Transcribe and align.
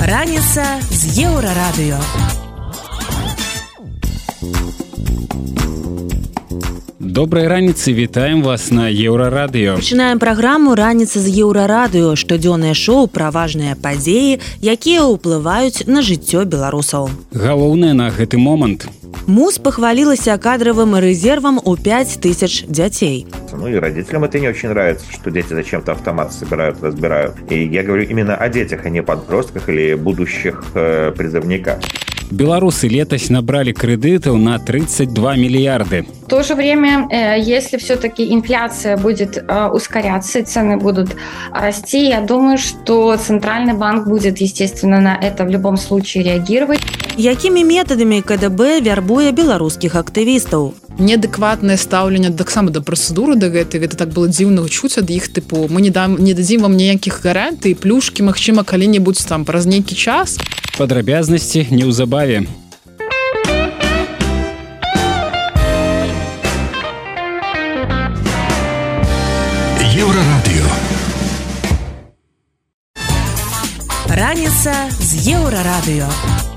Раніца 0.00 0.64
з 0.88 1.02
еўрарадыё. 1.20 2.00
Добрай 7.00 7.48
раніцы 7.48 7.92
вітаем 7.92 8.42
вас 8.42 8.70
на 8.70 8.88
еўрарадыё. 8.88 9.76
Пачынаем 9.76 10.18
праграму 10.18 10.74
раніца 10.74 11.20
з 11.20 11.28
еўрарадыё, 11.28 12.16
штодзённае 12.16 12.72
шоу 12.72 13.06
пра 13.06 13.28
важныя 13.28 13.76
падзеі, 13.76 14.40
якія 14.64 15.04
ўплываюць 15.04 15.84
на 15.86 16.00
жыццё 16.00 16.48
беларусаў. 16.48 17.10
Галоўнае 17.36 17.92
на 17.92 18.08
гэты 18.08 18.40
момант. 18.40 18.88
Мус 19.26 19.58
пахвалілася 19.58 20.36
кадровым 20.38 20.98
резервом 20.98 21.60
у 21.64 21.76
5 21.76 22.20
тысяч 22.20 22.64
детей. 22.68 23.26
Ну 23.52 23.68
и 23.68 23.74
родителям 23.74 24.24
это 24.24 24.38
не 24.38 24.48
очень 24.48 24.68
нравится, 24.68 25.06
что 25.10 25.30
дети 25.30 25.54
зачем-то 25.54 25.92
автомат 25.92 26.32
собирают, 26.32 26.82
разбирают. 26.82 27.34
И 27.48 27.64
я 27.64 27.82
говорю 27.82 28.04
именно 28.04 28.36
о 28.36 28.48
детях, 28.50 28.80
а 28.84 28.90
не 28.90 29.02
подростках 29.02 29.70
или 29.70 29.94
будущих 29.94 30.62
э, 30.74 31.12
призывниках. 31.16 31.78
Беларусы 32.34 32.88
летась 32.88 33.30
набрали 33.30 33.72
кредитов 33.72 34.36
на 34.38 34.58
32 34.58 35.36
миллиарды. 35.36 36.04
В 36.26 36.28
то 36.28 36.42
же 36.42 36.54
время, 36.56 37.06
э, 37.08 37.40
если 37.40 37.76
все-таки 37.76 38.34
инфляция 38.34 38.96
будет 38.96 39.36
э, 39.36 39.68
ускоряться 39.68 40.42
цены 40.42 40.76
будут 40.76 41.14
расти, 41.52 42.08
я 42.08 42.20
думаю, 42.20 42.58
что 42.58 43.16
Центральный 43.16 43.74
банк 43.74 44.08
будет, 44.08 44.38
естественно, 44.38 45.00
на 45.00 45.16
это 45.16 45.44
в 45.44 45.48
любом 45.48 45.76
случае 45.76 46.24
реагировать. 46.24 46.80
Якімі 47.16 47.64
метадамі 47.64 48.22
КДБ 48.22 48.80
вярбуе 48.80 49.30
беларускіх 49.32 49.94
актывістаў? 49.94 50.72
Неадэкватнае 50.98 51.76
стаўленне 51.76 52.30
таксама 52.30 52.70
да 52.70 52.80
працэдуры 52.80 53.34
да 53.34 53.48
гэтай 53.50 53.82
гэта 53.82 53.96
так 53.96 54.14
было 54.14 54.28
дзіўна 54.28 54.68
чуць 54.68 54.98
ад 54.98 55.10
іх 55.10 55.28
тыпу 55.34 55.66
мы 55.68 55.82
не 55.82 55.90
дам 55.90 56.14
не 56.18 56.34
дадзім 56.34 56.62
вам 56.62 56.76
ніякіх 56.76 57.22
гарантый 57.24 57.74
плюшкі 57.74 58.22
Мачыма 58.22 58.62
калі-небудзь 58.62 59.24
там 59.24 59.44
праз 59.44 59.66
нейкі 59.66 59.94
час. 59.96 60.38
Падрабязнасці 60.78 61.66
неўзабаве. 61.70 62.46
Еўрарадыё. 69.94 70.66
Раніца 74.10 74.74
з 74.98 75.10
еўрарадыё. 75.38 76.53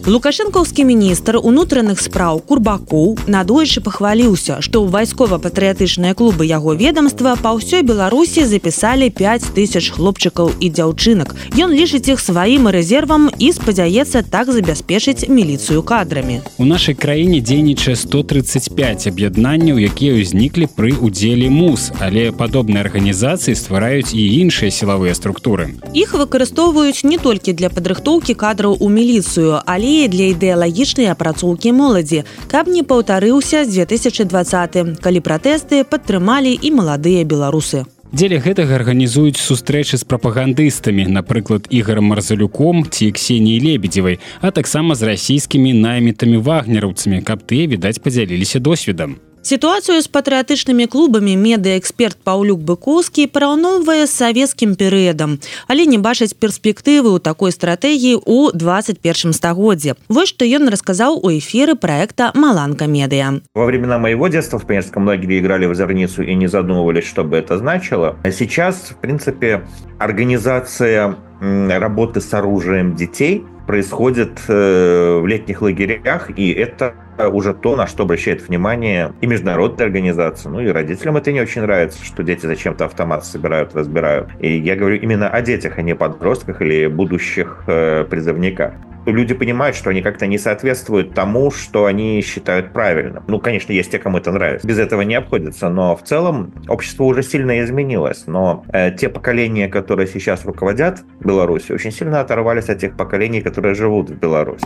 Лукашэнкаўскі 0.00 0.84
міністр 0.88 1.36
унутраных 1.36 2.00
спраў 2.00 2.40
курбакоў 2.40 3.18
надойчы 3.28 3.84
пахваліўся, 3.84 4.64
што 4.64 4.80
ў 4.80 4.88
вайскова-патрыятычныя 4.96 6.16
клубы 6.16 6.48
яго 6.48 6.72
ведомства 6.72 7.36
па 7.36 7.52
ўсёй 7.52 7.84
беларусі 7.84 8.48
запісалі 8.48 9.12
5 9.12 9.52
тысяч 9.52 9.92
хлопчыкаў 9.92 10.56
і 10.56 10.70
дзяўчынак. 10.72 11.36
Ён 11.52 11.76
лічыць 11.76 12.08
іх 12.08 12.16
сваім 12.16 12.72
рэзервам 12.72 13.28
і 13.28 13.52
спадзяецца 13.52 14.24
так 14.24 14.48
забяспечыць 14.48 15.28
міліцыю 15.28 15.84
кадрамі. 15.84 16.40
У 16.56 16.64
нашай 16.64 16.96
краіне 16.96 17.44
дзейнічае 17.44 17.92
135 17.92 19.04
аб'яднанняў, 19.12 19.76
якія 19.76 20.16
ўзніклі 20.16 20.72
пры 20.80 20.96
удзеле 20.96 21.52
мус, 21.52 21.92
але 22.00 22.32
падобныя 22.32 22.88
арганізацыі 22.88 23.52
ствараюць 23.52 24.16
і 24.16 24.24
іншыя 24.40 24.72
сілавыя 24.72 25.12
структуры. 25.12 25.76
Іх 25.92 26.16
выкарыстоўваюць 26.16 27.04
не 27.04 27.20
толькі 27.20 27.52
для 27.52 27.68
падрыхтоўкі 27.68 28.32
кадраў 28.32 28.80
у 28.80 28.88
міліцыю, 28.88 29.60
але 29.68 29.90
і 30.04 30.08
для 30.08 30.32
ідэалагічнай 30.32 31.12
апрацоўкі 31.12 31.72
моладзі, 31.76 32.24
каб 32.48 32.68
не 32.72 32.82
паўтарыўся 32.82 33.64
з 33.68 33.84
2020, 33.84 35.00
калі 35.00 35.20
пратэсты 35.20 35.84
падтрымалі 35.84 36.56
і 36.56 36.68
маладыя 36.72 37.24
беларусы. 37.24 37.84
Дзеля 38.10 38.40
гэтага 38.42 38.74
арганізуюць 38.74 39.38
сустрэчы 39.38 39.94
з 40.00 40.02
прапагандыстамі, 40.02 41.06
напрыклад, 41.06 41.70
ігорам 41.70 42.10
марзалюком 42.10 42.82
ці 42.90 43.12
ксеніяй 43.14 43.62
лебедзевай, 43.62 44.18
а 44.42 44.50
таксама 44.50 44.98
з 44.98 45.06
расійскімі 45.14 45.78
наймітамі 45.78 46.42
вагнераўцамі, 46.42 47.22
каб 47.22 47.46
тыя 47.46 47.70
відаць 47.70 48.02
падзяліліся 48.02 48.58
досведам. 48.58 49.20
Сітуацыю 49.40 49.96
з 50.04 50.08
патрыятычнымі 50.12 50.84
клубамі 50.84 51.32
медыаэксперт 51.32 52.20
Паўлюк 52.28 52.60
быкоўскі 52.60 53.24
параўноўвае 53.32 54.04
з 54.04 54.12
савецкім 54.12 54.76
перыядам, 54.76 55.40
але 55.64 55.88
не 55.88 55.96
бачыць 55.96 56.36
перспектывы 56.36 57.16
ў 57.16 57.24
такой 57.24 57.48
стратэгіі 57.48 58.20
ў 58.20 58.52
21 58.52 59.32
стагоддзе. 59.32 59.96
Вось 60.12 60.28
што 60.28 60.44
ён 60.44 60.68
расказаў 60.68 61.16
у 61.24 61.32
эфіры 61.32 61.72
проекта 61.72 62.36
Маланка 62.36 62.84
медыа. 62.84 63.40
Во 63.56 63.64
времена 63.64 63.96
моего 63.96 64.28
детства 64.28 64.60
в 64.60 64.68
пионерском 64.68 65.08
лагере 65.08 65.40
играли 65.40 65.64
в 65.64 65.72
озорницу 65.72 66.20
и 66.20 66.34
не 66.34 66.46
задумывались, 66.46 67.08
что 67.08 67.24
бы 67.24 67.40
это 67.40 67.56
значило. 67.56 68.20
А 68.22 68.30
сейчас, 68.30 68.92
в 68.92 69.00
принципе, 69.00 69.64
организация 69.98 71.16
работы 71.40 72.20
с 72.20 72.34
оружием 72.34 72.94
детей 72.94 73.42
происходит 73.66 74.40
в 74.48 75.24
летних 75.26 75.62
лагерях, 75.62 76.28
и 76.36 76.50
это 76.50 76.92
уже 77.28 77.54
то, 77.54 77.76
на 77.76 77.86
что 77.86 78.04
обращает 78.04 78.46
внимание 78.48 79.12
и 79.20 79.26
международные 79.26 79.86
организации. 79.86 80.48
Ну 80.48 80.60
и 80.60 80.68
родителям 80.68 81.16
это 81.16 81.32
не 81.32 81.40
очень 81.40 81.62
нравится, 81.62 82.04
что 82.04 82.22
дети 82.22 82.46
зачем-то 82.46 82.86
автомат 82.86 83.24
собирают, 83.24 83.74
разбирают. 83.74 84.30
И 84.40 84.56
я 84.58 84.76
говорю 84.76 84.96
именно 84.96 85.28
о 85.28 85.42
детях, 85.42 85.78
а 85.78 85.82
не 85.82 85.94
подростках 85.94 86.62
или 86.62 86.86
будущих 86.86 87.62
призывниках 87.66 88.72
люди 89.11 89.33
понимают, 89.33 89.75
что 89.75 89.89
они 89.89 90.01
как-то 90.01 90.27
не 90.27 90.37
соответствуют 90.37 91.13
тому, 91.13 91.51
что 91.51 91.85
они 91.85 92.21
считают 92.21 92.73
правильным. 92.73 93.23
Ну, 93.27 93.39
конечно, 93.39 93.71
есть 93.71 93.91
те, 93.91 93.99
кому 93.99 94.17
это 94.17 94.31
нравится. 94.31 94.67
Без 94.67 94.79
этого 94.79 95.01
не 95.01 95.15
обходится, 95.15 95.69
но 95.69 95.95
в 95.95 96.03
целом 96.03 96.53
общество 96.67 97.03
уже 97.03 97.23
сильно 97.23 97.63
изменилось. 97.63 98.23
Но 98.27 98.65
э, 98.73 98.91
те 98.91 99.09
поколения, 99.09 99.67
которые 99.67 100.07
сейчас 100.07 100.45
руководят 100.45 101.03
Беларуси, 101.19 101.71
очень 101.71 101.91
сильно 101.91 102.21
оторвались 102.21 102.69
от 102.69 102.79
тех 102.79 102.95
поколений, 102.97 103.41
которые 103.41 103.75
живут 103.75 104.09
в 104.09 104.13
Беларуси. 104.13 104.65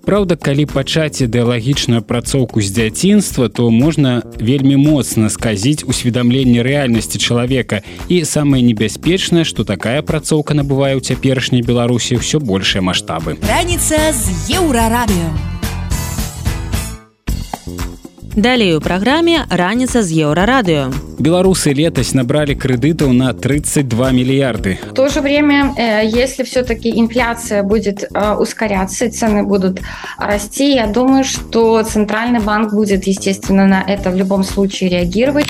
Праўда, 0.00 0.34
калі 0.34 0.64
пачаць 0.66 1.20
ідэалагічную 1.22 2.00
апрацоўку 2.02 2.58
з 2.64 2.72
дзяцінства, 2.72 3.46
то 3.46 3.70
можна 3.70 4.26
вельмі 4.40 4.74
моцна 4.80 5.30
сказіць 5.30 5.84
усведамленне 5.84 6.64
рэальнасці 6.66 7.20
чалавека. 7.20 7.84
І 8.08 8.24
самае 8.24 8.64
небяспечнае, 8.64 9.44
што 9.44 9.62
такая 9.62 10.00
апрацоўка 10.00 10.56
набывае 10.56 10.96
ў 10.98 11.04
цяперашняй 11.04 11.62
Беларусі 11.62 12.18
ўсё 12.18 12.40
большыя 12.40 12.82
маштабы. 12.82 13.38
Раніца 13.65 13.97
з 14.13 14.53
еўрарадыё. 14.61 15.29
Далей 18.35 18.75
у 18.75 18.81
праграме 18.83 19.45
раніца 19.49 20.03
з 20.03 20.11
еўрарадыё. 20.27 20.91
Беларусы 21.19 21.71
летась 21.71 22.13
набрали 22.13 22.53
кредитов 22.53 23.13
на 23.13 23.33
32 23.33 24.11
миллиарды. 24.11 24.77
В 24.91 24.93
то 24.93 25.07
же 25.07 25.21
время, 25.21 25.73
э, 25.77 26.05
если 26.05 26.43
все-таки 26.43 26.89
инфляция 26.99 27.63
будет 27.63 28.03
э, 28.03 28.35
ускоряться 28.35 29.05
и 29.05 29.09
цены 29.09 29.43
будут 29.43 29.79
расти, 30.17 30.75
я 30.75 30.87
думаю, 30.87 31.23
что 31.23 31.81
Центральный 31.83 32.41
банк 32.41 32.73
будет, 32.73 33.07
естественно, 33.07 33.67
на 33.67 33.81
это 33.81 34.11
в 34.11 34.15
любом 34.15 34.43
случае 34.43 34.89
реагировать. 34.89 35.45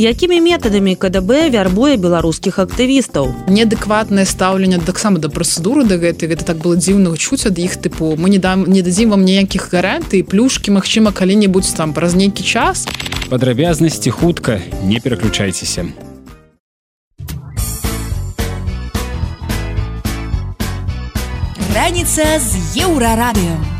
Якімі 0.00 0.40
метадамі 0.40 0.94
КДБ 0.96 1.50
вярбуе 1.50 1.96
беларускіх 1.96 2.58
актывістаў? 2.58 3.52
неадэкватнае 3.52 4.24
стаўленне 4.24 4.78
таксама 4.78 5.18
да 5.18 5.28
працэдуры 5.28 5.84
да 5.84 5.98
гэтай 5.98 6.30
гэта 6.30 6.46
так 6.46 6.56
было 6.62 6.76
дзіўна 6.78 7.16
чуць 7.18 7.44
ад 7.44 7.58
іх 7.58 7.76
тыпу 7.76 8.16
мы 8.16 8.30
не 8.30 8.38
дам 8.38 8.64
не 8.64 8.80
дадзім 8.80 9.10
вам 9.10 9.26
ніякіх 9.28 9.68
гарантый 9.74 10.22
плюшкі 10.22 10.70
Мачыма 10.70 11.12
калі-небудзь 11.12 11.74
там 11.74 11.92
праз 11.92 12.14
нейкі 12.14 12.29
час 12.38 12.86
Падрабязнасці 13.30 14.10
хутка 14.10 14.60
не 14.82 15.00
пераключайцеся. 15.00 15.86
Раніца 21.74 22.26
з 22.38 22.82
еўрарадыё. 22.82 23.79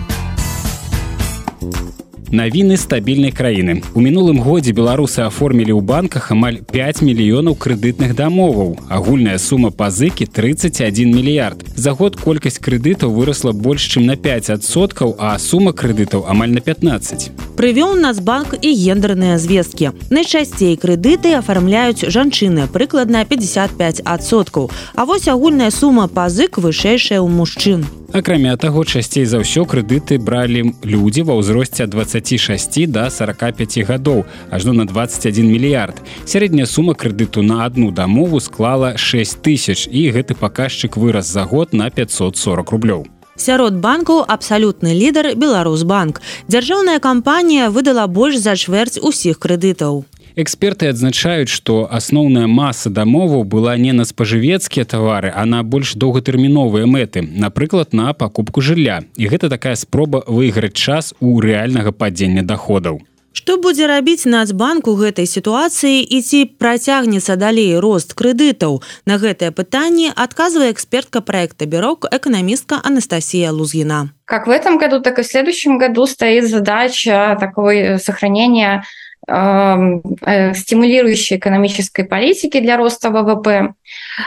Навіны 2.30 2.76
стабільнай 2.76 3.32
краіны. 3.34 3.82
У 3.90 4.00
мінулым 4.00 4.38
годзе 4.38 4.70
беларусы 4.70 5.26
аформілі 5.26 5.74
ў 5.74 5.82
банках 5.82 6.30
амаль 6.30 6.62
5 6.62 7.02
мільёнаў 7.02 7.58
крэдытных 7.58 8.14
дамоваў. 8.14 8.78
Агульная 8.86 9.34
сума 9.42 9.74
пазыкі 9.74 10.30
31 10.30 11.10
мільярд. 11.10 11.66
За 11.74 11.90
год 11.90 12.14
колькасць 12.14 12.62
крэдытаў 12.62 13.10
вырасла 13.10 13.50
больш 13.50 13.82
чым 13.90 14.06
на 14.06 14.14
5соткаў, 14.14 15.18
а 15.18 15.34
сума 15.42 15.74
крэдытаў 15.74 16.30
амаль 16.30 16.54
на 16.54 16.62
15. 16.62 17.34
Прывёў 17.58 17.98
нацбанк 17.98 18.54
і 18.62 18.70
гендерныя 18.78 19.34
звесткі. 19.34 19.90
Найчасцей 20.14 20.78
крэдыты 20.78 21.34
афармляюць 21.34 22.06
жанчыны 22.06 22.70
прыкладна 22.70 23.26
55соткаў. 23.26 24.70
А 24.94 25.04
вось 25.04 25.26
агульная 25.26 25.74
сума 25.74 26.06
пазык 26.06 26.62
вышэйшая 26.62 27.18
ў 27.18 27.26
мужчын. 27.26 27.99
Акрамя 28.12 28.56
таго, 28.56 28.82
часцей 28.82 29.22
за 29.22 29.38
ўсё 29.38 29.62
крэдыты 29.70 30.18
бралі 30.18 30.74
людзі 30.82 31.22
ва 31.30 31.38
ўзросце 31.38 31.86
ад 31.86 31.94
26 31.94 32.90
до 32.90 33.06
45 33.06 33.86
гадоў, 33.86 34.26
ажно 34.50 34.74
на 34.74 34.82
21 34.82 35.46
мільярд. 35.46 36.02
Сярэдняя 36.26 36.66
сума 36.66 36.98
крэдыту 36.98 37.46
на 37.46 37.62
адну 37.70 37.94
дамову 37.94 38.42
склала 38.42 38.98
6 38.98 39.38
тысяч 39.46 39.86
і 39.86 40.10
гэты 40.10 40.34
паказчык 40.34 40.98
вырас 40.98 41.30
за 41.30 41.46
год 41.46 41.70
на 41.70 41.86
540 41.86 42.74
рублёў. 42.74 43.06
Сярод 43.38 43.78
банкаў 43.78 44.26
абсалютны 44.26 44.90
лідар 44.90 45.38
Беларусбанк. 45.38 46.18
Дзяржаўная 46.50 46.98
кампанія 46.98 47.70
выдала 47.70 48.10
больш 48.10 48.42
за 48.42 48.58
чвэрць 48.58 48.98
усіх 48.98 49.38
крэдытаў. 49.38 50.02
Эксперты 50.36 50.88
адзначаюць 50.88 51.50
што 51.50 51.88
асноўная 51.90 52.46
маса 52.46 52.90
дамоваў 52.90 53.44
была 53.44 53.76
не 53.76 53.92
на 53.92 54.04
спажывецкія 54.04 54.84
тавары 54.84 55.32
а 55.34 55.44
на 55.44 55.62
больш 55.62 55.94
доўгатэрміновыя 55.94 56.86
мэты 56.86 57.22
напрыклад 57.22 57.92
на 57.92 58.12
пакупку 58.12 58.60
жылля 58.60 59.02
і 59.16 59.28
гэта 59.28 59.48
такая 59.48 59.76
спроба 59.76 60.24
выйграць 60.26 60.74
час 60.74 61.14
у 61.20 61.40
рэальнага 61.40 61.92
падзення 61.92 62.42
доходаў 62.42 63.00
Што 63.32 63.56
будзе 63.62 63.86
рабіць 63.86 64.26
нацбанк 64.26 64.88
у 64.90 64.96
гэтай 64.98 65.26
сітуацыі 65.30 66.02
і 66.02 66.18
ці 66.18 66.40
працягнецца 66.58 67.36
далей 67.38 67.78
рост 67.78 68.12
крэдытаў? 68.18 68.82
На 69.06 69.18
гэтае 69.22 69.54
пытанне 69.54 70.10
адказвае 70.10 70.74
экспертка 70.74 71.22
проекта 71.22 71.70
бюрок 71.70 72.10
эканамістка 72.10 72.82
Анастасія 72.82 73.52
Лузгіна. 73.54 74.10
Как 74.24 74.46
в 74.46 74.50
этом 74.50 74.78
году, 74.78 75.00
так 75.00 75.18
и 75.18 75.22
в 75.22 75.26
следующем 75.26 75.78
году 75.78 76.06
стоит 76.06 76.50
задача 76.50 77.36
такой 77.40 77.98
сохранения 77.98 78.82
э, 78.82 79.09
стимулирующей 79.26 81.36
экономической 81.36 82.04
политики 82.04 82.60
для 82.60 82.76
роста 82.76 83.10
ВВП. 83.10 83.74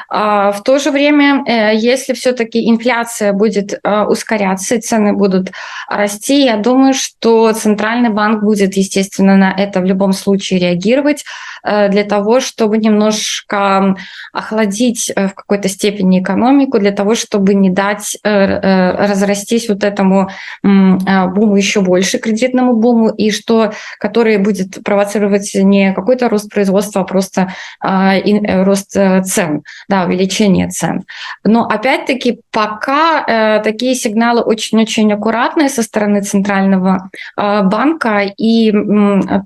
А, 0.09 0.51
в 0.51 0.63
то 0.63 0.79
же 0.79 0.91
время, 0.91 1.43
э, 1.45 1.75
если 1.75 2.13
все-таки 2.13 2.69
инфляция 2.69 3.33
будет 3.33 3.73
э, 3.73 4.03
ускоряться 4.03 4.81
цены 4.81 5.13
будут 5.13 5.51
расти, 5.89 6.45
я 6.45 6.57
думаю, 6.57 6.93
что 6.93 7.51
Центральный 7.53 8.09
банк 8.09 8.43
будет, 8.43 8.75
естественно, 8.75 9.37
на 9.37 9.51
это 9.51 9.81
в 9.81 9.85
любом 9.85 10.13
случае 10.13 10.59
реагировать 10.59 11.23
э, 11.63 11.89
для 11.89 12.03
того, 12.03 12.39
чтобы 12.39 12.77
немножко 12.77 13.95
охладить 14.31 15.11
в 15.15 15.33
какой-то 15.33 15.69
степени 15.69 16.21
экономику, 16.21 16.79
для 16.79 16.91
того, 16.91 17.15
чтобы 17.15 17.53
не 17.53 17.69
дать 17.69 18.17
разрастись 18.23 19.69
вот 19.69 19.83
этому 19.83 20.29
буму 20.63 21.55
еще 21.55 21.81
больше, 21.81 22.17
кредитному 22.17 22.75
буму, 22.75 23.09
и 23.09 23.31
что, 23.31 23.73
который 23.99 24.37
будет 24.37 24.82
провоцировать 24.83 25.51
не 25.55 25.93
какой-то 25.93 26.29
рост 26.29 26.49
производства, 26.51 27.01
а 27.01 27.03
просто 27.03 27.53
рост 27.81 28.91
цен 28.91 29.63
да, 29.87 30.05
увеличение 30.05 30.69
цен. 30.69 31.03
Но 31.43 31.65
опять-таки 31.65 32.41
пока 32.51 33.23
э, 33.25 33.63
такие 33.63 33.95
сигналы 33.95 34.41
очень-очень 34.41 35.11
аккуратные 35.13 35.69
со 35.69 35.83
стороны 35.83 36.21
Центрального 36.21 37.09
э, 37.37 37.61
банка, 37.63 38.21
и 38.37 38.71
э, 38.71 38.73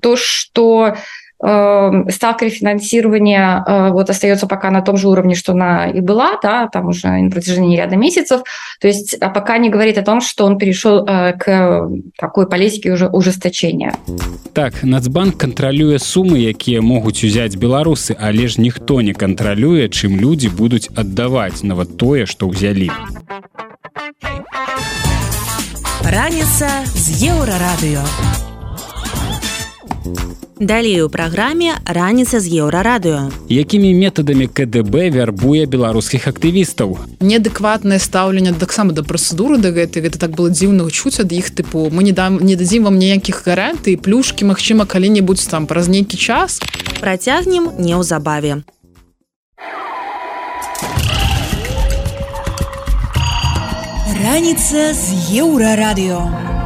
то, 0.00 0.16
что 0.16 0.94
Эм, 1.40 2.10
ставка 2.10 2.46
рефинансирования 2.46 3.62
э, 3.64 3.90
вот 3.90 4.10
остается 4.10 4.48
пока 4.48 4.72
на 4.72 4.82
том 4.82 4.96
же 4.96 5.08
уровне, 5.08 5.36
что 5.36 5.52
она 5.52 5.86
и 5.88 6.00
была, 6.00 6.36
да, 6.42 6.66
там 6.66 6.88
уже 6.88 7.06
на 7.06 7.30
протяжении 7.30 7.76
ряда 7.76 7.94
месяцев. 7.94 8.42
То 8.80 8.88
есть 8.88 9.14
а 9.20 9.30
пока 9.30 9.58
не 9.58 9.70
говорит 9.70 9.98
о 9.98 10.02
том, 10.02 10.20
что 10.20 10.44
он 10.46 10.58
перешел 10.58 11.06
э, 11.06 11.34
к 11.38 11.88
такой 12.18 12.48
политике 12.48 12.90
уже 12.90 13.06
ужесточения. 13.06 13.94
Так, 14.52 14.82
Нацбанк 14.82 15.36
контролюе 15.36 15.98
суммы, 15.98 16.38
якія 16.42 16.82
могуць 16.82 17.22
узяць 17.22 17.54
беларусы, 17.54 18.16
але 18.18 18.48
ж 18.48 18.60
ніхто 18.60 19.00
не 19.00 19.14
кантралюе, 19.14 19.86
чым 19.88 20.18
людзі 20.18 20.48
будуць 20.48 20.90
аддаваць 20.96 21.62
нават 21.62 21.96
тое, 21.96 22.26
што 22.26 22.50
ўзялі. 22.50 22.90
Раніца 26.02 26.66
з 26.82 27.30
еўрарадыё. 27.30 28.02
Далей 30.60 31.02
у 31.02 31.08
праграме 31.08 31.78
раніца 31.86 32.40
з 32.42 32.50
еўрарадыё. 32.50 33.30
Якімі 33.46 33.94
метадамі 33.94 34.50
КДБ 34.50 35.06
вярбуе 35.14 35.70
беларускіх 35.70 36.26
актывістаў. 36.26 36.98
Неадэкватнае 37.22 38.02
стаўленне 38.02 38.52
таксама 38.58 38.90
да 38.90 39.06
працэдуры 39.06 39.62
да 39.62 39.70
гэтай 39.70 40.02
гэта 40.02 40.18
так 40.18 40.34
было 40.34 40.50
дзіўна 40.50 40.90
чуць 40.90 41.22
ад 41.22 41.30
іх 41.30 41.54
тыпу 41.54 41.86
мы 41.94 42.02
не 42.02 42.10
дам 42.10 42.42
не 42.42 42.58
дадзім 42.58 42.90
вам 42.90 42.98
ніякіх 42.98 43.46
гарантый 43.46 43.94
плюшкі 43.94 44.50
Мачыма 44.50 44.82
калі-небудзь 44.82 45.46
там 45.46 45.70
праз 45.70 45.86
нейкі 45.86 46.18
час 46.18 46.58
працягнем 46.98 47.70
неўзабаве. 47.78 48.66
Раніца 54.18 54.90
з 54.92 55.38
еўрарадыё. 55.38 56.57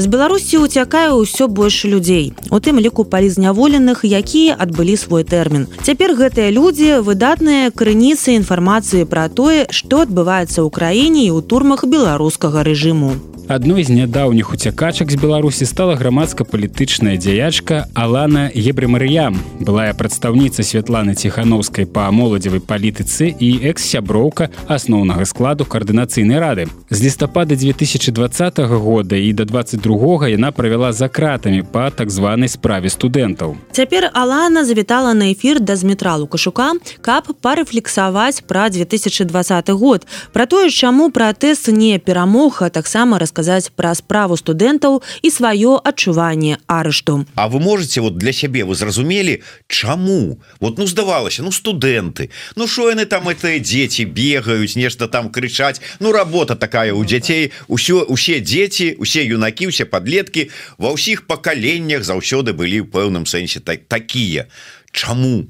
З 0.00 0.08
Беларусі 0.08 0.64
ўцякае 0.64 1.12
ўсё 1.12 1.44
больш 1.44 1.84
людзей. 1.84 2.32
У 2.48 2.56
тым 2.56 2.80
ліку 2.80 3.04
палізняволеных, 3.04 4.00
якія 4.08 4.56
адбылі 4.56 4.96
свой 4.96 5.28
тэрмін. 5.28 5.68
Цяпер 5.84 6.16
гэтыя 6.16 6.48
людзі 6.48 7.04
выдатныя 7.04 7.68
крыніцы 7.68 8.32
інфармацыі 8.40 9.04
пра 9.04 9.28
тое, 9.28 9.68
што 9.68 10.00
адбываецца 10.08 10.64
ў 10.64 10.68
краіне 10.72 11.28
і 11.28 11.34
ў 11.36 11.44
турмах 11.44 11.84
беларускага 11.84 12.64
рэжыму 12.64 13.29
адной 13.50 13.82
з 13.82 13.90
нядаўніх 13.90 14.52
уцякачак 14.54 15.10
з 15.10 15.18
беларусі 15.18 15.66
стала 15.66 15.98
грамадска-палітычная 15.98 17.18
дзяячка 17.18 17.90
алана 17.98 18.46
ебрымарыям 18.54 19.34
былая 19.58 19.90
прадстаўніца 19.90 20.62
святланы 20.62 21.18
ціхановскай 21.18 21.82
па 21.82 22.06
моладзевай 22.14 22.62
палітыцы 22.62 23.26
і 23.34 23.48
экс-сяброўка 23.74 24.54
асноўнага 24.70 25.26
складу 25.26 25.66
каардынацыйнай 25.66 26.38
рады. 26.38 26.68
З 26.90 27.02
лістапада 27.02 27.58
2020 27.58 28.58
года 28.70 29.16
і 29.18 29.32
до 29.34 29.44
22 29.44 30.30
яна 30.30 30.52
правяла 30.54 30.92
за 30.92 31.10
кратамі 31.10 31.66
па 31.66 31.90
так 31.90 32.10
званай 32.14 32.46
справе 32.46 32.86
студэнтаў. 32.86 33.58
Цяпер 33.74 34.14
алана 34.14 34.62
завітала 34.64 35.10
на 35.14 35.34
эфір 35.34 35.58
да 35.58 35.74
зметра 35.74 36.14
лукашука 36.14 36.78
каб 37.02 37.34
парэфлексаваць 37.42 38.46
пра 38.46 38.70
2020 38.70 39.74
год 39.74 40.06
пра 40.30 40.46
тое 40.46 40.70
чаму 40.70 41.10
пратэст 41.10 41.66
не 41.74 41.98
перамога 41.98 42.70
таксама 42.70 43.18
расказаць 43.18 43.39
расказаць 43.40 43.72
пра 43.76 43.94
справу 43.94 44.36
студэнтаў 44.36 45.00
і 45.22 45.28
сваё 45.30 45.80
адчуванне 45.80 46.58
арышту. 46.66 47.24
А 47.34 47.48
вы 47.48 47.60
можете 47.60 48.00
вот 48.00 48.18
для 48.18 48.32
сябе 48.32 48.64
вы 48.64 48.74
зразумелі 48.74 49.42
чаму? 49.68 50.38
Вот 50.60 50.78
ну 50.78 50.86
здавалася 50.86 51.42
ну 51.42 51.50
студэнты 51.50 52.30
ну 52.56 52.66
що 52.68 52.90
яны 52.90 53.06
там 53.06 53.28
это 53.28 53.58
дзеці 53.58 54.04
бегаюць 54.04 54.76
нешта 54.76 55.08
там 55.08 55.30
крычаць? 55.30 55.80
Ну 56.00 56.12
работа 56.12 56.54
такая 56.54 56.92
у 56.92 57.04
дзяцей 57.04 57.52
усё 57.68 58.04
усе 58.04 58.40
дзеці 58.40 58.96
усе 58.98 59.24
юнакі 59.24 59.68
усе 59.68 59.84
подлетки 59.84 60.50
ва 60.78 60.92
ўсіх 60.92 61.26
пакаленнях 61.26 62.04
заўсёды 62.04 62.52
былі 62.52 62.84
ў 62.84 62.86
пэўным 62.92 63.24
сэнсе 63.24 63.60
так 63.60 63.88
такія. 63.88 64.46
Чаму 64.92 65.48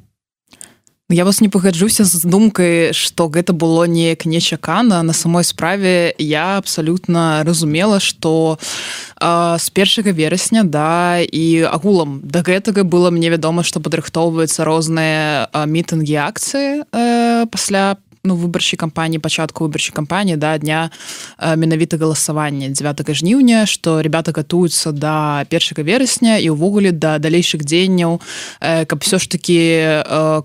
я 1.11 1.25
вас 1.25 1.41
не 1.41 1.49
пагаджуся 1.49 2.05
з 2.05 2.23
думкай 2.25 2.93
что 2.93 3.29
гэта 3.29 3.53
было 3.53 3.85
неяк 3.85 4.27
нечакана 4.27 5.03
на 5.03 5.13
самой 5.13 5.45
справе 5.45 6.15
я 6.19 6.57
абсолютно 6.59 7.43
разумела 7.45 8.01
что 8.01 8.59
з 9.21 9.71
першага 9.71 10.11
верасня 10.11 10.63
да 10.65 11.19
і 11.19 11.67
агулам 11.67 12.21
да 12.23 12.43
гэтага 12.43 12.85
было 12.85 13.11
мне 13.11 13.29
вядома 13.29 13.63
что 13.63 13.81
падрыхтоўваюцца 13.81 14.65
розныя 14.65 15.51
мітынгі 15.67 16.15
акцыі 16.15 16.87
э, 16.93 17.47
пасля 17.51 17.97
ну 18.25 18.37
выбарчай 18.37 18.77
кампаніі 18.77 19.19
пачатку 19.19 19.65
выбарчай 19.65 19.95
кампаніі 19.95 20.37
да 20.37 20.59
дня 20.59 20.91
менавіта 21.57 21.97
галасавання 21.97 22.69
9 22.69 23.15
жніўня 23.15 23.67
что 23.67 24.01
ребята 24.03 24.33
гатуюцца 24.33 24.93
до 24.93 25.45
першага 25.49 25.83
верасня 25.83 26.39
і 26.39 26.51
ўвогуле 26.51 26.93
да 26.93 27.19
далейшых 27.19 27.65
дзеянняў 27.65 28.21
каб 28.61 28.99
все 29.01 29.19
ж 29.19 29.31
таки 29.31 29.59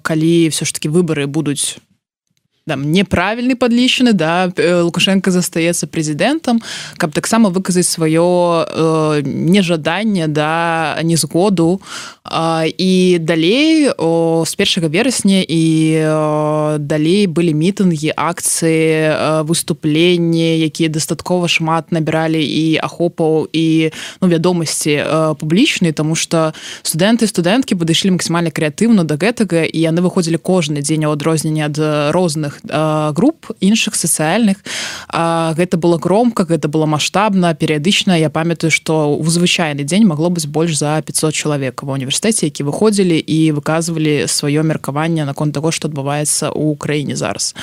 калі 0.01 0.49
все 0.49 0.65
ж 0.65 0.73
таки 0.73 0.89
выборы 0.89 1.27
будуць 1.27 1.77
там 2.67 2.91
неправільны 2.91 3.55
подлічаны 3.55 4.13
да. 4.13 4.49
Э, 4.57 4.81
лукашенко 4.81 5.29
застаецца 5.29 5.85
прэзідэнтам 5.85 6.65
каб 6.97 7.13
таксама 7.13 7.53
выказаць 7.53 7.85
сваё 7.85 8.65
э, 8.65 9.21
нежаданне 9.21 10.27
да 10.27 10.97
незгоду. 11.03 11.81
Э, 12.25 12.65
і 12.65 13.19
далей 13.21 13.91
о, 13.97 14.43
з 14.47 14.55
першага 14.55 14.87
верасня 14.87 15.45
і 15.45 15.93
э, 15.93 16.77
далей 16.79 17.27
былі 17.27 17.53
мітынгі 17.53 18.17
акцыі 18.17 19.13
э, 19.13 19.45
выступленні 19.45 20.57
якія 20.57 20.89
дастаткова 20.89 21.47
шмат 21.47 21.91
набіралі 21.93 22.41
і 22.41 22.81
ахопаў 22.81 23.45
і 23.53 23.93
ну 24.21 24.27
вядомасці 24.27 25.05
э, 25.05 25.35
публічнай 25.37 25.93
тому 25.93 26.15
что 26.15 26.53
студэнты 26.81 27.29
студэнткі 27.29 27.77
падышлі 27.77 28.17
максімальна 28.17 28.49
крэатыўна 28.49 29.05
да 29.05 29.21
гэтага 29.21 29.69
і 29.69 29.77
яны 29.77 30.01
выходзілі 30.01 30.41
кожны 30.41 30.81
дзень 30.81 31.05
у 31.05 31.13
адрозненне 31.13 31.69
ад 31.69 31.77
розных 32.09 32.54
розных 32.63 33.15
груп 33.15 33.51
іншых 33.59 33.95
сацыяльных. 33.95 34.57
Гэта 35.11 35.77
было 35.77 35.97
громко 35.97 36.45
гэта 36.45 36.67
было 36.67 36.85
маштабна 36.85 37.53
перыядычна. 37.53 38.19
Я 38.19 38.29
памятаю 38.29 38.71
что 38.71 39.15
у 39.17 39.23
звычайны 39.23 39.83
дзень 39.83 40.05
могло 40.05 40.29
быць 40.29 40.45
больш 40.45 40.77
за 40.77 41.01
500 41.01 41.33
чалавек 41.33 41.83
ва 41.83 41.93
універсітэце 41.93 42.45
які 42.45 42.63
выходзілі 42.63 43.17
і 43.17 43.51
выказвалі 43.51 44.27
сваё 44.27 44.63
меркаванне 44.63 45.25
наконт 45.25 45.53
таго 45.53 45.71
што 45.71 45.87
адбываецца 45.87 46.51
ў 46.51 46.77
краіне 46.77 47.15
зараз 47.15 47.55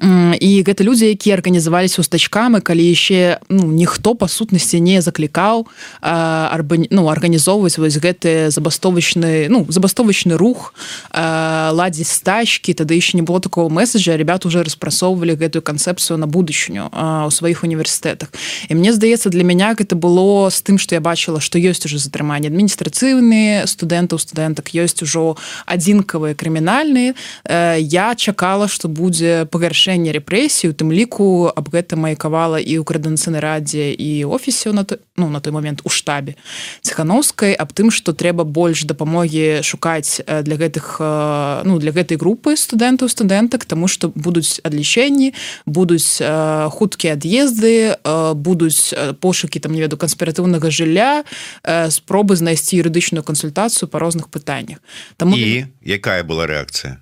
і 0.00 0.50
гэта 0.62 0.86
людзі 0.86 1.10
якія 1.10 1.34
арганізаваліся 1.34 1.98
устачкамі 1.98 2.62
калі 2.62 2.84
яшчэ 2.86 3.42
ну 3.50 3.66
ніхто 3.74 4.14
па 4.14 4.30
сутнасці 4.30 4.78
не 4.78 5.02
заклікаў 5.02 5.66
арба 6.00 6.86
ну 6.90 7.10
арганізоўваць 7.10 7.78
вось 7.82 7.98
гэты 7.98 8.54
забастовачны 8.54 9.50
ну 9.50 9.66
забастовачны 9.68 10.38
рух 10.38 10.74
ладзіць 11.10 12.14
стачки. 12.14 12.72
Тады 12.72 12.94
еще 12.94 13.16
не 13.18 13.22
было 13.22 13.40
такого 13.40 13.68
месседжа. 13.68 14.16
Ребят 14.16 14.46
уже 14.46 14.62
распрасоўвалі 14.62 15.34
гэтую 15.34 15.62
канцэпцыю 15.62 16.16
на 16.18 16.26
будучыню 16.30 16.90
у 17.26 17.30
сваіх 17.30 17.64
універсітэтах 17.66 18.30
і 18.68 18.74
мне 18.74 18.92
здаецца 18.92 19.30
для 19.30 19.42
мяне 19.42 19.74
гэта 19.74 19.98
было 19.98 20.50
з 20.50 20.62
тым 20.62 20.78
что 20.78 20.94
я 20.94 21.00
бачыла 21.00 21.40
что 21.40 21.58
ёсць 21.58 21.82
уже 21.86 21.98
затрыманне 21.98 22.48
адміністрацыйныя 22.48 23.66
студэнтаў 23.66 24.18
студэнтак 24.18 24.70
ёсць 24.78 25.02
ужо 25.02 25.34
адзінкавыя 25.66 26.38
крымінальныя 26.38 27.14
я 27.78 28.14
чакала 28.14 28.68
что 28.68 28.88
будзе 28.88 29.46
пагаршэнне 29.50 29.87
павышэння 29.88 30.12
рэпрэсій 30.12 30.68
у 30.68 30.76
тым 30.76 30.92
ліку 30.92 31.48
аб 31.48 31.72
гэта 31.72 31.96
маякавала 31.96 32.60
і 32.60 32.76
ў 32.76 32.84
крэдэнцыйнай 32.84 33.40
радзе 33.40 33.96
і 33.96 34.28
офісе 34.28 34.72
на 34.76 34.84
той 34.84 35.00
ну 35.16 35.32
на 35.32 35.40
той 35.40 35.52
момент 35.56 35.80
у 35.84 35.88
штабе 35.88 36.36
ціхановскай 36.84 37.56
аб 37.56 37.72
тым 37.72 37.88
што 37.88 38.12
трэба 38.12 38.44
больш 38.44 38.84
дапамогі 38.84 39.64
шукаць 39.64 40.20
для 40.20 40.56
гэтых 40.60 41.00
ну 41.64 41.80
для 41.80 41.92
гэтай 41.96 42.20
групы 42.20 42.52
студэнтаў 42.52 43.08
студэнтак 43.08 43.64
тому 43.64 43.88
што 43.88 44.12
будуць 44.12 44.60
адлічэнні 44.60 45.32
будуць 45.64 46.20
хуткія 46.20 47.16
ад'езды 47.16 47.96
будуць 48.36 48.92
пошукі 49.24 49.56
там 49.56 49.72
не 49.72 49.80
веду 49.80 49.96
канспіратыўнага 49.96 50.68
жылля 50.68 51.24
спробы 51.64 52.36
знайсці 52.36 52.76
юрыдычную 52.76 53.24
кансультацыю 53.24 53.88
па 53.88 53.98
розных 54.04 54.28
пытаннях. 54.28 54.84
Там 55.16 55.32
і 55.32 55.64
якая 55.80 56.28
была 56.28 56.44
рэакцыя? 56.44 57.00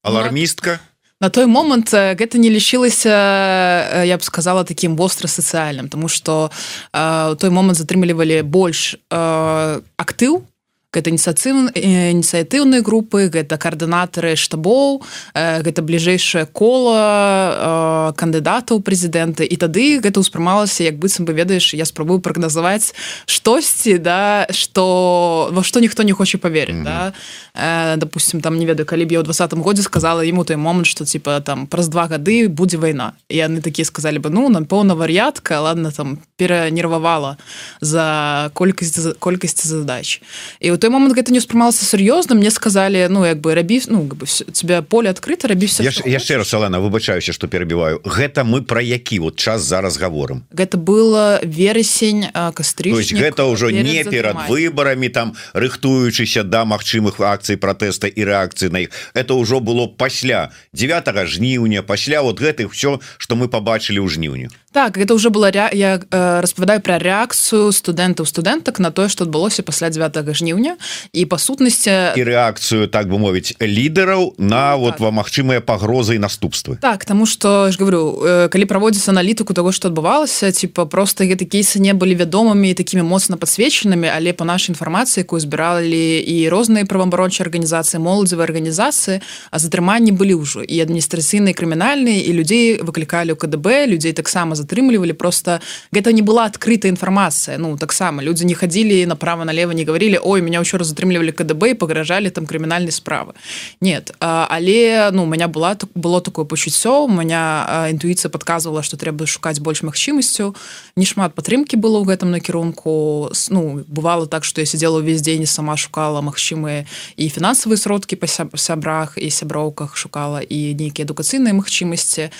Алармістка 0.00 0.80
на 1.20 1.30
той 1.30 1.46
момант 1.46 1.90
гэта 1.90 2.38
не 2.38 2.50
лічылася 2.50 4.04
я 4.04 4.16
б 4.18 4.22
сказала 4.22 4.64
таким 4.64 4.96
востра 4.96 5.28
сацыяльным 5.28 5.88
тому 5.88 6.08
что 6.08 6.50
у 6.94 7.34
той 7.34 7.50
момант 7.50 7.78
затрымлівалі 7.78 8.42
больш 8.42 8.96
актыў 9.10 10.46
гэта 10.88 11.12
ініцыятыў 11.12 11.68
ініцыятыўныя 11.76 12.80
групы 12.80 13.28
гэта 13.28 13.60
каардынатары 13.60 14.32
штабоў 14.40 15.04
гэта 15.36 15.84
бліжэйшае 15.84 16.48
кола 16.48 18.16
кандыдатаў 18.16 18.80
прэзідэнта. 18.80 19.44
І 19.44 19.56
тады 19.60 20.00
гэта 20.00 20.24
ўспрымалася 20.24 20.88
як 20.88 20.96
быццам 20.96 21.28
бы 21.28 21.36
ведаеш 21.36 21.76
я 21.76 21.84
спрабую 21.84 22.24
прагназаваць 22.24 22.96
штосьці 23.28 24.00
да 24.00 24.48
что 24.48 25.52
во 25.52 25.60
што 25.60 25.84
ніхто 25.84 26.08
не 26.08 26.16
хоча 26.16 26.40
поверыць 26.40 26.80
mm 26.80 26.88
-hmm. 26.88 27.12
да 27.52 27.96
допустим 28.00 28.40
там 28.40 28.56
не 28.56 28.64
ведаю 28.64 28.86
калі 28.86 29.04
б 29.04 29.12
я 29.12 29.20
ў 29.20 29.24
двадцатым 29.28 29.60
годзе 29.60 29.82
сказала 29.82 30.24
ему 30.24 30.44
той 30.44 30.56
момант 30.56 30.86
что 30.86 31.04
типа 31.04 31.40
там 31.40 31.66
праз 31.66 31.88
два 31.88 32.08
гады 32.08 32.48
будзе 32.48 32.78
вайна. 32.78 33.12
І 33.28 33.36
яны 33.36 33.60
такія 33.60 33.84
сказалі 33.84 34.18
бы 34.18 34.30
ну 34.30 34.48
нам 34.48 34.64
поўна 34.64 34.94
вар'ятка 34.94 35.60
ладно 35.60 35.90
там 35.90 36.18
перанервавала 36.36 37.36
за 37.80 38.50
колькасць 38.54 39.18
колькасці 39.18 39.68
задач 39.68 40.22
і 40.60 40.70
вот 40.70 40.77
той 40.78 40.90
момант 40.90 41.14
гэта 41.14 41.32
не 41.32 41.42
ўспрымалася 41.42 41.84
сур'ёзна 41.84 42.34
мне 42.38 42.50
сказали 42.50 43.06
ну 43.10 43.24
як 43.26 43.40
бы 43.40 43.54
рабі 43.54 43.82
ну 43.86 44.02
бы 44.02 44.26
тебя 44.52 44.82
поле 44.82 45.10
адкрыта 45.10 45.48
рабіся 45.48 45.82
яшчэ 45.82 46.36
раз 46.38 46.54
Алена 46.54 46.80
выбачаюся 46.80 47.32
что 47.32 47.48
перабіваю 47.48 48.00
гэта 48.04 48.44
мы 48.44 48.62
про 48.62 48.82
які? 48.82 49.18
Вот 49.18 49.36
час 49.36 49.62
зараз 49.62 49.98
гаворым 49.98 50.44
гэта 50.50 50.78
было 50.78 51.40
верасень 51.42 52.30
кастры 52.54 52.94
гэта 52.94 53.44
ўжо 53.50 53.70
не 53.70 54.04
перад 54.04 54.48
выбарамі 54.48 55.08
там 55.08 55.34
рыхтуючыся 55.52 56.42
да 56.42 56.64
магчымых 56.64 57.20
акцый 57.20 57.56
пратэста 57.56 58.06
і 58.06 58.24
рэакцыі 58.24 58.70
на 58.70 58.86
іх 58.86 58.90
это 59.14 59.34
ўжо 59.34 59.60
было 59.60 59.86
пасля 59.86 60.50
9 60.72 61.04
жніўня 61.28 61.82
пасля 61.82 62.22
вот 62.22 62.40
гэтых 62.40 62.72
все 62.72 63.00
что 63.18 63.36
мы 63.36 63.48
побачылі 63.48 64.00
ў 64.00 64.08
жніўню 64.08 64.48
так 64.72 64.98
это 64.98 65.14
уже 65.14 65.30
была 65.30 65.50
ря... 65.50 65.70
я 65.72 66.00
э, 66.10 66.40
распавядаю 66.40 66.80
пра 66.80 66.98
рэакцыю 66.98 67.72
студэнтаў 67.72 68.26
студэнтак 68.26 68.78
на 68.78 68.90
тое 68.90 69.08
што 69.08 69.24
адбылося 69.24 69.62
пасля 69.62 69.88
9 69.88 70.12
жніўня 70.36 70.76
і 71.12 71.24
па 71.24 71.38
сутнасці 71.38 72.12
і 72.16 72.22
рэакцыю 72.22 72.88
так 72.88 73.08
бы 73.08 73.18
мовіць 73.18 73.56
лідараў 73.60 74.34
на 74.36 74.76
ну, 74.76 74.84
вот 74.84 74.98
так. 74.98 75.00
ва 75.00 75.10
магчымыя 75.10 75.60
пагрозы 75.64 76.16
і 76.16 76.20
наступствы 76.20 76.76
так 76.76 77.04
тому 77.04 77.24
что 77.24 77.72
ж 77.72 77.78
говорю 77.78 78.20
э, 78.20 78.48
калі 78.48 78.64
праводзіцца 78.68 79.10
аналітыку 79.16 79.54
того 79.54 79.72
что 79.72 79.88
адбывалася 79.88 80.52
типа 80.52 80.84
просто 80.84 81.24
гэты 81.24 81.48
кейсы 81.48 81.80
не 81.80 81.94
былі 81.94 82.14
вядомымі 82.14 82.74
такими 82.74 83.02
моцна 83.02 83.40
подсвечанымі 83.40 84.12
але 84.12 84.32
по 84.32 84.44
нашай 84.44 84.76
інфармацыі 84.76 85.24
якую 85.24 85.40
збіралі 85.40 86.20
і 86.20 86.48
розныя 86.52 86.84
праваабарончыя 86.84 87.48
арганізацыі 87.48 88.04
моладзевыя 88.04 88.44
арганізацыі 88.44 89.24
а 89.50 89.56
затрыманні 89.56 90.12
былі 90.12 90.44
ўжо 90.44 90.60
і 90.60 90.76
адміністрацыйныя 90.84 91.56
крымінальныя 91.56 92.20
і 92.20 92.30
людзей 92.36 92.66
выклікалі 92.84 93.32
ў 93.32 93.38
КДБ 93.40 93.88
людзей 93.88 94.12
таксама 94.12 94.58
затрымлівалі 94.68 95.16
просто 95.16 95.60
гэта 95.92 96.12
не 96.12 96.20
была 96.20 96.44
открытая 96.44 96.92
інфармацыя 96.92 97.56
ну 97.56 97.76
таксама 97.80 98.20
людзі 98.22 98.44
не 98.44 98.54
хадзілі 98.54 99.06
направо 99.08 99.44
налево 99.48 99.72
не 99.72 99.84
говорили 99.84 100.20
ой 100.20 100.42
меня 100.42 100.60
раз 100.60 100.92
затрымлівалі 100.92 101.32
КДБ 101.32 101.74
пагражалі 101.74 102.28
там 102.30 102.44
крымінальнай 102.44 102.92
справы 102.92 103.32
нет 103.80 104.12
а, 104.20 104.46
але 104.50 105.10
ну 105.12 105.22
у 105.22 105.26
меня 105.26 105.48
была 105.48 105.76
было 105.94 106.20
такое 106.20 106.44
пачуццё 106.44 107.04
у 107.04 107.08
меня 107.08 107.88
інтуіцыя 107.88 108.28
подказывала 108.28 108.82
что 108.82 108.96
трэба 108.96 109.26
шукаць 109.26 109.58
больш 109.58 109.82
магчымасцю 109.82 110.54
не 110.96 111.06
шмат 111.06 111.34
падтрымки 111.34 111.76
было 111.76 112.04
ў 112.04 112.12
гэтым 112.12 112.30
накірунку 112.30 113.32
ну 113.48 113.84
бывало 113.88 114.26
так 114.26 114.44
что 114.44 114.60
я 114.60 114.66
сидела 114.66 114.98
увесь 114.98 115.22
дзень 115.22 115.46
сама 115.46 115.76
шукала 115.76 116.20
магчымыя 116.20 116.84
і 117.16 117.28
фінансавыя 117.28 117.78
сродкі 117.80 118.16
па 118.16 118.26
сябрах 118.28 119.16
і 119.16 119.30
сяброўках 119.30 119.96
шукала 119.96 120.40
і 120.44 120.74
нейкія 120.74 121.08
адукацыйныя 121.08 121.54
магчымасці 121.54 122.30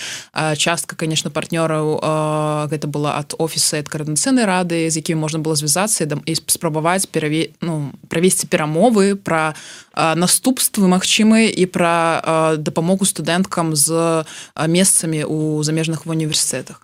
частка 0.56 0.96
конечно 0.96 1.30
партнёраў 1.30 2.00
гэта 2.70 2.86
была 2.88 3.18
ад 3.18 3.34
офіса 3.38 3.78
ад 3.78 3.88
каардынацыйнай 3.88 4.44
рады 4.44 4.90
з 4.90 5.00
якімі 5.00 5.20
можна 5.20 5.38
было 5.38 5.54
звязацца 5.56 6.04
і 6.04 6.34
спрабаваць 6.34 7.06
пераве 7.06 7.54
ну 7.60 7.92
правесці 8.08 8.46
перамовы 8.46 9.16
пра 9.16 9.54
наступствы 9.94 10.88
магчымыя 10.88 11.48
і 11.50 11.64
пра 11.66 12.56
дапамогу 12.58 13.04
студэнткам 13.04 13.74
з 13.76 14.24
месцамі 14.54 15.24
у 15.24 15.62
замежных 15.62 16.06
універсітэтах. 16.06 16.82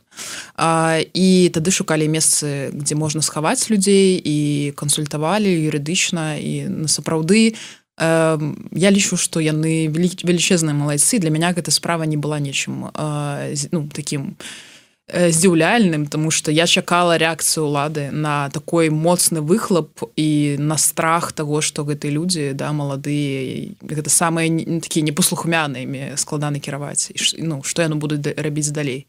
І 0.58 1.50
тады 1.50 1.70
шукалі 1.70 2.06
месцы 2.06 2.70
дзе 2.70 2.94
можна 2.94 3.22
схаваць 3.22 3.66
людзей 3.70 4.14
і 4.18 4.70
кансультавалі 4.78 5.50
юрыдычна 5.50 6.38
і 6.38 6.86
на 6.86 6.88
сапраўды 6.88 7.58
я 7.98 8.90
лічу 8.90 9.18
што 9.18 9.38
яны 9.38 9.90
велічэзныя 9.90 10.74
малайцы 10.74 11.18
для 11.18 11.30
мяне 11.30 11.54
гэта 11.54 11.70
справа 11.70 12.06
не 12.06 12.18
была 12.18 12.38
нечым 12.38 12.90
ну 12.94 13.80
таким 13.90 14.34
не 14.34 14.73
здзіўляльным 15.08 16.06
тому 16.06 16.30
что 16.30 16.50
я 16.50 16.66
чакала 16.66 17.18
рэакцыю 17.18 17.66
улады 17.66 18.10
на 18.10 18.48
такой 18.50 18.88
моцны 18.88 19.40
выхлоп 19.40 20.00
і 20.16 20.56
на 20.58 20.78
страх 20.78 21.32
того 21.32 21.60
что 21.60 21.84
гэтыя 21.84 22.10
людзі 22.10 22.52
да 22.56 22.72
маладыя 22.72 23.68
гэта 23.84 24.08
самыя 24.08 24.48
такія 24.80 25.04
непослухмянымі 25.04 26.16
складаны 26.16 26.58
кіраваць 26.58 27.12
ну 27.36 27.62
что 27.62 27.82
яно 27.82 27.96
буду 27.96 28.16
рабіць 28.36 28.72
далей 28.72 29.06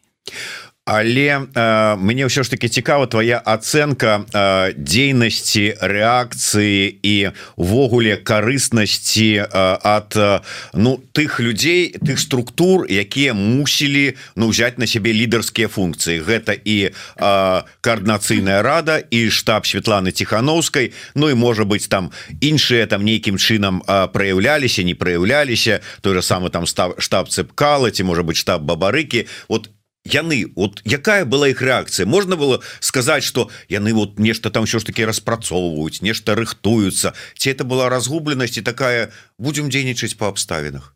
але 0.86 1.50
э, 1.50 1.96
мне 1.98 2.30
ўсё 2.30 2.46
ж 2.46 2.50
таки 2.54 2.70
цікава 2.70 3.10
твоя 3.10 3.42
ацэнка 3.42 4.22
э, 4.30 4.78
дзейнасці 4.78 5.82
рэакцыі 5.82 7.02
і 7.02 7.16
увогуле 7.58 8.22
карыснасці 8.22 9.30
э, 9.42 9.78
ад 9.82 10.14
э, 10.14 10.46
ну 10.78 11.02
тых 11.10 11.42
людзей 11.42 11.98
тых 11.98 12.22
структур 12.22 12.86
якія 12.86 13.34
мусілі 13.34 14.14
ну 14.38 14.54
взять 14.54 14.78
на 14.78 14.86
сябе 14.86 15.10
лідарскія 15.10 15.74
функцыі. 15.74 16.22
Гэта 16.22 16.54
і 16.54 16.94
э, 16.94 17.64
коаардынацыйная 17.82 18.62
рада 18.62 19.02
і 19.02 19.34
штаб 19.34 19.66
Светланы 19.66 20.14
тихохановскай 20.14 20.94
Ну 21.16 21.30
і 21.30 21.34
можа 21.34 21.66
быть 21.66 21.90
там 21.90 22.14
іншыя 22.46 22.86
там 22.86 23.02
нейкім 23.02 23.42
чынам 23.42 23.82
э, 23.82 24.06
праяўляліся 24.14 24.86
не 24.86 24.94
праяўляліся 24.94 25.82
той 26.06 26.14
же 26.14 26.22
самы 26.22 26.54
там 26.54 26.70
став 26.70 26.94
штаб 27.02 27.34
цепкала 27.34 27.90
ці 27.90 28.06
можа 28.06 28.22
быть 28.22 28.38
штаб 28.38 28.62
бабарыкі. 28.62 29.26
Вот 29.50 29.74
яны 30.06 30.52
вот 30.56 30.82
якая 30.86 31.26
была 31.26 31.50
их 31.50 31.62
реакция 31.62 32.06
можно 32.06 32.36
было 32.36 32.62
сказать 32.80 33.24
что 33.24 33.50
яны 33.68 33.94
вот 33.94 34.20
нешта 34.20 34.50
там 34.50 34.66
все 34.66 34.80
ж 34.80 34.86
таки 34.86 35.06
распрацоўваюць 35.06 36.02
нешта 36.02 36.36
рыхтуются 36.36 37.14
ці 37.36 37.50
это 37.50 37.64
была 37.64 37.90
разгубленность 37.90 38.58
и 38.58 38.62
такая 38.62 39.12
будем 39.38 39.70
дзейнічаць 39.70 40.14
по 40.14 40.28
абставінах 40.28 40.95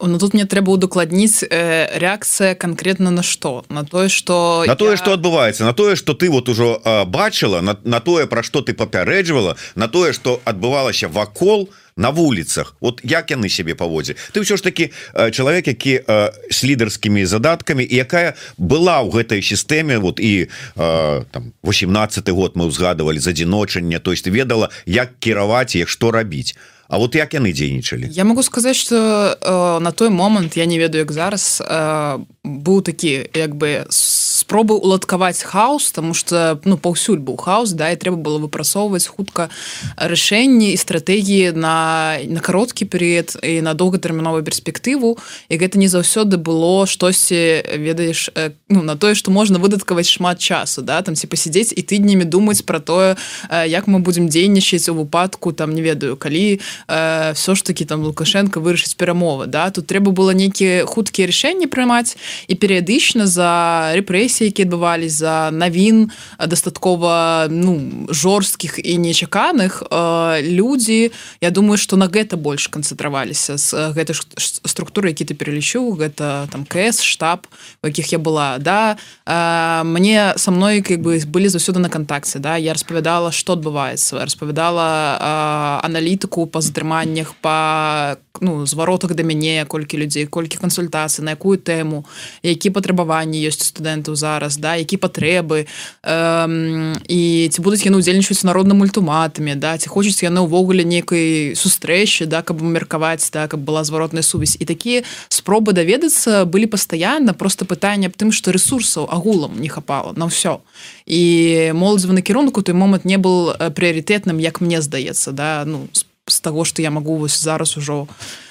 Ну 0.00 0.18
тут 0.18 0.32
мне 0.34 0.46
трэба 0.46 0.70
удакладніць 0.70 1.42
э, 1.42 1.98
реакцыя 1.98 2.54
конкретно 2.54 3.10
на 3.10 3.22
что 3.22 3.64
на 3.68 3.82
тое 3.84 4.08
что 4.08 4.62
на 4.66 4.76
тое 4.76 4.92
я... 4.92 4.96
что 4.96 5.12
адбываецца 5.12 5.64
на 5.64 5.72
тое 5.72 5.96
что 5.96 6.14
ты 6.14 6.30
вот 6.30 6.48
ужо 6.48 6.80
э, 6.84 7.04
бачыла 7.04 7.60
на, 7.60 7.76
на 7.82 7.98
тое 7.98 8.28
про 8.28 8.44
что 8.44 8.60
ты 8.62 8.74
папярэджвала 8.74 9.56
на 9.74 9.88
тое 9.88 10.12
что 10.12 10.40
адбывалася 10.44 11.08
вакол 11.08 11.70
на 11.96 12.10
вуліцах 12.10 12.76
вот 12.80 13.00
як 13.02 13.30
яны 13.30 13.48
себе 13.48 13.74
паводзе 13.74 14.14
ты 14.30 14.46
ўсё 14.46 14.54
ж 14.54 14.62
таки 14.62 14.94
э, 15.14 15.30
чалавек 15.34 15.66
які 15.66 15.98
э, 16.06 16.30
с 16.46 16.62
лідарскімі 16.62 17.26
задаткамі 17.26 17.82
і 17.82 17.94
якая 17.98 18.38
была 18.54 19.02
ў 19.02 19.10
гэтай 19.10 19.42
сістэме 19.42 19.98
вот 19.98 20.22
і 20.22 20.46
э, 20.46 21.24
там 21.34 21.52
18 21.66 22.22
год 22.30 22.54
мы 22.54 22.70
ўзгадывалі 22.70 23.18
з 23.18 23.34
адзіночання 23.34 23.98
то 23.98 24.14
есть 24.14 24.30
ведала 24.30 24.70
як 24.86 25.18
кіраваць 25.18 25.74
іх 25.74 25.90
што 25.90 26.14
рабіць 26.14 26.54
А 26.54 26.77
вот 26.96 27.14
як 27.14 27.34
яны 27.34 27.52
дзейнічалі? 27.52 28.08
Я 28.10 28.24
могу 28.24 28.42
сказаць 28.42 28.76
что 28.76 29.36
э, 29.40 29.78
на 29.80 29.92
той 29.92 30.08
момант 30.08 30.56
я 30.56 30.64
не 30.64 30.78
ведаю 30.78 31.04
як 31.04 31.12
зараз 31.12 31.60
э, 31.60 32.18
быў 32.44 32.82
такі 32.82 33.28
як 33.34 33.56
бы 33.56 33.84
спробы 33.90 34.74
уладкаваць 34.74 35.42
хаос 35.42 35.92
тому 35.92 36.14
что 36.14 36.60
ну 36.64 36.78
паўсюль 36.78 37.20
быў 37.20 37.36
хаос 37.36 37.76
да 37.76 37.92
і 37.92 37.96
трэба 38.00 38.16
было 38.16 38.38
выпрасоўваць 38.40 39.04
хутка 39.04 39.50
рашэнні 39.96 40.72
і 40.72 40.76
стратэгіі 40.80 41.52
на 41.52 42.16
на 42.24 42.40
кароткі 42.40 42.88
перыяд 42.88 43.36
і 43.44 43.60
на 43.60 43.74
доўгатэрміновую 43.74 44.40
перспектыву. 44.42 45.18
І 45.52 45.60
гэта 45.60 45.76
не 45.76 45.92
заўсёды 45.92 46.40
было 46.40 46.86
штосьці 46.86 47.68
ведаеш 47.76 48.30
э, 48.32 48.56
ну 48.68 48.82
на 48.82 48.96
тое 48.96 49.14
что 49.14 49.30
можна 49.30 49.58
выдаткаваць 49.58 50.08
шмат 50.08 50.40
часу 50.40 50.80
да 50.82 51.02
там 51.02 51.14
ці 51.14 51.26
пасядзець 51.28 51.76
і 51.76 51.84
тыднямі 51.84 52.24
думаць 52.24 52.64
про 52.64 52.80
тое 52.80 53.16
э, 53.52 53.68
як 53.68 53.84
мы 53.86 54.00
будзем 54.00 54.32
дзейнічаць 54.32 54.88
у 54.88 54.94
выпадку 54.94 55.52
там 55.52 55.76
не 55.76 55.82
ведаю 55.82 56.16
калі 56.16 56.60
э, 56.86 57.32
все 57.34 57.54
ж 57.54 57.64
таки 57.64 57.84
там 57.84 58.02
лукашенко 58.02 58.60
вырашыць 58.60 58.94
перамовы 58.94 59.46
да? 59.46 59.70
Тут 59.70 59.86
трэба 59.86 60.12
было 60.12 60.30
нейкія 60.30 60.86
хуткія 60.86 61.26
рашэнні 61.26 61.66
прымаць 61.66 62.16
і 62.46 62.54
перыядычна 62.54 63.26
за 63.26 63.92
рэпрэсіі 63.96 64.52
які 64.52 64.68
адбывались 64.68 65.18
за 65.18 65.50
навін 65.50 66.10
дастаткова 66.38 67.48
ну 67.50 68.06
жорсткіх 68.08 68.78
і 68.78 68.98
нечаканых 68.98 69.82
э, 69.90 70.42
людзі 70.42 71.10
Я 71.40 71.50
думаю 71.50 71.78
что 71.78 71.96
на 71.96 72.08
гэта 72.08 72.36
больш 72.36 72.68
канцэнтраваліся 72.68 73.56
з 73.56 73.92
гэтай 73.94 74.14
структуры 74.38 75.08
які 75.08 75.24
ты 75.24 75.34
пералічу 75.34 75.94
гэта 75.94 76.48
там 76.50 76.64
кс 76.64 77.02
штаб 77.02 77.46
у 77.82 77.86
якіх 77.86 78.12
я 78.12 78.18
была 78.18 78.58
да? 78.58 78.96
Э, 79.26 79.82
мне 79.84 80.34
со 80.36 80.50
мной 80.50 80.82
как 80.82 81.00
бы 81.00 81.18
былі 81.26 81.48
заўсёды 81.48 81.78
на 81.78 81.88
кантакце 81.88 82.38
да? 82.38 82.56
Я 82.56 82.72
распавядала 82.72 83.32
что 83.32 83.54
адбываецца 83.54 84.24
распавядала 84.24 85.18
э, 85.18 85.86
аналітыку 85.86 86.46
па 86.46 86.60
затрыманнях 86.68 87.34
па 87.40 88.18
ну 88.40 88.66
зваротах 88.66 89.14
да 89.14 89.22
мяне 89.22 89.64
колькі 89.66 89.98
людзей 89.98 90.26
колькі 90.26 90.58
кансультацый 90.58 91.24
на 91.24 91.34
якую 91.34 91.58
тэму 91.58 92.04
які 92.42 92.70
патрабаванні 92.70 93.40
ёсць 93.42 93.66
студэнтаў 93.74 94.14
зараз 94.14 94.56
да 94.58 94.74
які 94.78 94.96
патрэбы. 94.96 95.66
Эм, 96.02 96.94
і 97.08 97.48
ці 97.50 97.58
будуць 97.62 97.84
яны 97.84 97.98
удзельнічаюць 97.98 98.44
народным 98.44 98.82
ультыматамі 98.82 99.54
да 99.58 99.78
ці 99.78 99.88
хочуць 99.88 100.22
яны 100.22 100.46
ўвогуле 100.46 100.84
нейкай 100.84 101.54
сустрэчы 101.58 102.26
да 102.26 102.42
каб 102.42 102.62
меркаваць 102.62 103.30
так 103.30 103.50
каб 103.50 103.60
была 103.60 103.84
зваротная 103.84 104.22
сувязь. 104.22 104.56
І 104.58 104.64
такія 104.64 105.02
спробы 105.28 105.72
даведацца 105.72 106.44
былі 106.44 106.66
пастаянна 106.66 107.34
просто 107.34 107.64
пытанне 107.64 108.06
аб 108.06 108.16
тым 108.16 108.32
што 108.32 108.52
ресурсаў 108.52 109.08
агулам 109.10 109.58
не 109.60 109.68
хапала 109.68 110.12
на 110.14 110.30
ўсё. 110.30 110.60
І 111.06 111.72
моладзевы 111.74 112.14
накірунку 112.14 112.62
той 112.62 112.74
момант 112.74 113.04
не 113.04 113.18
был 113.18 113.54
прыярытэтным 113.54 114.38
як 114.38 114.60
мне 114.60 114.82
здаецца 114.82 115.32
да 115.32 115.64
ну 115.66 115.88
с 115.92 116.07
з 116.28 116.40
таго 116.40 116.64
што 116.64 116.82
я 116.82 116.90
магу 116.90 117.16
вось 117.16 117.40
зараз 117.40 117.76
ужо 117.76 118.06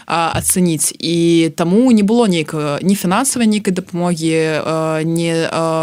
ацэніць 0.08 0.96
і 1.04 1.52
таму 1.60 1.92
не 1.92 2.02
было 2.02 2.32
нейкага 2.32 2.80
не 2.82 2.96
фінансавай 2.96 3.48
нейкай 3.48 3.76
дапамогі 3.76 5.04
не 5.04 5.34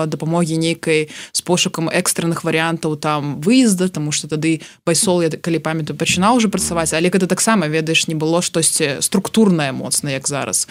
дапамогі 0.09 0.57
нейкай 0.57 1.13
з 1.33 1.41
пошукам 1.45 1.93
экстранных 1.93 2.41
варыянтаў 2.41 2.97
там 2.97 3.41
выезда 3.45 3.93
тому 3.93 4.13
что 4.13 4.25
тады 4.29 4.65
пайсол 4.85 5.21
я 5.21 5.29
калі 5.29 5.61
памятаю 5.61 6.01
пачынаў 6.01 6.41
уже 6.41 6.49
працаваць 6.49 6.97
але 6.97 7.13
гэта 7.13 7.29
таксама 7.29 7.69
ведаеш 7.69 8.09
не 8.09 8.17
было 8.17 8.41
штосьці 8.41 9.05
структурнае 9.05 9.73
моцна 9.73 10.17
як 10.17 10.29
зараз. 10.29 10.69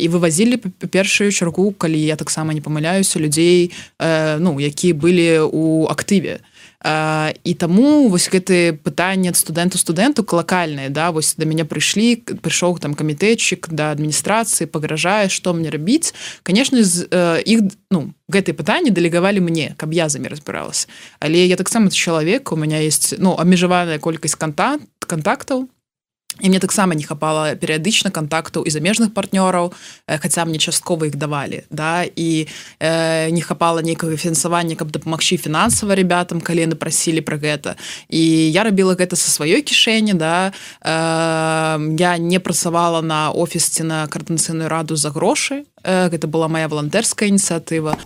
І 0.00 0.08
вывозілі 0.08 0.56
першую 0.88 1.32
чаргу 1.32 1.72
калі 1.76 2.00
я 2.00 2.16
таксама 2.16 2.56
не 2.56 2.64
памыляюся 2.64 3.20
людзей 3.20 3.76
ну 4.00 4.56
якія 4.56 4.96
былі 4.96 5.52
у 5.52 5.84
актыве 5.84 6.40
то 6.40 6.59
і 6.80 7.54
таму 7.60 8.08
вось 8.08 8.32
гэты 8.32 8.72
пытанне 8.72 9.28
ад 9.28 9.36
студэнту 9.36 9.76
студэнту 9.76 10.24
лакальныя 10.24 10.88
да 10.88 11.12
вось 11.12 11.36
да 11.36 11.44
мяне 11.44 11.68
прыйшлі 11.68 12.24
прыйшоў 12.40 12.80
там 12.80 12.96
камітэтчык 12.96 13.68
да 13.68 13.92
адміністрацыі 13.92 14.64
пагражае 14.64 15.28
што 15.28 15.52
мне 15.52 15.68
рабіць 15.68 16.16
конечно 16.42 16.80
з 16.80 17.04
іх 17.44 17.68
ну 17.92 18.16
гэтые 18.32 18.56
пытанні 18.56 18.88
дэлегавалі 18.88 19.44
мне 19.44 19.76
каб 19.76 19.92
я 19.92 20.08
за 20.08 20.24
імі 20.24 20.32
разбіралась 20.32 20.88
але 21.20 21.44
я 21.44 21.60
таксама 21.60 21.90
чалавек 21.90 22.52
у 22.52 22.56
меня 22.56 22.80
есть 22.80 23.14
ну 23.18 23.36
абмежаваная 23.36 24.00
колькасць 24.00 24.40
кантакт 24.40 24.88
контактаў 25.04 25.68
і 26.38 26.48
мне 26.48 26.58
таксама 26.58 26.94
не 26.94 27.02
хапала 27.02 27.54
перыядычна 27.54 28.10
контактаў 28.10 28.62
і 28.62 28.70
замежных 28.70 29.10
партнёраў 29.10 29.74
хаця 30.06 30.44
мне 30.44 30.58
часткова 30.58 31.10
іх 31.10 31.16
давалі 31.16 31.66
да 31.70 32.04
і 32.04 32.46
э, 32.78 33.30
не 33.30 33.42
хапала 33.42 33.82
нейкага 33.82 34.16
фінансавання 34.16 34.76
каб 34.76 34.90
дапамагчы 34.90 35.36
фінансава 35.36 35.94
ребятам 35.94 36.40
калі 36.40 36.70
яны 36.70 36.76
прасілі 36.78 37.20
про 37.20 37.36
гэта 37.36 37.76
і 38.08 38.22
я 38.50 38.62
рабіла 38.64 38.94
гэта 38.94 39.16
са 39.16 39.28
сваёй 39.30 39.62
кішэні 39.62 40.14
да 40.14 40.52
э, 40.80 41.96
я 41.98 42.18
не 42.18 42.38
працавала 42.38 43.02
на 43.02 43.30
офісці 43.30 43.82
на 43.82 44.06
каардынацыйную 44.06 44.68
раду 44.68 44.96
за 44.96 45.10
грошы 45.10 45.66
гэта 45.84 46.26
была 46.26 46.48
моя 46.48 46.68
волонтерская 46.68 47.28
ініцыятыва 47.28 47.96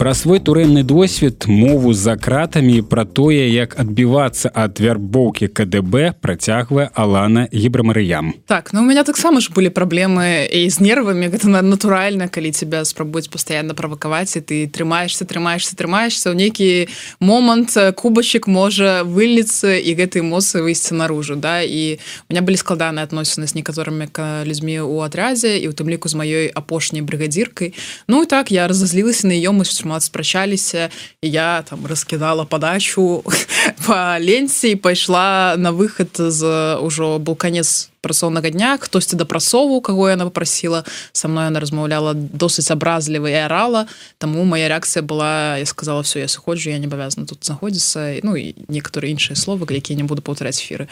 про 0.00 0.14
свой 0.14 0.40
турэмны 0.40 0.82
досвед 0.82 1.44
мову 1.46 1.92
за 1.92 2.16
кратамі 2.16 2.80
про 2.82 3.04
тое 3.04 3.52
як 3.52 3.76
адбівацца 3.78 4.48
ад 4.54 4.80
вярбоўкі 4.80 5.48
КДБ 5.52 6.16
працягвае 6.20 6.88
алана 6.94 7.48
гібрамарыям 7.52 8.32
так 8.46 8.72
ну 8.72 8.80
у 8.80 8.84
меня 8.84 9.04
таксама 9.04 9.40
ж 9.40 9.52
былі 9.52 9.68
праблемы 9.68 10.48
і 10.48 10.70
з 10.70 10.80
нервамі 10.80 11.28
гэта 11.28 11.48
натуральна 11.60 12.28
калі 12.28 12.50
тебя 12.52 12.84
спрабуюць 12.84 13.28
постоянно 13.28 13.74
правакаваць 13.74 14.36
і 14.36 14.40
ты 14.40 14.64
трымаешься 14.64 15.28
трымаешься 15.28 15.76
трымаешься 15.76 16.32
ў 16.32 16.36
нейкі 16.40 16.88
момант 17.20 17.76
кубачек 17.96 18.48
можа 18.48 19.04
выліцца 19.04 19.76
і 19.76 19.90
гэтай 19.94 20.22
моцы 20.24 20.64
выйсці 20.64 20.94
наружу 20.94 21.36
да. 21.36 21.62
І 21.62 22.00
у 22.28 22.32
меня 22.32 22.42
былі 22.42 22.56
складаныя 22.56 23.04
адносіны 23.04 23.46
з 23.46 23.54
некаторымі 23.54 24.08
людзьмі 24.48 24.80
ў 24.80 25.04
атрядзе 25.04 25.60
і 25.60 25.68
у 25.68 25.76
тым 25.76 25.92
ліку 25.92 26.08
з 26.08 26.16
маёй 26.16 26.46
апошняй 26.48 27.02
бригадзіркай 27.10 27.74
Ну 28.08 28.22
і 28.22 28.26
так 28.26 28.52
я 28.54 28.68
разазлілася 28.70 29.26
на 29.26 29.34
ее 29.34 29.50
мы 29.50 29.66
шмат 29.66 30.06
спрачаліся 30.06 30.90
я 31.22 31.62
там 31.62 31.86
раскідала 31.86 32.44
подачу 32.46 33.22
по 33.86 34.18
ленці 34.18 34.76
пайшла 34.76 35.54
на 35.56 35.72
выход 35.72 36.16
з 36.16 36.76
ужо 36.80 37.18
был 37.18 37.36
конец 37.36 37.90
працоўнага 38.00 38.50
дня. 38.50 38.78
Хтосьці 38.80 39.16
дапрасову 39.16 39.80
кого 39.80 40.08
яна 40.08 40.24
попросила 40.24 40.84
со 41.12 41.28
мной 41.28 41.46
она 41.46 41.60
размаўляла 41.60 42.14
досыць 42.14 42.72
абразліва 42.72 43.28
і 43.30 43.34
арала 43.34 43.86
таму 44.18 44.44
моя 44.44 44.68
реакцыя 44.68 45.02
была 45.02 45.58
я 45.58 45.66
сказала 45.66 46.02
все 46.02 46.20
я 46.20 46.28
сыходжу 46.28 46.70
я 46.70 46.78
не 46.78 46.86
абавязана 46.86 47.26
тут 47.26 47.44
знаходзіцца 47.44 48.20
ну 48.22 48.36
і 48.36 48.54
некаторыя 48.68 49.12
іншыя 49.12 49.36
словы 49.36 49.68
які 49.70 49.96
не 49.96 50.02
буду 50.02 50.22
паўтараць 50.22 50.60
эфиры. 50.60 50.88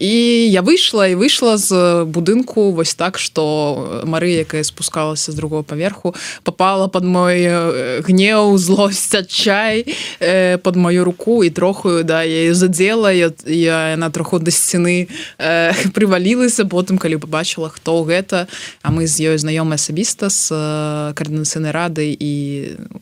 І 0.00 0.12
я 0.50 0.62
выйшла 0.62 1.08
і 1.08 1.14
выйшла 1.14 1.56
з 1.56 2.04
будынку 2.04 2.72
вось 2.72 2.94
так 2.94 3.18
что 3.18 4.02
Мары 4.04 4.40
якая 4.40 4.64
спускалася 4.64 5.32
з 5.32 5.34
другого 5.34 5.62
паверху 5.62 6.14
попала 6.42 6.88
под 6.88 7.04
мой 7.04 7.44
гнеў 8.02 8.56
злосць 8.58 9.14
адчай 9.14 9.84
под 10.62 10.76
мою 10.76 11.04
руку 11.04 11.44
і 11.44 11.50
трохую 11.66 12.04
да 12.04 12.22
я 12.22 12.54
задзела 12.54 13.10
я 13.10 13.32
яна 13.90 14.10
троху 14.10 14.38
да 14.38 14.54
сцены 14.54 15.08
при 15.38 15.90
прывалілася 15.90 16.62
потым 16.70 16.94
калі 16.94 17.18
побачыла 17.18 17.74
хто 17.74 18.06
гэта 18.06 18.46
а 18.82 18.94
мы 18.94 19.10
з 19.10 19.34
ёй 19.34 19.38
знаёмы 19.42 19.74
асабіста 19.74 20.30
з 20.30 20.54
каардынацыйнай 21.18 21.74
рады 21.74 22.06
і 22.14 22.32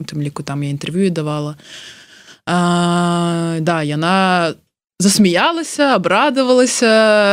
у 0.00 0.04
тым 0.08 0.24
ліку 0.24 0.40
там 0.40 0.64
я 0.64 0.72
інтэрв'ю 0.72 1.12
давала. 1.12 1.60
А, 2.46 3.60
да 3.60 3.84
яна 3.84 4.56
засмяялася 4.98 5.96
абрадавалася 5.96 6.86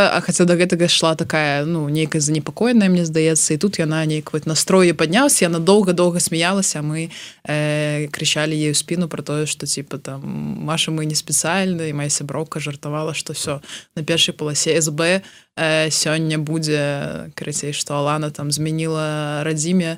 а 0.10 0.20
хаця 0.26 0.46
до 0.50 0.58
гэтага 0.58 0.90
шла 0.90 1.14
такая 1.14 1.62
ну 1.66 1.86
нейкая 1.94 2.18
занепакоеная 2.18 2.90
мне 2.90 3.06
здаецца 3.06 3.54
і 3.54 3.62
тут 3.62 3.78
яна 3.78 4.02
нейк 4.10 4.34
вот 4.34 4.50
настроі 4.50 4.98
падняўся 4.98 5.46
яна 5.46 5.62
доўга-доўга 5.62 6.18
смяялася 6.18 6.82
мы 6.82 7.14
э, 7.46 8.10
крычалі 8.10 8.58
у 8.58 8.74
спіну 8.74 9.06
про 9.08 9.22
тое 9.22 9.46
что 9.46 9.70
типа 9.70 10.02
там 10.02 10.26
Маша 10.66 10.90
мы 10.90 11.06
не 11.06 11.14
спецыяльна 11.14 11.86
і 11.86 11.94
моя 11.94 12.10
сяброўка 12.10 12.60
жартавала 12.60 13.14
что 13.14 13.34
все 13.34 13.62
на 13.96 14.02
першай 14.04 14.34
паласе 14.34 14.82
СБ 14.82 15.22
э, 15.58 15.90
сёння 15.90 16.38
будзе 16.38 17.32
карацей 17.36 17.74
что 17.74 17.96
Алана 17.96 18.30
там 18.30 18.52
змяніла 18.52 19.44
радзіме 19.44 19.98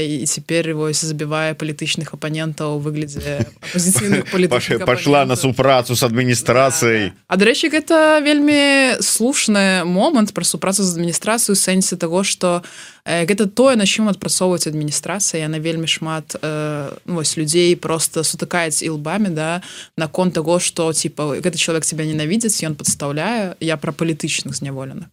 і 0.00 0.26
цяпер 0.26 0.74
вось 0.74 1.04
забівае 1.04 1.54
палітычных 1.54 2.12
апанентаў 2.12 2.78
выглядзе 2.78 3.48
пашла 4.86 5.24
на 5.24 5.36
супрацу 5.36 5.94
з 5.96 6.02
адміністрацыяй 6.02 7.12
А 7.26 7.36
дарэчы 7.36 7.72
гэта 7.72 8.20
вельмі 8.20 9.00
слушны 9.00 9.84
момант 9.84 10.34
пра 10.34 10.44
супрацу 10.44 10.84
з 10.84 10.92
адміністрацыю 10.92 11.56
сэнсе 11.56 11.96
того 11.96 12.22
что 12.22 12.62
гэта 13.06 13.46
тое 13.46 13.76
на 13.78 13.86
чым 13.86 14.10
адпрацоўваць 14.10 14.66
адміністрацыя 14.66 15.46
яна 15.46 15.62
вельмі 15.62 15.86
шмат 15.86 16.34
э, 16.34 16.90
ну, 17.06 17.22
вось 17.22 17.38
людзей 17.38 17.76
просто 17.78 18.26
сутыкаюць 18.26 18.82
і 18.82 18.90
лбамі 18.98 19.30
да 19.30 19.62
наконт 19.96 20.34
того 20.34 20.58
что 20.58 20.92
типа 20.92 21.38
гэты 21.38 21.56
чалавек 21.56 21.86
тебя 21.86 22.04
ненавідзець 22.04 22.66
ён 22.66 22.74
подстаўляе 22.74 23.54
я 23.60 23.76
пра 23.76 23.94
палітычных 23.94 24.58
зняволеных 24.58 25.06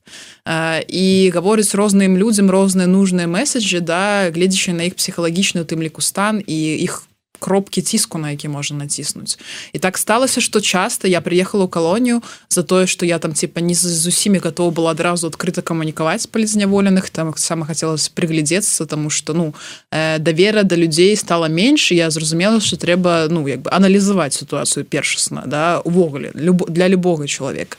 і 0.89 1.05
гаворыць 1.33 1.77
розным 1.77 2.17
людзям 2.17 2.49
розныя 2.49 2.89
нужныя 2.89 3.29
месседжы 3.29 3.79
да 3.79 4.33
гледзячы 4.33 4.73
на 4.73 4.89
іх 4.89 4.97
псіхалагічную 4.97 5.65
тым 5.65 5.85
ліку 5.85 6.01
стан 6.01 6.41
і 6.41 6.57
іх 6.81 7.05
кропкі 7.43 7.81
ціску 7.81 8.17
на 8.17 8.31
які 8.31 8.47
можна 8.47 8.87
націснуць 8.87 9.35
і 9.73 9.79
так 9.79 9.97
сталася 9.97 10.39
что 10.41 10.61
часто 10.61 11.07
я 11.11 11.19
приехала 11.19 11.67
ў 11.67 11.69
калонію 11.69 12.23
за 12.47 12.63
тое 12.63 12.87
что 12.87 13.05
я 13.05 13.19
там 13.19 13.35
типа 13.35 13.59
не 13.59 13.75
з 13.75 14.07
усімі 14.07 14.39
готова 14.39 14.71
была 14.71 14.95
адразу 14.95 15.27
открыта 15.27 15.59
камунікаваць 15.61 16.31
палізняволеных 16.31 17.11
там 17.11 17.33
сама 17.35 17.67
хотелось 17.67 18.07
приглядзецца 18.07 18.85
тому 18.87 19.09
что 19.09 19.33
ну 19.33 19.53
э, 19.91 20.19
давера 20.19 20.63
до 20.63 20.75
да 20.75 20.87
людзей 20.87 21.15
стала 21.19 21.51
менш 21.51 21.91
я 21.91 22.09
зразумела 22.09 22.63
что 22.63 22.79
трэба 22.79 23.27
ну 23.29 23.47
як 23.47 23.67
бы 23.67 23.69
аналізаваць 23.75 24.39
сітуацыю 24.39 24.85
першасна 24.85 25.43
да 25.45 25.81
увогуле 25.83 26.31
люб 26.35 26.71
для 26.71 26.87
любога 26.87 27.27
чалавека 27.27 27.77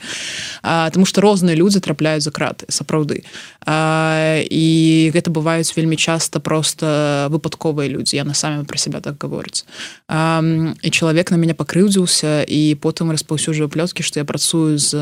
тому 0.92 1.07
что 1.07 1.20
розныя 1.20 1.57
людзі 1.57 1.81
трапляюць 1.81 2.24
за 2.24 2.31
краты 2.31 2.66
сапраўды. 2.68 3.24
І 3.64 4.66
гэта 5.14 5.31
бываюць 5.31 5.72
вельмі 5.77 5.96
часто 5.96 6.40
просто 6.40 7.29
выпадковыя 7.31 7.88
людзі 7.88 8.20
яны 8.20 8.35
самі 8.35 8.64
про 8.64 8.79
себя 8.79 9.00
так 9.00 9.16
гавораць 9.55 10.81
і 10.83 10.90
чалавек 10.90 11.31
на 11.31 11.37
мяне 11.37 11.55
пакрыўдзіўся 11.55 12.45
і 12.45 12.75
потым 12.81 13.11
распаўсюджваю 13.11 13.71
плёткі 13.71 14.03
што 14.03 14.21
я 14.21 14.25
працую 14.25 14.79
з 14.79 14.93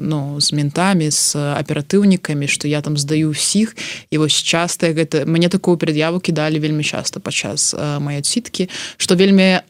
ну 0.00 0.40
з 0.40 0.52
ментамі 0.52 1.10
з 1.10 1.34
аператыўнікамі 1.34 2.46
што 2.46 2.68
я 2.68 2.82
там 2.82 2.96
здаю 2.96 3.32
ўсіх. 3.32 3.74
І 4.10 4.18
вось 4.18 4.36
часта 4.36 4.92
гэта 4.92 5.24
мне 5.26 5.48
такую 5.48 5.76
перад'яву 5.76 6.20
кідалі 6.20 6.58
вельмі 6.58 6.84
часто 6.84 7.20
падчас 7.20 7.74
мае 7.74 8.22
сіткі 8.22 8.68
што 8.96 9.14
вельмі 9.14 9.64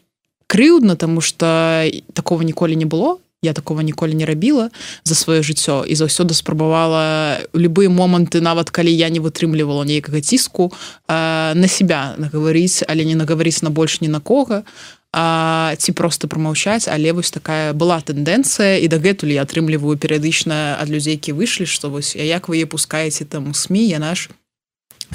крыўдна 0.47 0.95
тому 0.95 1.21
что 1.21 1.85
такого 2.13 2.43
ніколі 2.43 2.75
не 2.75 2.85
было 2.85 3.19
я 3.41 3.53
такого 3.53 3.81
ніколі 3.81 4.13
не 4.13 4.25
рабіла 4.25 4.69
за 5.03 5.15
сваё 5.15 5.39
жыццё 5.39 5.87
і 5.87 5.95
заўсёды 5.95 6.33
спрабавала 6.33 7.39
любыя 7.55 7.87
моманты 7.87 8.41
нават 8.41 8.69
калі 8.69 8.91
я 8.91 9.09
не 9.09 9.19
вытрымлівала 9.19 9.85
нейкага 9.85 10.21
ціску 10.21 10.73
э, 11.07 11.53
на 11.55 11.67
себя 11.67 12.15
нагаварыць 12.17 12.83
але 12.87 13.05
не 13.05 13.15
нагаварыць 13.15 13.63
на 13.63 13.69
больш 13.69 14.01
ні 14.01 14.07
на 14.07 14.19
кого 14.19 14.63
а, 15.11 15.73
ці 15.77 15.91
просто 15.91 16.27
промаўчаць 16.27 16.87
але 16.87 17.13
вось 17.13 17.31
такая 17.31 17.73
была 17.73 18.03
тэндэнцыя 18.03 18.77
і 18.83 18.87
дагэтуль 18.91 19.31
я 19.31 19.47
атрымліваю 19.47 19.95
перыядычна 19.95 20.75
ад 20.75 20.89
людзей 20.89 21.15
які 21.15 21.31
выйшлі 21.31 21.65
што 21.65 21.89
вось 21.89 22.15
а 22.19 22.23
як 22.23 22.49
вы 22.49 22.65
пускаеце 22.67 23.25
там 23.25 23.53
сМ 23.53 23.75
я 23.87 23.99
наш 23.99 24.29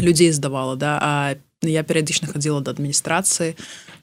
людзей 0.01 0.33
здавала 0.33 0.77
да 0.77 0.99
а 1.01 1.13
я 1.61 1.85
перыядычна 1.85 2.33
хадзіла 2.33 2.65
да 2.65 2.73
адміністрацыі 2.73 3.55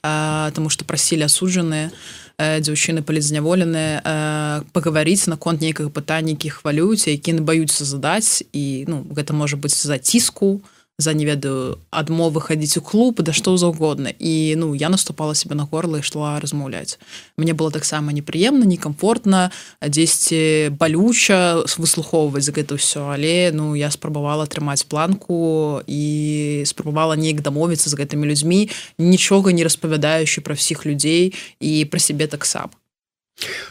тому 0.02 0.70
что 0.70 0.86
прасілі 0.86 1.30
асуджаныя. 1.30 1.94
Э, 1.94 2.22
дзяўчыны 2.62 3.02
палізняволеныя 3.06 4.02
э, 4.02 4.62
пагаварыць 4.74 5.30
наконт 5.32 5.62
нейкага 5.62 5.90
пытання 5.90 6.34
які 6.36 6.50
хвалююць 6.50 7.08
які 7.08 7.40
баюцца 7.42 7.86
задаць 7.86 8.44
і 8.54 8.86
ну 8.88 9.06
гэта 9.16 9.34
можа 9.34 9.58
быць 9.58 9.76
за 9.76 9.98
ціску 9.98 10.62
за 11.02 11.14
не 11.18 11.26
ведаю 11.26 11.82
адмовы 11.90 12.42
хадзіць 12.42 12.78
у 12.78 12.82
клуб 12.86 13.22
да 13.26 13.34
што 13.34 13.58
заўгодна 13.58 14.14
і 14.14 14.56
ну 14.56 14.74
я 14.78 14.90
наступала 14.94 15.36
себе 15.36 15.58
на 15.58 15.66
горло 15.66 15.98
ішла 15.98 16.40
размаўляць 16.40 17.00
мне 17.38 17.54
было 17.54 17.72
таксама 17.72 18.14
непрыемна 18.14 18.70
некомфортна 18.70 19.52
дзесьці 19.82 20.72
балюча 20.78 21.66
выслухоўваць 21.66 22.46
за 22.46 22.54
гэта 22.54 22.78
ўсё 22.78 23.10
але 23.10 23.50
ну 23.52 23.74
я 23.76 23.90
спрабавала 23.90 24.46
атрымаць 24.46 24.86
планку 24.86 25.82
і 25.88 26.64
спрабавала 26.70 27.18
неяк 27.18 27.42
дамовіцца 27.42 27.90
з 27.90 27.98
гэтымі 27.98 28.30
людзьмі 28.30 28.70
нічога 29.02 29.52
не 29.52 29.66
распавядаючы 29.66 30.46
пра 30.46 30.54
ўсіх 30.54 30.86
людзей 30.86 31.34
і 31.58 31.74
пра 31.90 32.00
сябе 32.00 32.30
таксама 32.30 32.81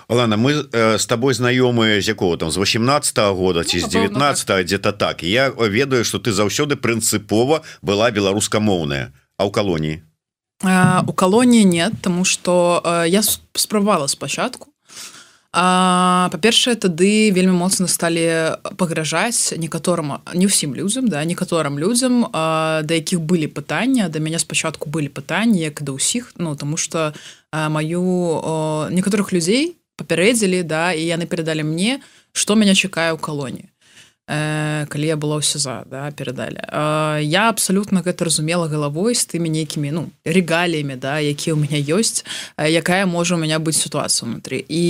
Лана 0.08 0.36
мы 0.36 0.66
э, 0.72 0.98
с 0.98 1.06
тобой 1.06 1.34
знаёмыя 1.34 2.00
з 2.00 2.08
якого 2.08 2.36
там 2.36 2.50
з 2.50 2.56
18 2.56 3.18
-го 3.18 3.34
года 3.34 3.64
ці 3.64 3.80
з 3.80 3.88
19 3.88 4.46
так. 4.46 4.64
где-то 4.64 4.92
так. 4.92 5.22
Я 5.22 5.48
ведаю 5.48 6.04
что 6.04 6.18
ты 6.18 6.32
заўсёды 6.32 6.76
прынцыпова 6.76 7.60
была 7.82 8.10
беларускамоўная. 8.10 9.12
А 9.36 9.44
ў 9.44 9.50
калоніі? 9.50 10.02
У 11.06 11.12
калоніі 11.12 11.64
нет 11.64 11.92
тому 12.00 12.24
что 12.24 12.82
я 13.06 13.22
спрабавала 13.54 14.08
спачатку 14.08 14.69
па-першае 15.52 16.76
тады 16.78 17.30
вельмі 17.34 17.58
моцна 17.58 17.90
сталі 17.90 18.54
пагражаць 18.78 19.58
некаторым 19.58 20.22
не 20.30 20.46
ўсім 20.46 20.78
людзям 20.78 21.10
да 21.10 21.24
некаторым 21.26 21.74
людзям 21.74 22.30
да 22.30 22.92
якіх 22.94 23.18
былі 23.18 23.50
пытання 23.50 24.06
да 24.06 24.22
мяне 24.22 24.38
спачатку 24.38 24.86
былі 24.90 25.10
пытанні 25.10 25.58
як 25.58 25.82
да 25.82 25.90
ўсіх 25.90 26.38
ну 26.38 26.54
тому 26.54 26.76
что 26.76 27.14
маю 27.50 28.86
некаторых 28.94 29.34
людзей 29.34 29.74
папярэдзілі 29.98 30.62
да 30.62 30.94
і 30.94 31.02
яны 31.02 31.26
перадалі 31.26 31.66
мне 31.66 31.98
што 32.30 32.54
мяне 32.54 32.78
чакае 32.78 33.10
ў 33.10 33.18
калоніі 33.18 33.69
калі 34.30 35.06
я 35.06 35.16
была 35.18 35.38
ў 35.38 35.42
сеза 35.42 35.82
да, 35.90 36.10
перадалі 36.14 36.62
э, 36.62 37.26
я 37.26 37.50
абсалютна 37.50 37.98
гэта 37.98 38.30
разумела 38.30 38.70
галавой 38.70 39.18
з 39.18 39.26
тымі 39.26 39.50
нейкімі 39.50 39.90
ну 39.90 40.02
регаліямі 40.22 40.94
да 40.94 41.18
якія 41.18 41.58
ў 41.58 41.58
меня 41.58 41.82
ёсць 41.82 42.22
э, 42.54 42.70
якая 42.70 43.10
можа 43.10 43.34
у 43.34 43.42
меня 43.42 43.58
быць 43.58 43.82
сітуацыя 43.82 44.30
унутры 44.30 44.62
і 44.62 44.84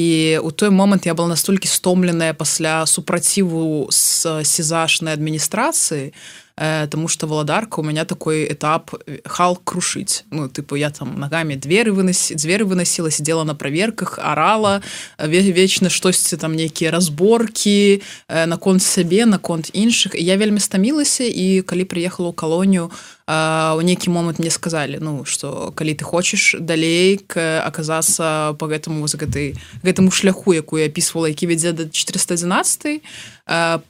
у 0.45 0.53
той 0.53 0.69
момант 0.69 1.09
я 1.09 1.17
была 1.17 1.33
настолькі 1.33 1.73
стомленая 1.73 2.37
пасля 2.37 2.85
супраціву 2.85 3.89
з 3.89 4.45
сезашнай 4.45 5.17
адміністрацыі 5.17 6.13
то 6.13 6.50
э, 6.61 6.87
тому 6.87 7.09
что 7.09 7.27
валадарка 7.27 7.81
у 7.81 7.83
меня 7.83 8.05
такой 8.05 8.53
этап 8.53 8.93
э, 9.07 9.19
хал 9.25 9.57
крушить. 9.57 10.25
Ну 10.31 10.49
тыпу 10.49 10.77
я 10.77 10.91
там 10.91 11.19
ногами 11.19 11.55
двери 11.55 11.91
выносить 11.91 12.37
дзверы 12.37 12.65
выносила 12.65 13.11
сидела 13.11 13.45
на 13.45 13.55
проверках 13.55 14.19
орала 14.23 14.83
вечна 15.19 15.89
штосьці 15.89 16.37
там 16.37 16.55
нейкіе 16.55 16.91
разборки 16.91 18.03
э, 18.29 18.47
наконт 18.47 18.83
сябе 18.83 19.27
наконт 19.27 19.71
іншых 19.73 20.15
я 20.15 20.37
вельмі 20.37 20.61
стамілася 20.61 21.25
і 21.25 21.63
калі 21.63 21.85
приехала 21.85 22.29
ў 22.29 22.35
калонію 22.35 22.91
у 23.31 23.81
нейкі 23.81 24.11
момант 24.11 24.39
мне 24.39 24.51
сказали 24.51 24.99
ну 25.01 25.25
что 25.25 25.73
калі 25.77 25.95
ты 25.95 26.05
хочешь 26.05 26.57
далей 26.59 27.21
оказаться 27.37 28.57
по 28.59 28.67
гэтаму 28.67 29.07
за 29.07 29.19
гэтай 29.19 29.55
гэтаму 29.87 30.11
шляху 30.11 30.51
якую 30.53 30.83
опісвала 30.83 31.29
які 31.29 31.47
вядзе 31.47 31.73
до 31.73 31.87
411 31.87 33.03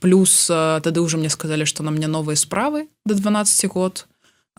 плюс 0.01 0.47
тады 0.47 1.01
уже 1.01 1.17
мне 1.17 1.31
сказали 1.31 1.65
что 1.65 1.83
на 1.83 1.91
мне 1.91 2.07
новыя 2.07 2.37
справы 2.37 2.89
до 3.07 3.15
12 3.15 3.67
год 3.73 4.07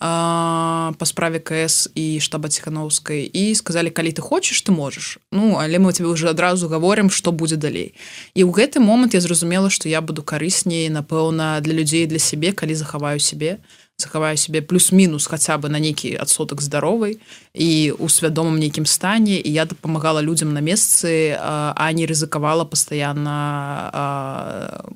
по 0.01 1.05
справе 1.05 1.39
кс 1.39 1.89
і 1.93 2.19
штаба 2.19 2.49
ціхановскай 2.49 3.21
і 3.21 3.53
сказали 3.55 3.89
калі 3.93 4.09
ты 4.09 4.21
хочешь 4.21 4.65
ты 4.65 4.71
можешь 4.71 5.19
ну 5.31 5.61
але 5.61 5.77
мы 5.77 5.93
тебе 5.93 6.09
уже 6.09 6.29
адразу 6.29 6.67
говорим 6.67 7.11
что 7.11 7.31
будзе 7.31 7.55
далей. 7.55 7.93
І 8.33 8.41
ў 8.41 8.49
гэты 8.49 8.79
момант 8.79 9.13
я 9.13 9.21
зразумела 9.21 9.69
что 9.69 9.89
я 9.89 10.01
буду 10.01 10.23
карысней 10.23 10.89
напэўна 10.89 11.61
для 11.61 11.73
людзей 11.73 12.07
для 12.07 12.17
сябе 12.17 12.51
калі 12.51 12.73
захаваю 12.73 13.19
себе 13.19 13.61
то 13.61 13.80
захаваю 14.01 14.37
себе 14.37 14.61
плюс-мінус 14.61 15.29
хаця 15.29 15.57
бы 15.61 15.69
на 15.69 15.77
нейкі 15.77 16.17
адсотак 16.17 16.61
здаровай 16.61 17.21
і 17.53 17.93
у 18.01 18.09
свядомым 18.09 18.57
нейкім 18.57 18.85
стане 18.89 19.37
і 19.37 19.49
я 19.53 19.65
дапамагала 19.65 20.21
людзям 20.25 20.53
на 20.53 20.61
месцы 20.65 21.37
а 21.37 21.85
не 21.93 22.09
рызыкавала 22.09 22.65
пастаянна 22.65 23.37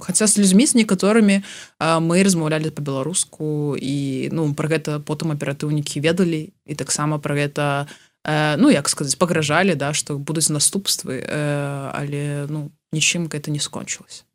хаця 0.01 0.25
з 0.27 0.41
людзьмі 0.41 0.65
з 0.65 0.81
некаторымі 0.81 1.45
мы 1.79 2.23
размаўлялі 2.25 2.73
по-беларуску 2.73 3.77
і 3.77 4.29
ну 4.33 4.49
про 4.57 4.67
гэта 4.67 4.99
потым 4.99 5.31
аператыўнікі 5.37 6.01
ведалі 6.01 6.49
і 6.65 6.73
таксама 6.73 7.21
про 7.21 7.37
гэта 7.37 7.85
ну 8.57 8.73
як 8.73 8.89
сказаць 8.89 9.21
пагражалі 9.21 9.77
да 9.77 9.93
што 9.93 10.17
будуць 10.17 10.49
наступствы 10.49 11.21
але 11.93 12.49
ну 12.49 12.73
нічым 12.91 13.29
гэта 13.29 13.53
не 13.53 13.61
скончылось 13.61 14.25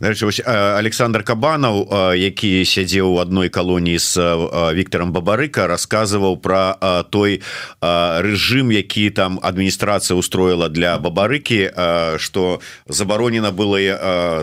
Дарэчы, 0.00 0.24
вось, 0.24 0.40
Александр 0.46 1.20
кабанаў 1.22 1.84
які 2.16 2.64
сядзеў 2.64 3.12
у 3.12 3.18
адной 3.20 3.52
калоніі 3.52 4.00
з 4.00 4.16
Віктором 4.72 5.12
бабарыка 5.12 5.68
рассказываў 5.68 6.40
про 6.40 6.80
той 7.12 7.44
рэжым 7.84 8.72
які 8.72 9.10
там 9.12 9.36
адміністрацыя 9.42 10.16
устроіла 10.16 10.72
для 10.72 10.96
бабарыкі 10.96 11.68
что 12.16 12.60
забаронена 12.88 13.52
было 13.52 13.76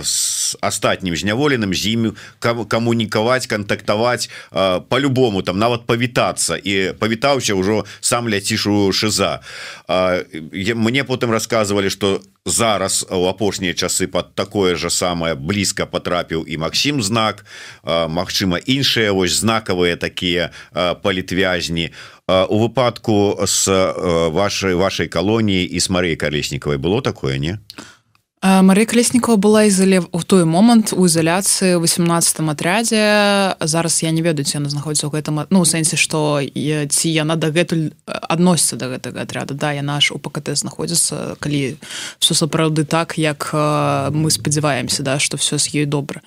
с 0.06 0.38
астатнім 0.62 1.18
зняволеным 1.18 1.74
з 1.74 1.98
імі 1.98 2.10
камунікаваць 2.40 3.50
кантактаваць 3.50 4.30
по-любому 4.90 5.42
там 5.42 5.58
нават 5.58 5.90
павітацца. 5.90 6.62
І 6.62 6.94
павітаўся 6.94 7.58
ўжо 7.58 7.90
сам 8.00 8.30
ляцішу 8.30 8.94
шиза 8.94 9.42
мне 9.90 11.04
потым 11.04 11.34
рассказывалі 11.34 11.90
что 11.90 12.22
зараз 12.46 13.06
у 13.10 13.28
апошнія 13.28 13.74
часы 13.74 14.08
под 14.08 14.36
такое 14.36 14.76
же 14.76 14.90
самое 14.98 15.36
блізка 15.38 15.86
потрапіў 15.86 16.44
і 16.50 16.58
Макссім 16.58 17.02
знак. 17.06 17.46
Мачыма 17.86 18.58
іншыя 18.58 19.14
вось 19.14 19.38
знакавыя 19.38 19.96
такія 19.96 20.50
палітвязні. 20.74 21.94
У 22.28 22.58
выпадку 22.60 23.38
с 23.46 23.70
вашай 24.34 24.74
вашай 24.74 25.08
калоніі 25.08 25.64
і 25.64 25.78
с 25.78 25.88
Марыяй 25.94 26.18
калеснікавай 26.18 26.82
было 26.82 27.02
такое 27.02 27.38
не? 27.38 27.60
а 27.62 27.97
Марыя 28.44 28.86
Калеснікова 28.86 29.36
была 29.42 29.66
ізале 29.66 30.06
у 30.14 30.22
той 30.22 30.46
момант 30.46 30.94
у 30.94 31.10
ізаляцыі 31.10 31.82
18 31.82 32.40
атрядзе 32.46 33.58
зараз 33.58 34.04
я 34.04 34.12
не 34.12 34.22
ведаю 34.22 34.46
яна 34.46 34.70
знаходіцца 34.70 35.10
ў 35.10 35.18
гэтым 35.18 35.50
ну 35.50 35.66
сэнсе 35.66 35.98
што 35.98 36.46
ці 36.46 37.08
яна 37.10 37.34
дагэтуль 37.34 37.98
адносіцца 38.06 38.78
да 38.78 38.94
гэтага 38.94 39.26
атряда 39.26 39.58
да 39.58 39.74
я 39.74 39.82
наш 39.82 40.14
у 40.14 40.22
ПКТ 40.22 40.54
знаходзіцца 40.54 41.42
калі 41.42 41.82
все 42.22 42.34
сапраўды 42.38 42.86
так 42.86 43.18
як 43.18 43.50
мы 44.14 44.30
спадзяваемся 44.30 45.02
да 45.02 45.18
што 45.18 45.42
все 45.42 45.58
з 45.58 45.74
ёй 45.74 45.90
добра 45.90 46.22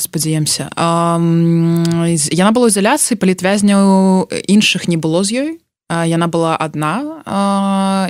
спадзяемся 0.00 0.72
яна 2.32 2.50
была 2.56 2.72
ізаляцыі 2.72 3.20
палітвязняў 3.20 4.32
іншых 4.48 4.88
не 4.88 4.96
было 4.96 5.20
з 5.28 5.44
ёй 5.44 5.50
яна 5.88 6.26
была 6.26 6.56
одна. 6.56 7.22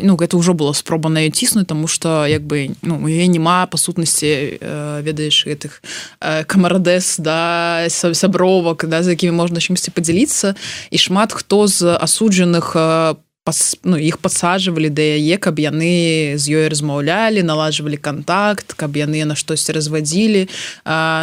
Ну 0.03 0.17
гэта 0.17 0.37
ўжо 0.41 0.57
было 0.57 0.73
спроба 0.73 1.09
на 1.13 1.29
ціснуць 1.31 1.69
тому 1.69 1.89
что 1.89 2.25
як 2.27 2.43
бы 2.43 2.73
ну 2.83 3.05
яе 3.05 3.29
няма 3.29 3.67
па 3.67 3.77
сутнасці 3.77 4.61
ведаеш 5.05 5.45
гэтых 5.45 5.83
камарадэс 6.21 7.21
да 7.21 7.87
сябровак 7.89 8.89
да 8.89 9.03
за 9.03 9.13
якімі 9.13 9.37
можна 9.37 9.61
чымсьці 9.61 9.93
подзяліцца 9.93 10.57
і 10.91 10.97
шмат 10.97 11.33
хто 11.37 11.67
з 11.67 11.97
асуджаных 12.01 12.73
по 12.73 13.26
пас, 13.47 13.79
ну, 13.87 13.95
іх 13.95 14.19
падсаджвалі 14.19 14.91
да 14.91 15.07
яе 15.15 15.39
каб 15.39 15.63
яны 15.63 16.35
з 16.35 16.45
ёй 16.51 16.67
размаўлялі 16.67 17.47
налажвалі 17.47 17.95
контакт 17.95 18.75
каб 18.75 18.99
яны 18.99 19.23
на 19.23 19.39
штосьці 19.39 19.71
развадзілі. 19.71 20.51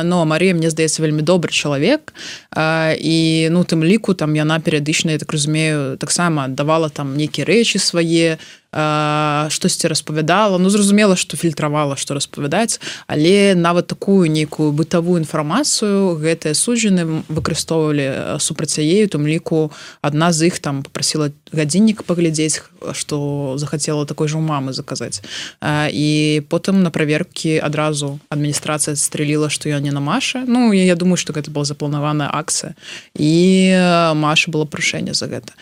Но 0.08 0.24
Марія 0.24 0.56
мне 0.56 0.72
здаецца 0.72 1.04
вельмі 1.04 1.20
добры 1.20 1.52
чалавек. 1.52 2.16
А, 2.56 2.96
і 2.96 3.52
ну 3.52 3.68
тым 3.68 3.84
ліку 3.84 4.16
там 4.16 4.40
яна 4.40 4.64
перыядычна 4.64 5.20
так 5.20 5.36
разумею 5.36 6.00
таксама 6.00 6.48
аддавала 6.48 6.88
там 6.88 7.20
нейкія 7.20 7.44
рэчы 7.44 7.84
свае 7.84 8.40
штосьці 8.74 9.88
распавядала 9.88 10.58
ну 10.58 10.70
зразумела 10.70 11.16
что 11.16 11.38
фільтравала 11.38 11.96
что 11.96 12.14
распавядаць 12.14 12.80
але 13.08 13.56
нават 13.56 13.88
такую 13.88 14.32
нейкую 14.32 14.72
бытавую 14.72 15.22
інфармацыю 15.22 16.18
гэтыя 16.18 16.58
суджаны 16.58 17.24
выкарыстоўвалі 17.30 18.40
супраць 18.40 18.78
яею 18.82 19.08
там 19.10 19.28
ліку 19.28 19.72
адна 20.02 20.32
з 20.32 20.50
іх 20.50 20.60
там 20.60 20.84
попросила 20.84 21.30
гадзіннік 21.54 22.04
паглядзець 22.04 22.64
что 22.94 23.58
захацела 23.58 24.06
такой 24.06 24.28
же 24.28 24.38
у 24.38 24.42
мамы 24.42 24.74
заказаць 24.74 25.22
і 25.64 26.42
потым 26.50 26.84
на 26.84 26.90
праверкі 26.90 27.62
адразу 27.62 28.20
адміністрацыя 28.30 28.96
стрэліла 28.96 29.50
что 29.50 29.70
я 29.70 29.80
не 29.80 29.92
на 29.92 30.00
маша 30.00 30.44
ну 30.48 30.74
я 30.74 30.96
думаю 30.96 31.18
что 31.18 31.34
гэта 31.34 31.52
была 31.52 31.66
запланаваная 31.66 32.30
акцыя 32.34 32.74
і 33.14 34.14
маша 34.18 34.52
было 34.52 34.66
прашэнне 34.66 35.14
за 35.14 35.28
гэта 35.28 35.54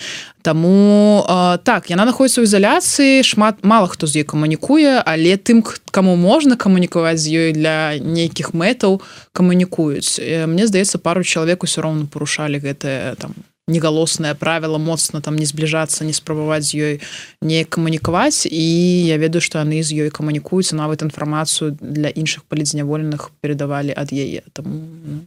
Таму 0.42 1.24
так 1.64 1.90
яна 1.94 2.06
находіцца 2.10 2.42
ў 2.42 2.50
ізаляцыі 2.50 3.22
шмат 3.22 3.62
мало 3.62 3.88
хто 3.92 4.10
з 4.10 4.22
ёй 4.22 4.26
камунікуе 4.26 5.02
але 5.06 5.38
тым 5.38 5.62
кому 5.92 6.16
можна 6.16 6.58
камунікаваць 6.58 7.22
з 7.22 7.28
ёй 7.30 7.50
для 7.54 7.98
нейкіх 8.02 8.54
мэтаў 8.58 9.02
камунікуюць. 9.34 10.18
Мне 10.22 10.68
здаецца 10.68 10.98
пару 10.98 11.24
чалавек 11.24 11.64
усё 11.64 11.86
роўна 11.86 12.10
парушалі 12.10 12.58
гэтае 12.58 13.16
там 13.22 13.38
негалоснае 13.68 14.34
правіла 14.36 14.78
моцна 14.78 15.22
там 15.22 15.36
не 15.36 15.46
збліжацца 15.46 16.06
не 16.06 16.14
спрабаваць 16.14 16.68
з 16.68 16.74
ёй 16.76 16.94
не 17.42 17.64
камунікаваць. 17.64 18.46
І 18.46 18.66
я 19.08 19.18
ведаю 19.18 19.42
што 19.42 19.64
яны 19.64 19.84
з 19.84 19.94
ёй 19.94 20.10
камунікуюцца 20.10 20.76
нават 20.76 21.02
інфармацыю 21.02 21.78
для 21.80 22.10
іншых 22.10 22.44
палідзняволеных 22.50 23.32
перадавалі 23.42 23.94
ад 23.96 24.12
яе. 24.12 24.44
Там 24.54 24.66
ну. 24.68 25.20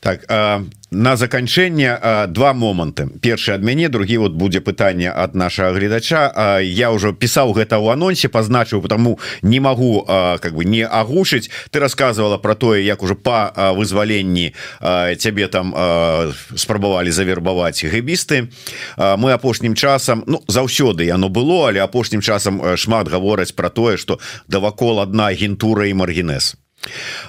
так 0.00 0.24
а 0.28 0.64
на 0.90 1.16
заканчэнне 1.16 2.26
два 2.28 2.52
моманты. 2.54 3.08
Першы 3.20 3.52
ад 3.52 3.62
мяне 3.62 3.88
другі 3.88 4.18
вот 4.18 4.32
будзе 4.32 4.60
пытанне 4.60 5.12
ад 5.12 5.34
нашага 5.34 5.76
гледача. 5.76 6.60
Я 6.62 6.90
ўжо 6.90 7.12
пісаў 7.12 7.52
гэта 7.52 7.76
ў 7.76 7.92
анонсе 7.92 8.28
пазначыў 8.28 8.80
потому 8.80 9.18
не 9.42 9.60
магу 9.60 10.04
как 10.08 10.56
бы 10.56 10.64
не 10.64 10.86
агушыць 10.86 11.50
ты 11.70 11.80
рассказывала 11.80 12.38
про 12.38 12.54
тое 12.54 12.84
як 12.84 13.02
уже 13.02 13.14
по 13.14 13.52
вызваленні 13.76 14.54
цябе 15.18 15.48
там 15.48 15.74
спрабавалі 16.56 17.10
завербаваць 17.10 17.84
гэбісты. 17.84 18.48
Мы 18.96 19.32
апошнім 19.32 19.74
часам 19.74 20.24
Ну 20.26 20.42
заўсёды 20.48 21.04
яно 21.04 21.28
было 21.28 21.68
але 21.68 21.80
апошнім 21.84 22.20
часам 22.20 22.76
шмат 22.76 23.08
гавораць 23.08 23.52
про 23.52 23.68
тое 23.68 23.96
что 23.96 24.20
давакол 24.48 25.00
одна 25.00 25.26
агентура 25.26 25.86
і 25.86 25.94
маргінес 25.94 26.56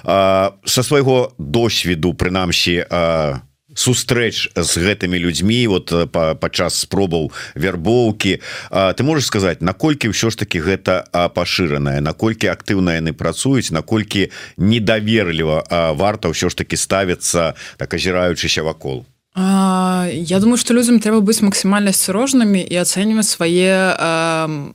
со 0.02 0.82
свайго 0.82 1.32
досведу 1.38 2.14
прынамсі 2.14 2.86
а 2.90 3.40
сустрэч 3.74 4.50
з 4.56 4.72
гэтымі 4.78 5.18
людзьмі 5.18 5.66
вот 5.70 5.92
падчас 6.12 6.80
спробаў 6.82 7.30
вярбоўкі 7.54 8.40
ты 8.70 9.00
можешь 9.02 9.26
сказать 9.26 9.62
наколькі 9.62 10.10
ўсё 10.10 10.30
ж 10.30 10.42
таки 10.42 10.58
гэта 10.58 11.06
пашыраная 11.34 12.00
наколькі 12.00 12.50
актыўна 12.50 12.98
яны 12.98 13.12
працуюць? 13.12 13.70
Наколькі 13.70 14.30
недаверліва 14.56 15.94
варта 15.94 16.28
ўсё 16.30 16.50
ж 16.50 16.56
таки 16.56 16.76
ставіцца 16.76 17.54
так 17.76 17.94
азіраючыся 17.94 18.62
вакол? 18.62 19.06
Я 19.36 20.38
думаю 20.40 20.58
что 20.58 20.74
людям 20.74 20.98
трэба 20.98 21.22
быць 21.22 21.38
максімальна 21.38 21.94
асцярожнымі 21.94 22.66
і 22.66 22.74
ацэньваць 22.82 23.30
свае 23.30 23.94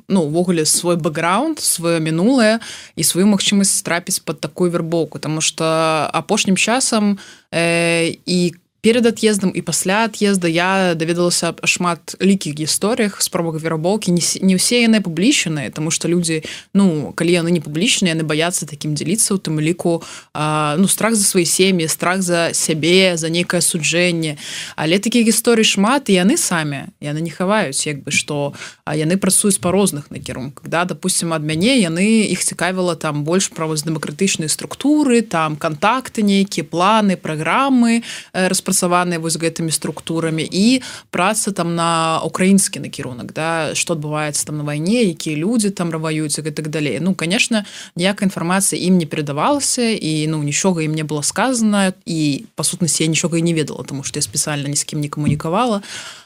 ну 0.07 0.19
увогуле 0.23 0.63
свой 0.63 0.95
бэкграунд 0.95 1.59
сваё 1.59 1.99
мінулае 1.99 2.63
і 2.95 3.03
сваю 3.03 3.27
магчымасць 3.27 3.83
трапіць 3.83 4.23
под 4.23 4.39
такую 4.39 4.71
вербоўку. 4.71 5.19
Тому 5.19 5.41
что 5.41 6.07
апошнім 6.07 6.55
часам 6.55 7.19
э, 7.51 8.15
і 8.25 8.55
перед 8.85 9.05
отъездом 9.05 9.51
і 9.55 9.61
пасля 9.61 10.05
отъезда 10.05 10.47
я 10.47 10.93
даведалася 10.93 11.55
шмат 11.63 12.15
лікіх 12.21 12.53
гісторыях 12.53 13.17
спробах 13.17 13.57
верабоўкі 13.57 14.13
не, 14.13 14.53
ўсе 14.53 14.85
яны 14.85 15.01
публічаныя 15.01 15.73
тому 15.73 15.89
что 15.89 16.05
люди 16.05 16.45
ну 16.69 17.09
калі 17.17 17.33
яны 17.33 17.49
не 17.49 17.65
публічныя 17.65 18.13
яны 18.13 18.21
баяцца 18.21 18.69
таким 18.69 18.93
дзеліцца 18.93 19.33
у 19.33 19.41
тым 19.41 19.57
ліку 19.57 20.05
а, 20.37 20.77
ну 20.77 20.85
страх 20.85 21.17
за 21.17 21.25
свои 21.25 21.49
сем'і 21.49 21.89
страх 21.89 22.21
за 22.21 22.53
сябе 22.53 23.17
за 23.17 23.33
нейкае 23.33 23.65
суджэнне 23.65 24.37
але 24.77 25.01
такія 25.01 25.25
гісторыі 25.25 25.65
шмат 25.65 26.13
і 26.13 26.21
яны 26.21 26.37
самі 26.37 26.93
яны 27.01 27.25
не 27.25 27.33
хаваюць 27.33 27.89
як 27.89 28.05
бы 28.05 28.13
что 28.13 28.53
яны 28.85 29.17
працуюць 29.17 29.57
па 29.57 29.73
розных 29.73 30.13
накірунках. 30.13 30.69
Да 30.69 30.85
допустим 30.85 31.33
ад 31.33 31.41
мяне 31.41 31.81
яны 31.81 32.29
іх 32.29 32.45
цікавіла 32.45 32.93
там 32.93 33.25
больш 33.25 33.49
правоздэмакратычныя 33.49 34.45
структуры 34.45 35.25
там 35.25 35.57
контакты 35.57 36.21
нейкія 36.21 36.61
планы 36.61 37.17
праграмы 37.17 38.05
распра 38.29 38.74
працаваныя 38.75 39.23
вось 39.23 39.39
гэтымі 39.39 39.71
структурамі 39.71 40.43
і 40.43 40.83
праца 41.09 41.55
там 41.55 41.75
на 41.75 42.19
украінскі 42.27 42.83
накірунак 42.83 43.31
да 43.31 43.71
што 43.71 43.95
адбываецца 43.95 44.51
там 44.51 44.59
на 44.59 44.67
вайне 44.67 45.15
якія 45.15 45.39
людзі 45.39 45.71
там 45.71 45.95
раваюць 45.95 46.35
і 46.37 46.51
так 46.51 46.67
далей. 46.67 46.99
Ну 46.99 47.15
конечно 47.15 47.63
ніякай 47.95 48.27
інфармацыі 48.27 48.83
ім 48.83 48.99
не 48.99 49.05
перадавалася 49.07 49.95
і 49.95 50.27
ну 50.27 50.43
нічога 50.43 50.83
ім 50.83 50.91
не 50.91 51.07
было 51.07 51.23
сказано 51.23 51.93
і 52.05 52.45
па 52.55 52.63
сутнасці 52.63 53.03
я 53.03 53.09
нічога 53.09 53.39
не 53.39 53.53
ведала 53.53 53.83
тому 53.87 54.03
что 54.03 54.19
я 54.19 54.23
спецыяльна 54.27 54.67
ні 54.67 54.75
з 54.75 54.83
кім 54.83 54.99
не 54.99 55.07
камунікавала. 55.07 55.81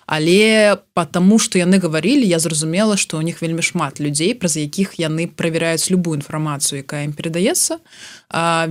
Але 0.09 0.77
потому 0.97 1.37
что 1.37 1.59
яны 1.59 1.77
гаварілі 1.77 2.25
я 2.25 2.39
зразумела 2.39 2.97
что 2.97 3.17
у 3.17 3.21
них 3.21 3.41
вельмі 3.41 3.61
шмат 3.61 4.01
людзей 4.01 4.33
праз 4.33 4.57
якіх 4.57 4.97
яны 4.97 5.29
правяраюць 5.29 5.91
любую 5.93 6.17
інфармацыю 6.17 6.81
якая 6.81 7.05
ім 7.05 7.13
перадаецца. 7.13 7.77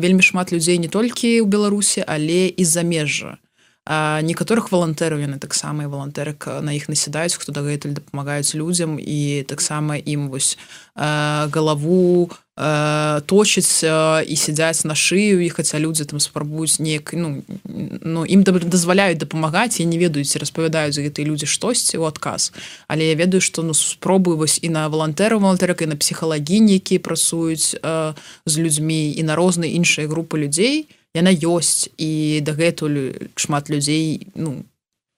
Вельмі 0.03 0.23
шмат 0.23 0.51
людзей 0.51 0.83
не 0.83 0.91
толькі 0.91 1.39
ў 1.39 1.47
беларусі 1.47 2.03
але 2.03 2.51
і 2.51 2.65
замежжа 2.65 3.39
некаторых 3.89 4.69
валантэраў 4.69 5.25
яны 5.25 5.39
таксама 5.41 5.85
і 5.85 5.89
валантэрак 5.89 6.61
на 6.61 6.77
іх 6.77 6.93
насядаюць 6.93 7.41
хто 7.41 7.57
дагэтуль 7.57 7.97
дапамагаюць 7.97 8.53
людзям 8.53 9.01
і 9.01 9.45
таксама 9.49 9.97
ім 9.97 10.29
вось 10.29 10.61
галаву 10.93 12.29
точыць 13.25 13.81
і 14.29 14.35
сядзяць 14.37 14.85
на 14.85 14.93
шыю 14.93 15.41
і 15.41 15.49
хаця 15.49 15.81
людзі 15.81 16.05
там 16.05 16.21
спрабуюць 16.21 16.85
неяк 16.85 17.17
ну 17.17 17.41
ну 18.05 18.27
ім 18.29 18.45
дазваляюць 18.45 19.17
дапамагаць 19.17 19.81
я 19.81 19.87
не 19.89 19.97
ведаюць 19.97 20.37
распавядаюць 20.37 21.01
гэтыя 21.01 21.25
людзі 21.25 21.49
штосьці 21.49 21.97
ў 21.97 22.13
адказ 22.13 22.53
але 22.93 23.09
я 23.09 23.15
ведаю 23.17 23.41
што 23.41 23.65
ну 23.65 23.73
спробую 23.73 24.37
вось 24.37 24.61
і 24.61 24.69
на 24.69 24.85
валантэру 24.93 25.41
валантэрак 25.41 25.89
і 25.89 25.95
на 25.95 25.97
псіхалагіні 25.97 26.77
якія 26.77 27.01
працуюць 27.01 27.73
з 27.73 28.55
людзьмі 28.59 29.17
і 29.17 29.23
на 29.23 29.33
розныя 29.33 29.73
іншыя 29.73 30.05
групы 30.11 30.37
людзей 30.37 30.93
яна 31.15 31.33
ёсць 31.33 31.89
і 31.97 32.41
дагэтуль 32.45 33.31
шмат 33.37 33.71
людзей 33.71 34.29
ну 34.35 34.65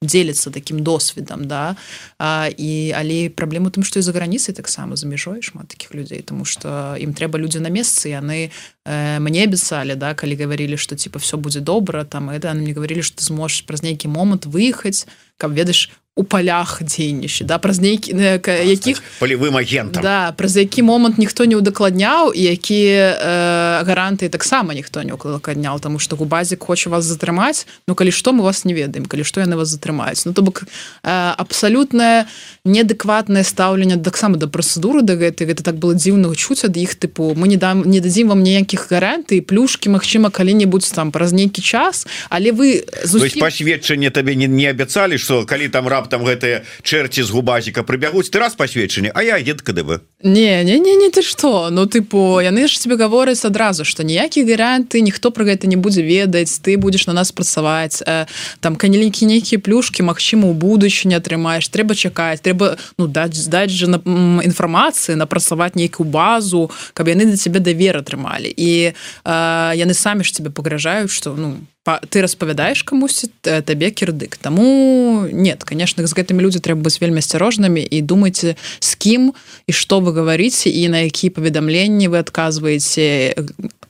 дзеляцца 0.02 0.50
таким 0.50 0.80
досведам 0.80 1.44
да. 1.44 1.76
А, 2.18 2.48
і 2.56 2.92
але 2.96 3.28
праблему 3.28 3.68
тым 3.68 3.84
што 3.84 4.00
і 4.00 4.02
за 4.02 4.16
граніцай 4.16 4.56
таксама 4.56 4.96
за 4.96 5.04
мяжой 5.04 5.42
шмат 5.44 5.68
таких 5.68 5.92
людзей 5.92 6.24
тому 6.24 6.44
что 6.48 6.96
ім 6.96 7.12
трэба 7.12 7.36
людзі 7.36 7.60
на 7.60 7.68
месцы 7.68 8.08
яны 8.08 8.48
э, 8.48 9.20
мне 9.20 9.44
абяцалі 9.44 10.00
да 10.00 10.16
калі 10.16 10.40
гаварілі 10.40 10.80
что 10.80 10.96
типа 10.96 11.20
все 11.20 11.36
будзе 11.36 11.60
добра 11.60 12.04
там 12.04 12.30
это 12.30 12.54
мне 12.54 12.72
говорили 12.72 13.04
что 13.04 13.20
ты 13.20 13.24
зможешь 13.24 13.68
праз 13.68 13.82
нейкі 13.84 14.08
момант 14.08 14.48
выехаць 14.48 15.04
каб 15.36 15.52
ведаеш 15.52 15.92
у 16.16 16.24
палях 16.24 16.80
дзейнішчы 16.80 17.44
да 17.44 17.60
праз 17.60 17.80
нейкі 17.80 18.16
якіх 18.50 19.04
полевым 19.20 19.60
агентам. 19.60 20.02
Да 20.02 20.32
праз 20.32 20.56
які 20.56 20.82
момант 20.82 21.18
ніхто 21.18 21.44
не 21.44 21.56
удакладняў 21.60 22.32
і 22.32 22.40
якія 22.40 23.04
э, 23.20 23.49
гаранты 23.82 24.28
таксама 24.28 24.74
ніхто 24.74 25.02
не 25.02 25.12
укладнял 25.12 25.80
тому 25.80 25.98
что 25.98 26.16
губазік 26.16 26.64
хоча 26.64 26.90
вас 26.90 27.04
затрымаць 27.04 27.66
Ну 27.86 27.94
калі 27.94 28.10
што 28.10 28.32
мы 28.32 28.42
вас 28.42 28.64
не 28.64 28.74
ведаем 28.74 29.06
калі 29.06 29.24
што 29.24 29.40
яны 29.40 29.56
вас 29.56 29.68
затрымаюць 29.68 30.26
Ну 30.26 30.32
то 30.32 30.42
бок 30.42 30.62
э, 30.62 31.08
абсалютнае 31.08 32.26
неадэкватнае 32.64 33.44
стаўленне 33.44 33.96
таксама 33.96 34.36
да 34.36 34.46
працэдуры 34.46 35.02
да 35.02 35.14
гэтай 35.14 35.46
гэта 35.46 35.62
так 35.62 35.78
было 35.78 35.94
дзіўна 35.94 36.34
чуць 36.34 36.64
ад 36.64 36.76
іх 36.76 36.98
тыпу 36.98 37.34
мы 37.38 37.48
не 37.48 37.56
дам 37.56 37.86
не 37.86 38.00
дадзім 38.00 38.28
вам 38.34 38.42
ніякіх 38.42 38.90
гаранты 38.90 39.40
плюшки 39.42 39.88
Мачыма 39.88 40.30
калі-небудзь 40.34 40.90
там 40.90 41.12
праз 41.12 41.32
нейкі 41.32 41.62
час 41.62 42.06
але 42.28 42.50
вы 42.50 42.82
зусім... 43.04 43.40
пасведчанне 43.40 44.10
табе 44.10 44.34
не, 44.34 44.48
не 44.50 44.66
абяцалі 44.66 45.18
что 45.18 45.46
калі 45.46 45.68
там 45.68 45.86
раптам 45.86 46.26
гэтыя 46.26 46.66
чэрці 46.82 47.22
з 47.22 47.30
губазіка 47.30 47.86
прыбягуць 47.86 48.28
ты 48.30 48.42
раз 48.42 48.58
пасведчанне 48.58 49.12
А 49.14 49.22
я 49.22 49.38
ед 49.38 49.62
КДБ. 49.62 50.00
Не 50.22 50.64
не 50.64 50.78
не 50.78 50.96
не 50.96 51.10
ты 51.10 51.22
что 51.22 51.70
ну 51.70 51.86
тыпу 51.86 52.40
яны 52.42 52.66
ж 52.66 52.78
тебе 52.78 52.96
гавораць 52.96 53.44
адразу 53.44 53.69
что 53.72 54.02
ніякіх 54.02 54.46
гаранты 54.46 55.00
ніхто 55.00 55.30
про 55.30 55.44
гэта 55.44 55.66
не 55.66 55.76
будзе 55.76 56.02
ведаць 56.02 56.60
ты 56.60 56.76
будешь 56.76 57.06
на 57.06 57.12
нас 57.12 57.32
працаваць 57.32 58.02
э, 58.02 58.26
там 58.60 58.76
канеленькі 58.76 59.26
нейкія 59.26 59.60
плюшки 59.60 60.02
Мачыма 60.02 60.48
у 60.50 60.54
будучыні 60.54 61.14
атрымаеш 61.14 61.68
трэба 61.68 61.94
чакаць 61.94 62.40
трэба 62.40 62.76
ну 62.98 63.06
даць 63.06 63.36
здаць 63.36 63.70
же 63.70 63.86
на 63.86 63.98
інфармацыі 64.42 65.16
напрацаваць 65.16 65.74
нейкую 65.74 66.08
базу 66.08 66.70
каб 66.94 67.08
яны 67.08 67.30
да 67.30 67.36
цябе 67.36 67.60
давер 67.60 68.02
атрымалі 68.02 68.50
і 68.50 68.92
э, 68.92 69.72
яны 69.76 69.94
самі 69.94 70.24
ж 70.24 70.32
тебе 70.32 70.50
пагражаюць 70.50 71.10
что 71.10 71.34
ну 71.36 71.62
ты 72.08 72.22
распавядаеш 72.22 72.84
камусьці 72.84 73.32
табе 73.42 73.90
кірдык 73.90 74.36
Таму 74.36 75.26
нет. 75.32 75.64
Конечно 75.64 76.06
з 76.06 76.12
гэтымі 76.14 76.40
людзі 76.44 76.62
трэба 76.62 76.86
быць 76.86 77.00
вельмі 77.00 77.18
асцярожнымі 77.18 77.82
і 77.82 77.98
думайце 78.02 78.54
з 78.78 78.90
кім 78.94 79.32
і 79.66 79.72
што 79.72 80.00
вы 80.00 80.14
гаварыце 80.14 80.70
і 80.70 80.88
на 80.88 81.02
якія 81.08 81.34
паведамленні 81.34 82.08
вы 82.08 82.22
адказваеце 82.22 83.34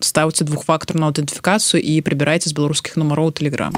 ставце 0.00 0.44
двухфактарную 0.44 1.12
аўтэнтыфікацыю 1.12 1.80
і 1.80 2.00
прыбірайце 2.00 2.48
з 2.48 2.56
беларускіх 2.56 2.96
нумароў 2.96 3.32
телеграм 3.36 3.76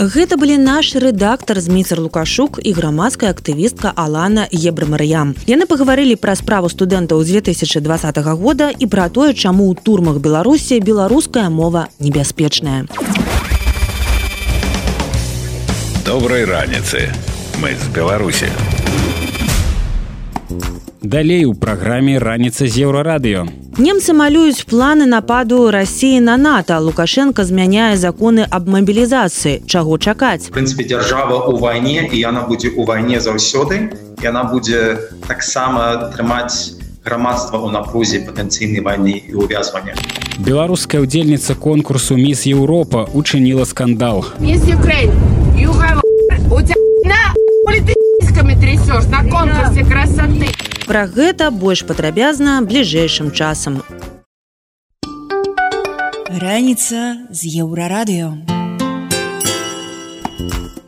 Гэта 0.00 0.40
былі 0.40 0.56
наш 0.56 0.96
рэдактор 0.96 1.60
зміцер 1.60 2.00
лукашук 2.00 2.60
і 2.64 2.72
грамадская 2.72 3.30
актывістка 3.30 3.92
Алана 3.92 4.48
ебрамарыям. 4.48 5.36
Яны 5.44 5.68
пагаварылі 5.68 6.16
пра 6.16 6.34
справу 6.40 6.72
студэнтаў 6.72 7.20
2020 7.20 8.16
года 8.40 8.72
і 8.72 8.86
пра 8.88 9.12
тое 9.12 9.36
чаму 9.36 9.68
ў 9.68 9.76
турмах 9.84 10.24
беларусі 10.24 10.80
беларуская 10.80 11.50
мова 11.52 11.88
небяспечная 12.00 12.88
а 16.00 16.06
доброй 16.06 16.44
раніцы 16.44 17.08
мы 17.62 17.74
з 17.74 17.88
беларусі 17.94 18.46
далей 21.02 21.44
у 21.44 21.54
праграме 21.54 22.18
раніца 22.18 22.66
з 22.66 22.84
еўрарадыё 22.86 23.44
немцы 23.78 24.12
малююць 24.12 24.64
планы 24.64 25.06
нападу 25.06 25.70
рассіі 25.70 26.20
на 26.20 26.36
нато. 26.36 26.78
Лукашенко 26.80 27.44
змяняе 27.44 27.96
законы 27.96 28.46
аб 28.48 28.68
мабілізацыі 28.68 29.62
чаго 29.66 29.98
чакаць 29.98 30.48
прынпе 30.48 30.84
дзяржава 30.84 31.48
у 31.48 31.56
вайне 31.56 32.08
і 32.12 32.16
яна 32.16 32.46
будзе 32.48 32.70
ў 32.70 32.86
вайне 32.86 33.20
заўсёды 33.20 33.92
яна 34.22 34.44
будзе 34.44 34.96
таксама 35.28 36.12
трымаць 36.16 36.80
грамадства 37.04 37.58
ў 37.60 37.72
напрузе 37.72 38.24
патэнцыйнай 38.24 38.80
вайны 38.80 39.20
і 39.28 39.34
увязвання 39.34 39.96
беларуская 40.38 41.00
удзельніца 41.00 41.54
конкурсу 41.54 42.16
міс 42.16 42.46
Еўропа 42.46 43.08
учыніла 43.12 43.64
скандал 43.64 44.24
трясешь 48.90 49.10
на 49.10 49.22
конкурсе 49.22 49.84
красоты. 49.84 50.48
Пра 50.86 51.06
гэта 51.06 51.50
больш 51.50 51.84
падрабязна 51.86 52.60
бліжэйшым 52.62 53.30
часам. 53.30 53.82
Раніца 56.30 57.26
з 57.30 57.40
еўрарадыё. 57.62 58.34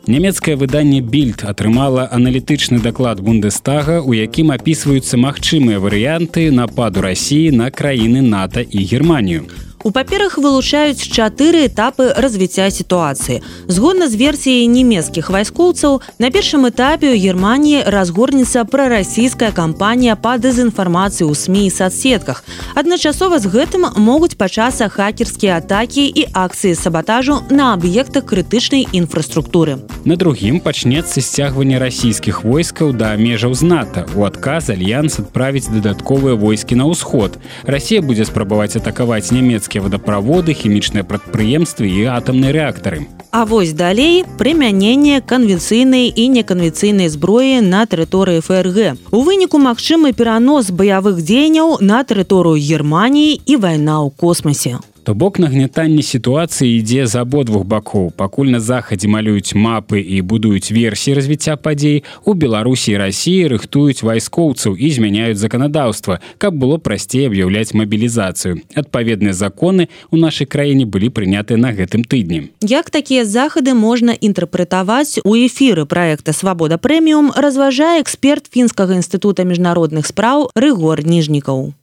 Нямецкае 0.03 0.55
выданне 0.59 0.99
більд 0.99 1.47
атрымала 1.47 2.09
аналітычны 2.11 2.81
даклад 2.83 3.21
бундестага 3.23 4.01
у 4.03 4.11
якім 4.11 4.51
апісваюцца 4.51 5.15
магчымыя 5.15 5.79
варыянты 5.79 6.51
нападу 6.51 6.99
рассіі 7.01 7.55
на 7.55 7.71
краіны 7.71 8.19
нато 8.19 8.59
і 8.59 8.83
германію 8.83 9.47
у 9.83 9.91
паперах 9.91 10.37
вылучаюць 10.37 11.03
чатыры 11.03 11.67
этапы 11.67 12.13
развіцця 12.15 12.71
сітуацыі. 12.71 13.43
Згодна 13.67 14.07
з 14.07 14.15
версіяй 14.15 14.67
нямецкіх 14.71 15.29
вайскоўцаў, 15.29 15.99
на 16.19 16.31
першым 16.31 16.67
этапе 16.71 17.11
ў 17.11 17.19
Геррманіі 17.19 17.83
разгорнецца 17.91 18.63
прарасійская 18.63 19.51
кампанія 19.51 20.15
па 20.15 20.39
дэзінфармацыі 20.39 21.27
ў 21.27 21.35
сМ 21.35 21.67
і 21.67 21.71
соцсетках. 21.71 22.47
Адначасова 22.79 23.43
з 23.43 23.51
гэтым 23.51 23.91
могуць 23.99 24.39
пачацца 24.39 24.87
хакерскія 24.87 25.59
атакі 25.59 26.07
і 26.07 26.31
акцыі 26.31 26.79
сабатажу 26.79 27.43
на 27.51 27.75
аб'ектах 27.75 28.23
крытычнай 28.23 28.87
інфраструктуры. 28.95 29.83
На 30.07 30.15
другім 30.15 30.63
пачнецца 30.63 31.19
сцягванне 31.19 31.79
расійскіх 31.79 32.43
войскаў 32.47 32.95
да 32.95 33.15
межаў 33.19 33.51
зната. 33.53 34.07
У 34.15 34.23
адказ 34.23 34.71
альянс 34.71 35.19
адправіць 35.19 35.67
дадатковыя 35.67 36.39
войскі 36.39 36.79
на 36.79 36.87
ўсход. 36.87 37.35
Расія 37.67 37.99
будзе 37.99 38.23
спрабаваць 38.23 38.79
атакаваць 38.79 39.31
нямецкі 39.31 39.72
нямецкія 39.73 39.81
водаправоды 39.81 40.53
хімічныя 40.53 41.03
прадпрыемствы 41.03 41.89
і 41.89 42.05
атамныя 42.13 42.53
рэактары. 42.53 43.07
А 43.31 43.45
вось 43.45 43.73
далей 43.73 44.23
прымяненне 44.37 45.21
канвенцыйнай 45.25 46.13
і 46.13 46.27
неканвенцыйнай 46.29 47.09
зброі 47.09 47.61
на 47.61 47.85
тэрыторыі 47.85 48.41
фрг. 48.41 48.97
У 49.11 49.21
выніку 49.25 49.57
магчымы 49.57 50.13
перанос 50.13 50.69
баявых 50.69 51.21
дзеянняў 51.25 51.81
на 51.81 52.03
тэрыторыю 52.03 52.61
германії 52.61 53.41
і 53.45 53.57
вайна 53.57 54.05
ў 54.05 54.13
космосе 54.13 54.77
То 55.03 55.13
бок 55.13 55.35
нагнятанне 55.39 55.99
сітуацыі 55.99 56.79
ідзе 56.79 57.03
з 57.11 57.19
абодвух 57.19 57.67
бакоў. 57.67 58.15
Пакуль 58.15 58.55
на 58.55 58.63
захадзе 58.63 59.11
малююць 59.11 59.51
мапы 59.51 59.99
і 59.99 60.21
будуюць 60.23 60.71
версіі 60.71 61.19
развіцця 61.19 61.59
падзей, 61.59 62.07
у 62.23 62.31
Беларусі 62.33 62.95
і 62.95 62.97
рассіі 63.03 63.51
рыхтуюць 63.51 63.99
вайскоўцаў 63.99 64.79
і 64.79 64.87
змяняюць 64.95 65.35
заканадаўства, 65.43 66.23
каб 66.39 66.55
было 66.55 66.79
прасцей 66.79 67.27
аб'яўляць 67.27 67.75
мабілізацыю. 67.75 68.63
Адпаведныя 68.79 69.35
законы 69.35 69.91
ў 70.07 70.23
нашай 70.23 70.47
краіне 70.47 70.87
былі 70.87 71.11
прыняты 71.11 71.59
на 71.59 71.75
гэтым 71.75 72.07
тыдні. 72.07 72.55
Як 72.63 72.87
такія 72.87 73.27
захады 73.27 73.75
можна 73.75 74.15
інтэрпрэтаваць 74.15 75.19
у 75.27 75.35
эфіры 75.35 75.83
праекта 75.83 76.31
свабода 76.31 76.79
прэміум 76.79 77.35
разважае 77.35 77.99
эксперт 77.99 78.47
фінскага 78.47 78.95
інстытута 78.95 79.43
міжнародных 79.43 80.07
спраў 80.07 80.47
рыгор 80.55 81.03
ніжнікаў. 81.03 81.75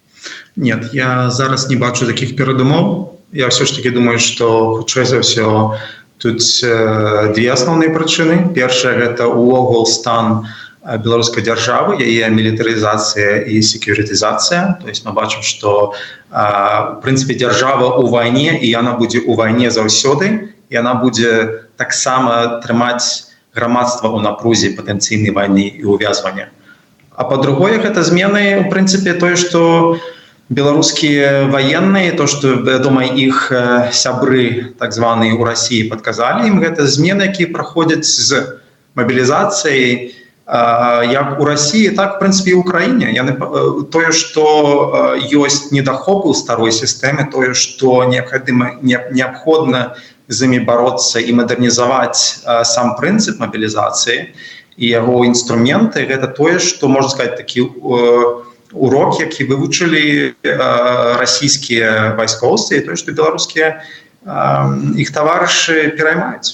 Нет, 0.57 0.91
я 0.93 1.31
зараз 1.31 1.69
не 1.71 1.77
бачу 1.77 2.07
таких 2.07 2.37
перадумоў. 2.37 3.17
Я 3.33 3.49
все 3.49 3.65
ж 3.65 3.77
таки 3.77 3.91
думаю, 3.91 4.19
что 4.19 4.77
хутчэй 4.77 5.05
за 5.05 5.23
ўсё 5.23 5.79
тут 6.19 6.43
э, 6.63 7.33
две 7.35 7.49
асноўныя 7.53 7.95
прычыны. 7.95 8.53
Першая 8.55 8.99
гэта 8.99 9.31
увогул 9.31 9.87
стан 9.87 10.45
э, 10.83 10.99
беларускай 10.99 11.43
дзяржавы, 11.43 12.03
яе 12.03 12.29
мілітарызацыя 12.29 13.47
і 13.47 13.63
секюрытызацыя. 13.63 14.83
То 14.83 14.89
есть 14.89 15.07
мы 15.07 15.13
бачым, 15.13 15.43
што 15.43 15.95
в 16.31 17.01
прынцыпе 17.03 17.35
дзяржава 17.35 17.99
ў 17.99 18.07
вайне 18.11 18.59
і 18.59 18.67
яна 18.71 18.95
будзе 18.95 19.19
ў 19.19 19.35
вайне 19.35 19.71
заўсёды 19.71 20.55
і 20.71 20.77
она 20.79 20.95
будзе 20.95 21.67
таксама 21.77 22.63
трымаць 22.63 23.35
грамадства 23.51 24.15
ў 24.15 24.23
напрузе 24.23 24.71
патэнцыйнай 24.79 25.35
вайны 25.35 25.67
і 25.67 25.91
увязвання. 25.91 26.55
А 27.21 27.25
по-другое 27.29 27.77
гэта 27.85 28.01
змены 28.01 28.65
у 28.65 28.71
прынцыпе 28.73 29.13
тое, 29.13 29.37
што, 29.37 30.01
беларускія 30.51 31.47
военные 31.47 32.13
то 32.13 32.27
что 32.27 32.49
вядома 32.67 33.05
іх 33.05 33.53
сябры 33.93 34.75
так 34.79 34.93
званые 34.93 35.35
у 35.35 35.45
России 35.45 35.89
подказали 35.89 36.49
им 36.49 36.59
гэта 36.59 36.87
змены 36.87 37.31
які 37.31 37.47
проходят 37.47 38.05
з 38.05 38.59
мобілізацыяй 38.97 40.17
як 40.51 41.39
у 41.39 41.45
России 41.45 41.89
так 41.91 42.17
в 42.17 42.19
принципе 42.19 42.55
Украине. 42.55 43.13
Яны 43.15 43.39
тое 43.93 44.11
что 44.11 45.15
ёсць 45.31 45.71
недахопы 45.71 46.29
у 46.29 46.35
старой 46.35 46.73
сістэме 46.73 47.31
тое 47.31 47.55
что 47.55 48.05
необходимо 48.05 48.75
неабходна 48.83 49.95
з 50.27 50.43
імі 50.43 50.67
бороться 50.67 51.21
і 51.21 51.31
мадэрнізаваць 51.39 52.43
сам 52.67 52.97
прынцып 52.99 53.39
мобілізацыі 53.39 54.35
і 54.81 54.87
яго 54.89 55.25
інструменты 55.29 56.09
гэта 56.09 56.27
тое 56.27 56.59
что 56.59 56.89
можно 56.89 57.11
сказать 57.13 57.37
такі 57.37 57.61
у 57.61 58.49
урок 58.73 59.21
які 59.21 59.45
вывучылі 59.45 60.33
э, 60.33 60.57
расійскія 61.21 62.17
вайскоўцы 62.17 62.81
і 62.81 62.85
тое 62.89 62.97
што 62.97 63.13
беларускія 63.13 63.85
іх 65.01 65.09
таварышы 65.17 65.97
пераймаюць. 65.97 66.53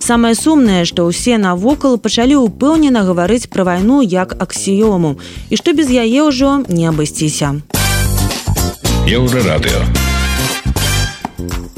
Самае 0.00 0.34
сумнае 0.34 0.84
што 0.88 1.04
ўсе 1.04 1.36
навокал 1.36 2.00
пачалі 2.00 2.40
ўпэўнена 2.40 3.04
гаварыць 3.04 3.52
пра 3.52 3.68
вайну 3.68 4.00
як 4.00 4.32
аксіёму. 4.40 5.20
І 5.52 5.54
што 5.60 5.76
без 5.76 5.92
яе 5.92 6.24
ўжо 6.24 6.64
не 6.68 6.88
абысціся. 6.88 7.60
Еўрарадыё. 9.04 9.84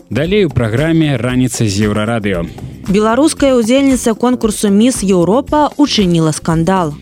Далей 0.08 0.46
у 0.46 0.50
праграме 0.50 1.18
раніца 1.18 1.66
з 1.66 1.90
еўрарадыё 1.90 2.46
беларуская 2.88 3.54
удзельніца 3.54 4.14
конкурсу 4.14 4.68
міс 4.68 5.02
Еўропа 5.04 5.68
учыніла 5.76 6.32
скандал 6.32 6.94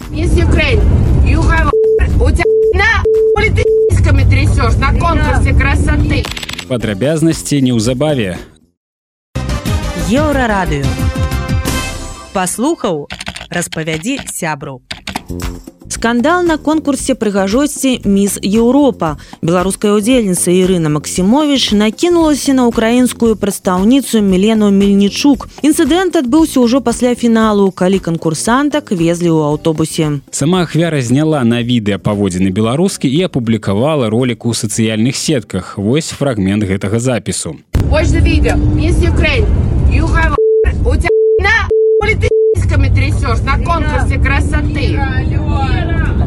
политическими 3.37 4.25
трясешь 4.25 4.77
на 4.77 4.93
конкурсе 4.99 5.53
красоты. 5.53 6.25
Падрабязнасці 6.69 7.61
неўзабаве. 7.63 8.39
Еўрарадыё. 10.11 10.87
Паслухаў, 12.33 13.07
распавядзі 13.51 14.19
сябру. 14.27 14.86
Скандал 15.97 16.43
на 16.43 16.59
конкурсе 16.59 17.15
прыгажосці 17.15 18.01
мисс 18.05 18.39
Еўропа 18.43 19.17
беларуская 19.43 19.95
удзельніца 19.97 20.53
Ірына 20.53 20.93
Масімович 20.93 21.73
накінулася 21.73 22.55
на 22.55 22.67
украінскую 22.67 23.37
прадстаўніцу 23.37 24.21
мілену 24.21 24.71
мельнічук. 24.71 25.49
Інцыдэнт 25.63 26.21
адбыўся 26.21 26.61
ўжо 26.61 26.85
пасля 26.85 27.15
фіналу 27.15 27.73
калі 27.73 27.99
канкурсантак 27.99 28.93
везлі 28.93 29.33
ў 29.33 29.57
аўтобусе. 29.57 30.21
Сама 30.31 30.63
ахвяра 30.69 31.01
зняла 31.01 31.43
на 31.49 31.63
відэа 31.65 31.99
паводзіны 31.99 32.53
беларускі 32.53 33.09
і 33.09 33.27
апублікавала 33.33 34.11
ролик 34.13 34.47
у 34.47 34.53
сацыяльных 34.53 35.17
сетках. 35.17 35.79
Вось 35.79 36.13
фрагмент 36.13 36.63
гэтага 36.69 37.01
запісу. 37.01 37.57
Watch 37.91 38.13
the 38.13 38.21
video. 38.21 38.61
Miss 38.75 39.01
Ukraine, 39.01 39.47
you 39.89 40.05
have. 40.07 40.35
У 40.85 40.95
тебя 40.95 41.17
сиськами 42.67 42.89
трясешь 42.89 43.41
на 43.43 43.59
конкурсе 43.59 44.19
красоты. 44.19 45.01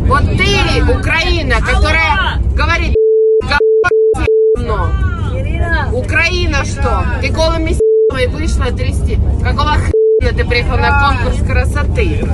Вот 0.08 0.24
ты, 0.24 0.84
Украина, 0.84 1.56
которая 1.60 2.40
говорит 2.56 2.96
говно. 4.56 4.90
Украина 5.94 6.64
что? 6.66 7.04
Ты 7.22 7.30
голыми 7.30 7.74
сиськами 7.74 8.26
вышла 8.28 8.66
трясти. 8.66 9.20
Какого 9.44 9.74
хрена 9.74 10.38
ты 10.38 10.46
приехал 10.46 10.78
на 10.78 11.10
конкурс 11.10 11.38
красоты? 11.46 12.26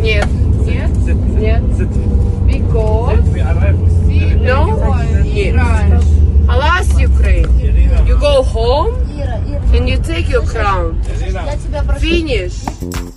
Нет. 0.00 0.26
Нет? 0.66 0.90
Нет. 1.38 1.62
Because? 2.46 3.18
No? 4.42 4.96
Yes. 5.24 6.02
Alas, 6.48 6.88
Ukraine. 6.98 7.48
You 8.06 8.16
go 8.18 8.42
home 8.42 8.94
and 9.74 9.88
you 9.88 9.98
take 9.98 10.28
your 10.28 10.44
crown. 10.46 11.02
Finish. 12.00 12.54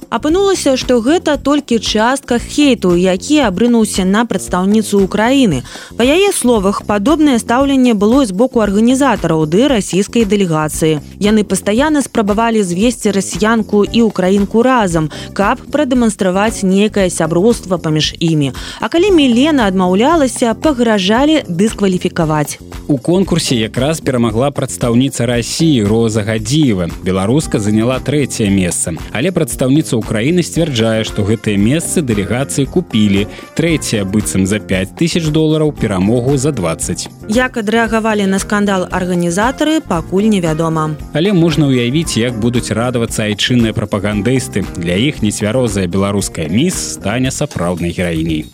апынулася 0.09 0.73
што 0.77 0.99
гэта 1.05 1.37
толькі 1.37 1.77
частка 1.79 2.39
хейту 2.41 2.95
які 2.97 3.39
абрынуўся 3.45 4.05
на 4.09 4.25
прадстаўніцу 4.25 5.05
ўкраіны 5.05 5.61
па 5.97 6.03
яе 6.03 6.33
словах 6.33 6.81
падобнае 6.89 7.37
стаўленне 7.37 7.93
было 7.93 8.25
з 8.25 8.33
боку 8.33 8.65
арганізатараў 8.65 9.45
ды 9.45 9.69
расійскай 9.69 10.25
дэлегацыі 10.25 10.99
яны 11.21 11.45
пастаянна 11.45 12.01
спрабавалі 12.01 12.65
звесці 12.65 13.13
расіянку 13.13 13.83
і 13.85 14.01
украінку 14.09 14.65
разам 14.65 15.11
каб 15.37 15.61
прадэманстраваць 15.69 16.65
некае 16.65 17.09
сяброўства 17.13 17.77
паміж 17.77 18.15
імі 18.17 18.53
а 18.81 18.89
калі 18.89 19.13
мілена 19.13 19.69
адмаўлялася 19.69 20.57
пагражалі 20.57 21.45
дыскваліфікаваць 21.45 22.57
у 22.89 22.97
конкурсе 23.19 23.59
якраз 23.59 23.99
перамагла 23.99 24.47
прадстаўніца 24.55 25.27
рассіі 25.27 25.83
роза 25.83 26.23
гадзіева 26.23 26.87
беларуска 27.03 27.59
заняла 27.59 27.99
трэцяе 27.99 28.47
месца 28.47 28.95
але 29.11 29.31
прадстаўніца 29.35 29.97
Украіны 29.99 30.43
сцвярджае, 30.43 31.03
што 31.03 31.27
гэтыя 31.27 31.59
месцы 31.59 31.99
дэлегацыі 31.99 32.69
купілі. 32.71 33.27
Трэцяе 33.59 34.05
быццам 34.07 34.45
за 34.47 34.59
5000 34.63 35.27
долараў 35.35 35.73
перамогу 35.75 36.37
за 36.37 36.55
20. 36.55 37.09
Як 37.27 37.59
адрэагавалі 37.59 38.29
на 38.31 38.39
скандал 38.39 38.87
арганізатары, 38.87 39.81
пакуль 39.83 40.31
невядома. 40.31 40.95
Але 41.11 41.33
можна 41.33 41.67
ўявіць, 41.67 42.15
як 42.15 42.39
будуць 42.39 42.71
радавацца 42.71 43.27
айчынныя 43.27 43.75
прапагандысты. 43.75 44.63
Для 44.79 44.95
іх 44.95 45.19
нецвярозая 45.19 45.91
беларуская 45.91 46.47
міс 46.47 46.95
стане 46.95 47.35
сапраўднай 47.35 47.91
гераіней. 47.91 48.47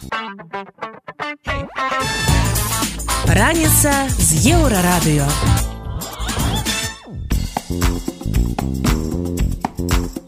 Раніца 3.36 3.92
з 4.16 4.48
еўрарадыё. 4.48 5.28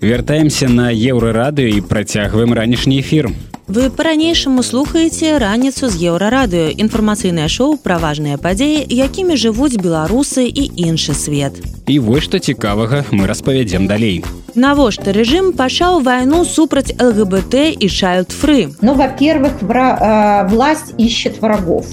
Вяртаемся 0.02 0.68
на 0.68 0.92
еўрарадыё 0.92 1.72
і 1.78 1.82
працягваем 1.88 2.52
ранішні 2.52 3.00
эфір. 3.00 3.32
Вы 3.72 3.88
па-ранейшаму 3.96 4.60
слухаеце 4.60 5.40
раніцу 5.40 5.88
з 5.88 5.96
еўрарадыё 6.04 6.76
інфармацыйнае 6.76 7.48
шоу 7.48 7.80
пра 7.80 7.96
важныя 7.96 8.36
падзеі, 8.36 8.84
якімі 8.92 9.40
жывуць 9.40 9.80
беларусы 9.80 10.44
і 10.44 10.68
іншы 10.76 11.16
свет. 11.16 11.56
І 11.88 12.04
вось 12.04 12.28
што 12.28 12.44
цікавага 12.44 13.08
мы 13.16 13.24
распавядзем 13.32 13.88
далей. 13.88 14.20
Навошта 14.52 15.16
рэжым 15.16 15.56
пачаў 15.56 16.04
вайну 16.04 16.44
супраць 16.44 16.92
ЛГБТ 17.00 17.80
і 17.80 17.88
чайлдфры. 17.88 18.76
Ну 18.84 19.00
во-первых, 19.00 19.64
вра... 19.64 20.44
власть 20.52 20.92
ищет 21.00 21.40
врагов. 21.40 21.88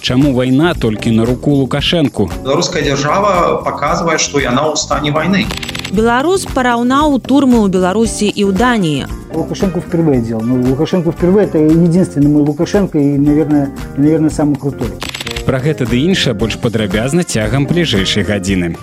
Чаму 0.00 0.32
вайна 0.32 0.74
толькі 0.74 1.10
на 1.12 1.24
руку 1.28 1.50
лукашэнку? 1.60 2.30
Беларуская 2.42 2.82
дзяржава 2.82 3.60
паказвае, 3.64 4.16
што 4.16 4.40
яна 4.40 4.64
ў 4.72 4.76
стане 4.80 5.12
вайны. 5.12 5.44
Беларус 5.92 6.46
параўнаў 6.48 7.20
турмы 7.20 7.60
ў 7.60 7.68
Беларусі 7.68 8.32
і 8.32 8.48
ў 8.48 8.52
Даніі. 8.56 9.04
Лукашенко 9.34 9.80
впервые 9.84 10.20
делал. 10.24 10.42
Ну, 10.42 10.56
Лукашенко 10.62 11.12
впервые 11.12 11.46
это 11.46 11.58
единственный 11.58 12.32
мой 12.32 12.42
Лукашенко 12.48 12.98
и, 12.98 13.18
наверное, 13.18 13.70
и, 13.96 14.00
наверное, 14.00 14.30
самый 14.30 14.56
крутой. 14.56 14.88
Пра 15.44 15.60
гэта 15.60 15.84
ды 15.84 16.00
інша 16.00 16.32
больш 16.32 16.56
падрабязна 16.56 17.22
цягам 17.24 17.66
бліжэйшай 17.66 18.24
гадзіны. 18.24 18.76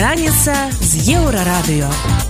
Раніца 0.00 0.54
з 0.80 1.12
еўрарадыё. 1.12 2.29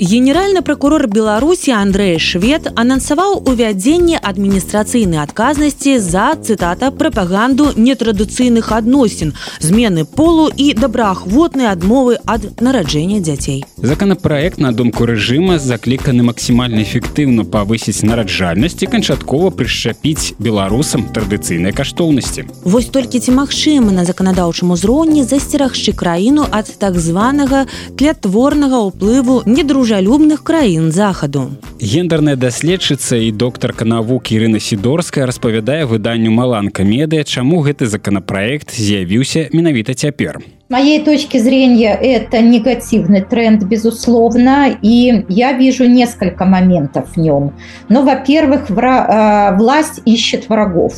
Генеральны 0.00 0.62
прокурор 0.62 1.08
Беларусі 1.12 1.74
Андрэй 1.76 2.16
Швед 2.16 2.70
анансаваў 2.72 3.34
увядзенне 3.44 4.16
адміністрацыйнай 4.16 5.20
адказнасці 5.20 5.98
за 6.00 6.32
цытата 6.40 6.88
прапаганду 6.88 7.66
нетрадыцыйных 7.76 8.72
адносін, 8.72 9.34
змены 9.60 10.06
полу 10.08 10.48
і 10.56 10.72
добраахвотнай 10.72 11.68
адмовы 11.68 12.16
ад 12.24 12.48
нараджэння 12.64 13.20
дзяцей. 13.20 13.60
Законапраект 13.76 14.56
на 14.56 14.72
думку 14.72 15.04
рэжыма 15.04 15.58
закліканы 15.60 16.24
максімальна 16.24 16.80
эфектыўна 16.80 17.44
павысіць 17.44 18.00
нараджальнасць 18.00 18.80
і 18.80 18.88
канчаткова 18.88 19.52
прышчапіць 19.52 20.32
беларусам 20.40 21.12
традыцыйнай 21.12 21.76
каштоўнасці. 21.76 22.48
Вось 22.64 22.88
толькі 22.88 23.20
ці 23.20 23.36
магчыма 23.36 23.92
на 23.92 24.08
заканадаўчым 24.08 24.72
узроўні 24.72 25.28
засцерагчы 25.28 25.92
краіну 25.92 26.48
ад 26.48 26.72
так 26.80 26.96
званага 26.96 27.68
тлятворнага 28.00 28.80
ўплыву 28.88 29.44
недружа 29.44 29.89
дружалюбных 29.90 30.44
краін 30.44 30.92
захаду. 30.92 31.50
Гендерная 31.80 32.36
даследчыца 32.36 33.16
і 33.16 33.32
доктарка 33.32 33.84
навук 33.84 34.30
Ірына 34.30 34.60
Сідорская 34.60 35.26
распавядае 35.26 35.84
выданню 35.84 36.30
Маланка 36.30 36.84
медыя, 36.84 37.24
чаму 37.24 37.58
гэты 37.58 37.86
законапраект 37.86 38.70
з'явіўся 38.70 39.50
менавіта 39.52 39.94
цяпер. 39.94 40.38
моей 40.68 41.00
точки 41.00 41.38
зрения 41.38 41.98
это 42.00 42.40
негативный 42.40 43.22
тренд, 43.22 43.64
безусловно, 43.64 44.78
и 44.80 45.24
я 45.28 45.52
вижу 45.52 45.88
несколько 45.88 46.44
моментов 46.44 47.16
в 47.16 47.16
нем. 47.16 47.52
Ну, 47.88 48.04
во-первых, 48.04 48.70
власть 48.70 50.02
ищет 50.04 50.48
врагов. 50.48 50.94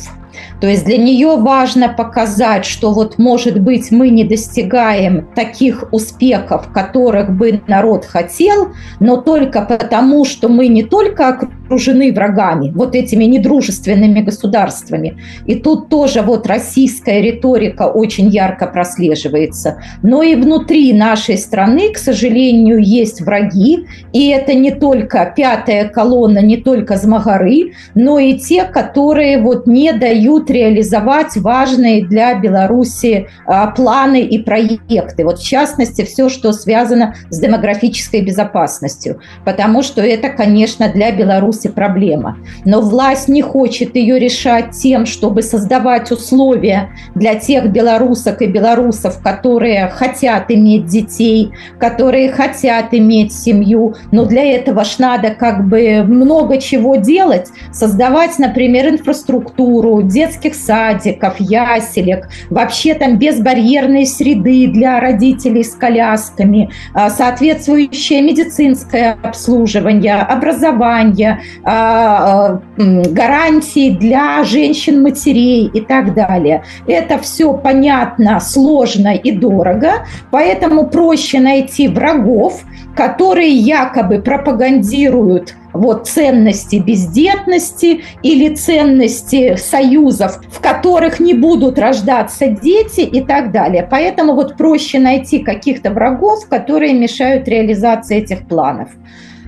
То 0.61 0.67
есть 0.67 0.85
для 0.85 0.97
нее 0.97 1.35
важно 1.37 1.89
показать, 1.89 2.65
что 2.65 2.91
вот, 2.91 3.17
может 3.17 3.59
быть, 3.59 3.91
мы 3.91 4.09
не 4.09 4.23
достигаем 4.23 5.27
таких 5.35 5.85
успехов, 5.91 6.71
которых 6.73 7.31
бы 7.31 7.61
народ 7.67 8.05
хотел, 8.05 8.69
но 8.99 9.17
только 9.17 9.61
потому, 9.61 10.25
что 10.25 10.49
мы 10.49 10.67
не 10.67 10.83
только 10.83 11.27
окружены 11.29 12.11
врагами, 12.13 12.71
вот 12.73 12.95
этими 12.95 13.25
недружественными 13.25 14.21
государствами, 14.21 15.17
и 15.45 15.55
тут 15.55 15.89
тоже 15.89 16.21
вот 16.21 16.47
российская 16.47 17.21
риторика 17.21 17.83
очень 17.83 18.29
ярко 18.29 18.67
прослеживается, 18.67 19.77
но 20.01 20.23
и 20.23 20.35
внутри 20.35 20.93
нашей 20.93 21.37
страны, 21.37 21.91
к 21.93 21.97
сожалению, 21.97 22.79
есть 22.81 23.21
враги, 23.21 23.85
и 24.13 24.29
это 24.29 24.53
не 24.53 24.71
только 24.71 25.33
пятая 25.35 25.89
колонна, 25.89 26.39
не 26.39 26.57
только 26.57 26.97
Змагары, 26.97 27.73
но 27.95 28.19
и 28.19 28.37
те, 28.37 28.63
которые 28.63 29.41
вот 29.41 29.67
не 29.67 29.91
дают 29.93 30.22
реализовать 30.49 31.37
важные 31.37 32.05
для 32.05 32.35
Беларуси 32.35 33.27
а, 33.45 33.67
планы 33.67 34.21
и 34.21 34.39
проекты. 34.39 35.23
Вот 35.23 35.39
в 35.39 35.45
частности, 35.45 36.03
все, 36.03 36.29
что 36.29 36.51
связано 36.53 37.15
с 37.29 37.39
демографической 37.39 38.21
безопасностью. 38.21 39.19
Потому 39.45 39.83
что 39.83 40.01
это, 40.01 40.29
конечно, 40.29 40.89
для 40.89 41.11
Беларуси 41.11 41.69
проблема. 41.69 42.37
Но 42.65 42.81
власть 42.81 43.27
не 43.27 43.41
хочет 43.41 43.95
ее 43.95 44.19
решать 44.19 44.71
тем, 44.71 45.05
чтобы 45.05 45.41
создавать 45.41 46.11
условия 46.11 46.89
для 47.15 47.35
тех 47.35 47.71
белорусок 47.71 48.41
и 48.41 48.47
белорусов, 48.47 49.21
которые 49.21 49.87
хотят 49.89 50.49
иметь 50.49 50.85
детей, 50.85 51.51
которые 51.79 52.31
хотят 52.31 52.93
иметь 52.93 53.33
семью. 53.33 53.95
Но 54.11 54.25
для 54.25 54.43
этого 54.43 54.83
ж 54.83 54.99
надо 54.99 55.31
как 55.31 55.67
бы 55.67 56.03
много 56.03 56.57
чего 56.59 56.95
делать. 56.95 57.47
Создавать, 57.71 58.39
например, 58.39 58.89
инфраструктуру, 58.89 60.01
детских 60.13 60.55
садиков, 60.55 61.39
яселек, 61.39 62.29
вообще 62.49 62.93
там 62.93 63.17
безбарьерной 63.17 64.05
среды 64.05 64.67
для 64.67 64.99
родителей 64.99 65.63
с 65.63 65.73
колясками, 65.73 66.69
а, 66.93 67.09
соответствующее 67.09 68.21
медицинское 68.21 69.17
обслуживание, 69.23 70.15
образование, 70.15 71.41
а, 71.63 72.59
гарантии 72.77 73.89
для 73.89 74.43
женщин-матерей 74.43 75.69
и 75.73 75.81
так 75.81 76.13
далее. 76.13 76.63
Это 76.87 77.17
все 77.19 77.53
понятно, 77.53 78.39
сложно 78.39 79.15
и 79.15 79.31
дорого, 79.31 80.05
поэтому 80.31 80.87
проще 80.87 81.39
найти 81.39 81.87
врагов, 81.87 82.61
которые 82.95 83.49
якобы 83.49 84.19
пропагандируют 84.19 85.55
вот 85.73 86.07
ценности 86.07 86.77
бездетности 86.77 88.03
или 88.21 88.55
ценности 88.55 89.55
союзов, 89.55 90.41
в 90.51 90.61
которых 90.61 91.19
не 91.19 91.33
будут 91.33 91.79
рождаться 91.79 92.47
дети 92.47 93.01
и 93.01 93.21
так 93.21 93.51
далее. 93.51 93.87
Поэтому 93.89 94.33
вот 94.33 94.57
проще 94.57 94.99
найти 94.99 95.39
каких-то 95.39 95.91
врагов, 95.91 96.47
которые 96.47 96.93
мешают 96.93 97.47
реализации 97.47 98.17
этих 98.17 98.47
планов. 98.47 98.89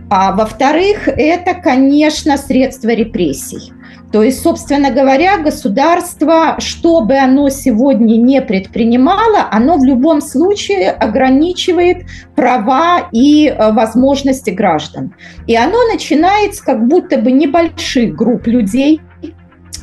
А 0.10 0.34
во-вторых, 0.34 1.08
это, 1.08 1.56
конечно, 1.56 2.38
средства 2.38 2.90
репрессий. 2.90 3.72
То 4.16 4.24
есть, 4.24 4.42
собственно 4.42 4.92
говоря, 4.92 5.40
государство, 5.40 6.56
что 6.60 7.02
бы 7.02 7.18
оно 7.18 7.50
сегодня 7.50 8.16
не 8.16 8.42
предпринимало, 8.42 9.50
оно 9.52 9.78
в 9.78 9.84
любом 9.84 10.22
случае 10.22 10.92
ограничивает 10.92 12.06
права 12.34 13.10
и 13.12 13.50
э, 13.50 13.74
возможности 13.74 14.52
граждан. 14.52 15.14
И 15.48 15.58
оно 15.58 15.86
начинает 15.92 16.56
с 16.56 16.62
как 16.62 16.88
будто 16.88 17.18
бы 17.18 17.30
небольших 17.30 18.16
групп 18.16 18.48
людей, 18.48 19.02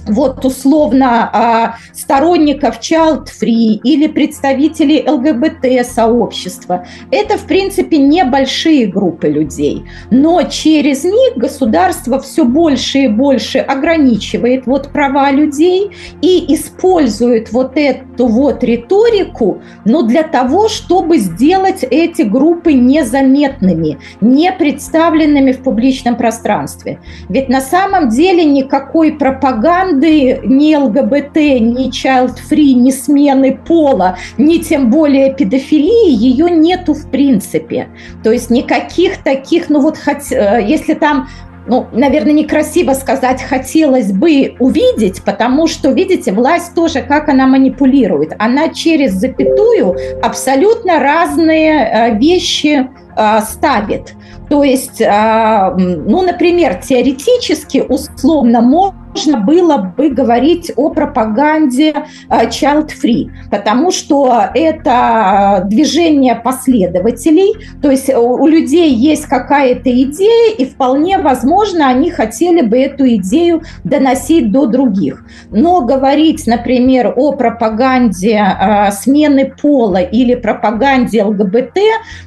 вот 0.07 0.45
условно 0.45 1.31
а, 1.33 1.77
сторонников 1.93 2.81
child 2.81 3.27
free 3.27 3.81
или 3.85 4.07
представителей 4.07 5.05
ЛГБТ 5.09 5.87
сообщества. 5.87 6.87
Это, 7.11 7.39
в 7.39 7.47
принципе, 7.47 7.99
небольшие 7.99 8.87
группы 8.87 9.29
людей. 9.29 9.85
Но 10.11 10.43
через 10.45 11.05
них 11.05 11.37
государство 11.37 12.21
все 12.21 12.45
больше 12.45 12.99
и 12.99 13.09
больше 13.09 13.59
ограничивает 13.59 14.67
вот 14.67 14.93
права 14.93 15.31
людей 15.31 15.91
и 16.21 16.55
использует 16.55 17.53
вот 17.53 17.73
эту 17.77 18.27
вот 18.27 18.65
риторику, 18.65 19.63
но 19.85 20.03
для 20.03 20.23
того, 20.23 20.69
чтобы 20.69 21.19
сделать 21.19 21.85
эти 21.89 22.23
группы 22.23 22.73
незаметными, 22.73 23.99
не 24.21 24.53
представленными 24.53 25.53
в 25.53 25.63
публичном 25.63 26.17
пространстве. 26.17 26.99
Ведь 27.29 27.49
на 27.49 27.61
самом 27.61 28.09
деле 28.09 28.45
никакой 28.45 29.13
пропаганды 29.13 29.92
пропаганды 29.93 30.41
ни 30.45 30.75
ЛГБТ, 30.75 31.37
ни 31.61 31.91
child-free, 31.91 32.75
ни 32.75 32.91
смены 32.91 33.59
пола, 33.67 34.17
ни 34.39 34.59
тем 34.59 34.91
более 34.91 35.35
педофилии, 35.35 36.11
ее 36.11 36.51
нету 36.51 36.95
в 36.95 37.11
принципе. 37.11 37.89
То 38.23 38.33
есть 38.33 38.51
никаких 38.51 39.23
таких, 39.23 39.69
ну 39.69 39.81
вот 39.81 39.99
хоть, 39.99 40.33
э, 40.33 40.65
если 40.67 40.95
там 40.95 41.29
ну, 41.65 41.87
наверное, 41.93 42.33
некрасиво 42.33 42.93
сказать, 42.93 43.41
хотелось 43.41 44.11
бы 44.11 44.57
увидеть, 44.59 45.23
потому 45.23 45.69
что, 45.69 45.93
видите, 45.93 46.33
власть 46.33 46.75
тоже, 46.75 47.03
как 47.03 47.29
она 47.29 47.47
манипулирует. 47.47 48.35
Она 48.41 48.71
через 48.71 49.13
запятую 49.13 49.97
абсолютно 50.21 50.99
разные 50.99 51.71
э, 51.71 52.19
вещи 52.19 52.89
э, 53.17 53.41
ставит. 53.43 54.15
То 54.51 54.65
есть, 54.65 55.01
ну, 55.01 56.21
например, 56.21 56.75
теоретически, 56.75 57.83
условно, 57.89 58.61
можно 58.61 59.02
можно 59.13 59.39
было 59.39 59.93
бы 59.97 60.09
говорить 60.09 60.73
о 60.77 60.91
пропаганде 60.91 61.95
э, 62.31 62.47
child-free, 62.49 63.31
потому 63.51 63.91
что 63.91 64.47
это 64.55 65.65
движение 65.67 66.35
последователей, 66.35 67.55
то 67.83 67.91
есть 67.91 68.09
у 68.15 68.47
людей 68.47 68.93
есть 68.95 69.27
какая-то 69.27 69.91
идея, 69.91 70.55
и 70.57 70.65
вполне 70.65 71.19
возможно, 71.19 71.89
они 71.89 72.11
хотели 72.11 72.63
бы 72.63 72.79
эту 72.79 73.07
идею 73.17 73.63
доносить 73.85 74.51
до 74.51 74.67
других. 74.67 75.25
Но 75.51 75.83
говорить, 75.83 76.47
например, 76.47 77.13
о 77.15 77.33
пропаганде 77.33 78.43
э, 78.43 78.91
смены 78.93 79.53
пола 79.61 79.99
или 79.99 80.35
пропаганде 80.35 81.23
ЛГБТ, 81.23 81.79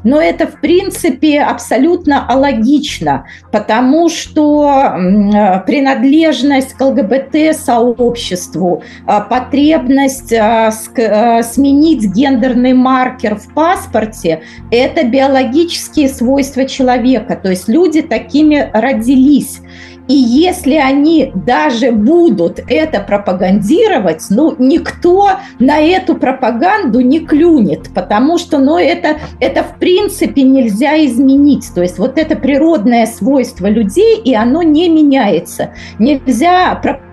но 0.03 0.21
это, 0.21 0.47
в 0.47 0.61
принципе, 0.61 1.41
абсолютно 1.41 2.27
алогично, 2.27 3.25
потому 3.51 4.09
что 4.09 4.69
э, 4.69 5.59
принадлежность 5.65 6.74
к 6.77 6.81
ЛГБТ-сообществу, 6.81 8.83
а, 9.05 9.21
потребность 9.21 10.33
а, 10.33 10.69
а, 10.69 11.43
сменить 11.43 12.13
гендерный 12.13 12.73
маркер 12.73 13.35
в 13.35 13.53
паспорте– 13.53 14.43
это 14.71 15.05
биологические 15.05 16.09
свойства 16.09 16.65
человека. 16.65 17.39
То 17.41 17.49
есть 17.49 17.67
люди 17.67 18.01
такими 18.01 18.69
родились. 18.73 19.61
И 20.07 20.13
если 20.13 20.75
они 20.75 21.31
даже 21.33 21.91
будут 21.91 22.59
это 22.67 22.99
пропагандировать, 22.99 24.23
ну, 24.29 24.55
никто 24.59 25.31
на 25.59 25.79
эту 25.79 26.15
пропаганду 26.15 26.99
не 26.99 27.19
клюнет, 27.19 27.89
потому 27.93 28.37
что, 28.37 28.59
ну, 28.59 28.77
это, 28.77 29.17
это 29.39 29.63
в 29.63 29.79
принципе 29.79 30.43
нельзя 30.43 31.03
изменить. 31.05 31.73
То 31.73 31.81
есть 31.81 31.97
вот 31.97 32.17
это 32.17 32.35
природное 32.35 33.05
свойство 33.07 33.67
людей, 33.67 34.19
и 34.19 34.35
оно 34.35 34.61
не 34.61 34.89
меняется. 34.89 35.71
Нельзя 35.99 36.75
пропагандировать 36.75 37.04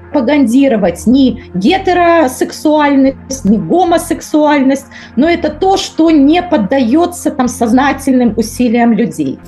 ни 1.06 1.42
гетеросексуальность, 1.54 3.44
ни 3.44 3.56
гомосексуальность, 3.56 4.86
но 5.16 5.28
это 5.28 5.50
то, 5.50 5.76
что 5.76 6.10
не 6.10 6.42
поддается 6.42 7.30
там 7.30 7.48
сознательным 7.48 8.34
усилиям 8.36 8.92
людей. 8.92 9.38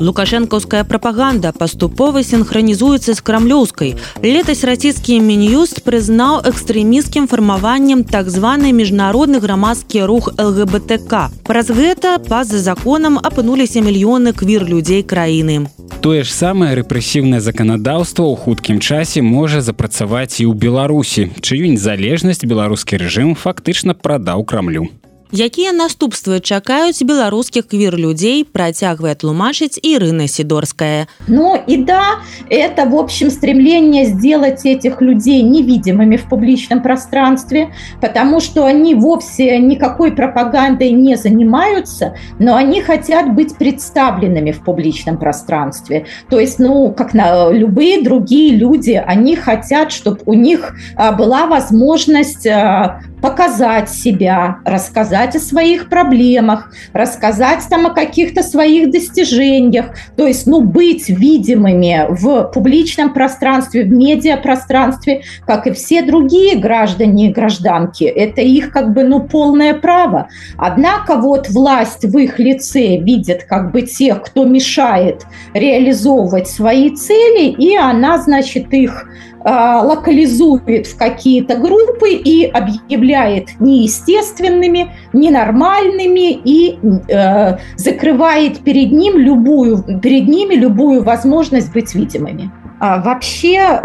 Лукашэнкаўская 0.00 0.84
прапаганда 0.84 1.52
паступова 1.52 2.22
синхронізуецца 2.22 3.14
з 3.14 3.20
крамлёўскай. 3.20 3.96
Летась 4.22 4.62
расійскі 4.62 5.18
мін'юст 5.18 5.82
прызнаў 5.82 6.46
экстрэміскім 6.50 7.26
фармаваннем 7.26 8.04
так 8.04 8.30
званы 8.30 8.70
міжнародны 8.70 9.42
грамадскі 9.42 10.06
рух 10.06 10.30
ЛГБТК. 10.38 11.34
Праз 11.42 11.74
гэта 11.74 12.22
па-за 12.22 12.62
законам 12.62 13.18
апынуліся 13.18 13.82
мільёны 13.82 14.30
квір 14.32 14.70
людзей 14.70 15.02
краіны. 15.02 15.66
Тое 16.04 16.22
ж 16.22 16.30
самае 16.30 16.70
рэпрэсіўнае 16.78 17.40
заканадаўства 17.42 18.24
ў 18.28 18.34
хуткім 18.44 18.78
часе 18.78 19.24
можа 19.24 19.60
запрацаваць 19.64 20.38
і 20.38 20.46
ў 20.46 20.52
Беларусі, 20.54 21.28
чыю 21.42 21.72
незалежнасць 21.74 22.46
беларускі 22.46 23.02
рэжым 23.02 23.34
фактычна 23.34 23.98
прадаў 23.98 24.46
крамлю. 24.46 24.88
Якія 25.28 25.72
наступствы 25.76 26.40
чакаюць 26.40 27.04
беларускіх 27.04 27.68
квир-людзей, 27.68 28.48
працягвае 28.48 29.12
тлумачыць 29.12 29.76
Ирина 29.76 30.24
Сидорская. 30.26 31.06
Ну 31.28 31.52
и 31.66 31.76
да, 31.76 32.24
это, 32.48 32.86
в 32.86 32.96
общем, 32.96 33.30
стремление 33.30 34.06
сделать 34.06 34.64
этих 34.64 35.02
людей 35.02 35.42
невидимыми 35.42 36.16
в 36.16 36.30
публичном 36.30 36.80
пространстве, 36.80 37.74
потому 38.00 38.40
что 38.40 38.64
они 38.64 38.94
вовсе 38.94 39.58
никакой 39.58 40.12
пропагандой 40.12 40.92
не 40.92 41.16
занимаются, 41.16 42.14
но 42.38 42.56
они 42.56 42.80
хотят 42.80 43.34
быть 43.34 43.54
представленными 43.58 44.52
в 44.52 44.64
публичном 44.64 45.18
пространстве. 45.18 46.06
То 46.30 46.40
есть, 46.40 46.58
ну, 46.58 46.90
как 46.92 47.12
на 47.12 47.50
любые 47.50 48.02
другие 48.02 48.56
люди, 48.56 48.92
они 48.92 49.36
хотят, 49.36 49.92
чтобы 49.92 50.20
у 50.24 50.32
них 50.32 50.74
была 51.18 51.46
возможность 51.46 52.46
а, 52.46 53.02
показать 53.20 53.90
себя, 53.90 54.58
рассказать 54.64 55.34
о 55.36 55.40
своих 55.40 55.88
проблемах, 55.88 56.72
рассказать 56.92 57.64
там 57.68 57.86
о 57.86 57.90
каких-то 57.90 58.42
своих 58.42 58.90
достижениях, 58.90 59.86
то 60.16 60.26
есть, 60.26 60.46
ну, 60.46 60.60
быть 60.60 61.08
видимыми 61.08 62.06
в 62.08 62.50
публичном 62.52 63.12
пространстве, 63.12 63.84
в 63.84 63.90
медиапространстве, 63.90 65.22
как 65.46 65.66
и 65.66 65.72
все 65.72 66.02
другие 66.02 66.56
граждане 66.56 67.28
и 67.28 67.32
гражданки. 67.32 68.04
Это 68.04 68.40
их 68.40 68.70
как 68.70 68.92
бы, 68.92 69.04
ну, 69.04 69.20
полное 69.20 69.74
право. 69.74 70.28
Однако 70.56 71.16
вот 71.16 71.48
власть 71.48 72.04
в 72.04 72.18
их 72.18 72.38
лице 72.38 72.98
видит 72.98 73.44
как 73.44 73.72
бы 73.72 73.82
тех, 73.82 74.22
кто 74.22 74.44
мешает 74.44 75.26
реализовывать 75.54 76.48
свои 76.48 76.90
цели, 76.90 77.50
и 77.50 77.76
она, 77.76 78.18
значит, 78.18 78.72
их 78.72 79.06
локализует 79.44 80.86
в 80.86 80.96
какие-то 80.96 81.56
группы 81.56 82.10
и 82.10 82.44
объявляет 82.44 83.60
неестественными, 83.60 84.92
ненормальными 85.12 86.32
и 86.32 86.78
э, 87.08 87.58
закрывает 87.76 88.58
перед, 88.60 88.92
ним 88.92 89.18
любую, 89.18 90.00
перед 90.00 90.28
ними 90.28 90.54
любую 90.54 91.02
возможность 91.02 91.72
быть 91.72 91.94
видимыми. 91.94 92.50
Вообще 92.80 93.80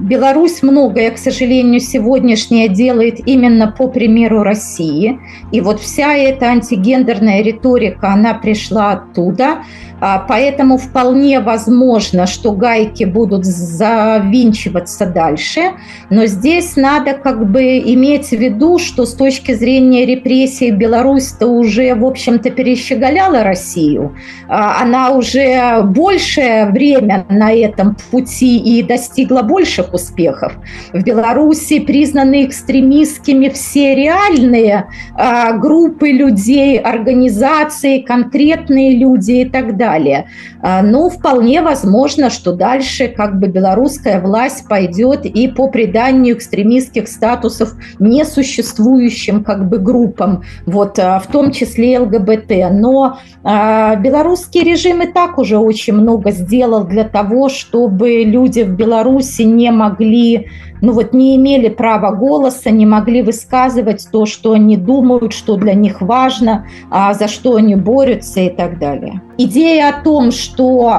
Беларусь 0.00 0.62
многое, 0.62 1.10
к 1.10 1.18
сожалению, 1.18 1.80
сегодняшнее 1.80 2.68
делает 2.68 3.26
именно 3.26 3.70
по 3.70 3.88
примеру 3.88 4.42
России. 4.42 5.18
И 5.50 5.60
вот 5.60 5.80
вся 5.80 6.14
эта 6.14 6.46
антигендерная 6.46 7.42
риторика, 7.42 8.12
она 8.12 8.34
пришла 8.34 8.92
оттуда. 8.92 9.58
А, 10.00 10.24
поэтому 10.28 10.78
вполне 10.78 11.40
возможно, 11.40 12.26
что 12.26 12.52
гайки 12.52 13.04
будут 13.04 13.44
завинчиваться 13.44 15.06
дальше. 15.06 15.72
Но 16.08 16.26
здесь 16.26 16.76
надо 16.76 17.14
как 17.14 17.50
бы 17.50 17.78
иметь 17.78 18.28
в 18.28 18.32
виду, 18.32 18.78
что 18.78 19.06
с 19.06 19.14
точки 19.14 19.54
зрения 19.54 20.06
репрессий 20.06 20.70
Беларусь-то 20.70 21.48
уже, 21.48 21.94
в 21.94 22.04
общем-то, 22.04 22.50
перещеголяла 22.50 23.42
Россию. 23.42 24.14
А, 24.48 24.80
она 24.82 25.10
уже 25.10 25.82
большее 25.82 26.66
время 26.66 27.26
на 27.28 27.52
этом 27.52 27.96
пути 28.12 28.27
и 28.40 28.82
достигла 28.82 29.42
больших 29.42 29.94
успехов. 29.94 30.52
В 30.92 31.02
Беларуси 31.02 31.80
признаны 31.80 32.44
экстремистскими 32.44 33.48
все 33.48 33.94
реальные 33.94 34.88
а, 35.14 35.52
группы 35.52 36.10
людей, 36.10 36.78
организации, 36.78 38.00
конкретные 38.00 38.96
люди 38.96 39.32
и 39.32 39.44
так 39.44 39.76
далее. 39.76 40.28
А, 40.60 40.82
ну, 40.82 41.08
вполне 41.08 41.62
возможно, 41.62 42.30
что 42.30 42.52
дальше 42.52 43.08
как 43.08 43.38
бы 43.38 43.48
белорусская 43.48 44.20
власть 44.20 44.66
пойдет 44.68 45.24
и 45.24 45.48
по 45.48 45.68
приданию 45.68 46.34
экстремистских 46.36 47.08
статусов 47.08 47.74
несуществующим 47.98 49.44
как 49.44 49.68
бы 49.68 49.78
группам, 49.78 50.42
вот, 50.66 50.98
а, 50.98 51.18
в 51.20 51.26
том 51.28 51.52
числе 51.52 51.98
ЛГБТ. 51.98 52.70
Но 52.72 53.18
э, 53.44 53.96
белорусский 54.00 54.62
режим 54.62 55.02
и 55.02 55.12
так 55.12 55.38
уже 55.38 55.58
очень 55.58 55.94
много 55.94 56.30
сделал 56.30 56.84
для 56.84 57.04
того, 57.04 57.48
чтобы 57.48 58.17
люди 58.24 58.60
в 58.60 58.70
Беларуси 58.70 59.42
не 59.42 59.70
могли 59.70 60.48
ну 60.80 60.92
вот 60.92 61.12
не 61.12 61.36
имели 61.36 61.68
права 61.68 62.12
голоса, 62.12 62.70
не 62.70 62.86
могли 62.86 63.22
высказывать 63.22 64.06
то, 64.10 64.26
что 64.26 64.52
они 64.52 64.76
думают, 64.76 65.32
что 65.32 65.56
для 65.56 65.74
них 65.74 66.00
важно, 66.00 66.66
а 66.90 67.14
за 67.14 67.28
что 67.28 67.56
они 67.56 67.74
борются 67.74 68.40
и 68.40 68.50
так 68.50 68.78
далее. 68.78 69.22
Идея 69.40 69.90
о 69.90 70.02
том, 70.02 70.32
что 70.32 70.92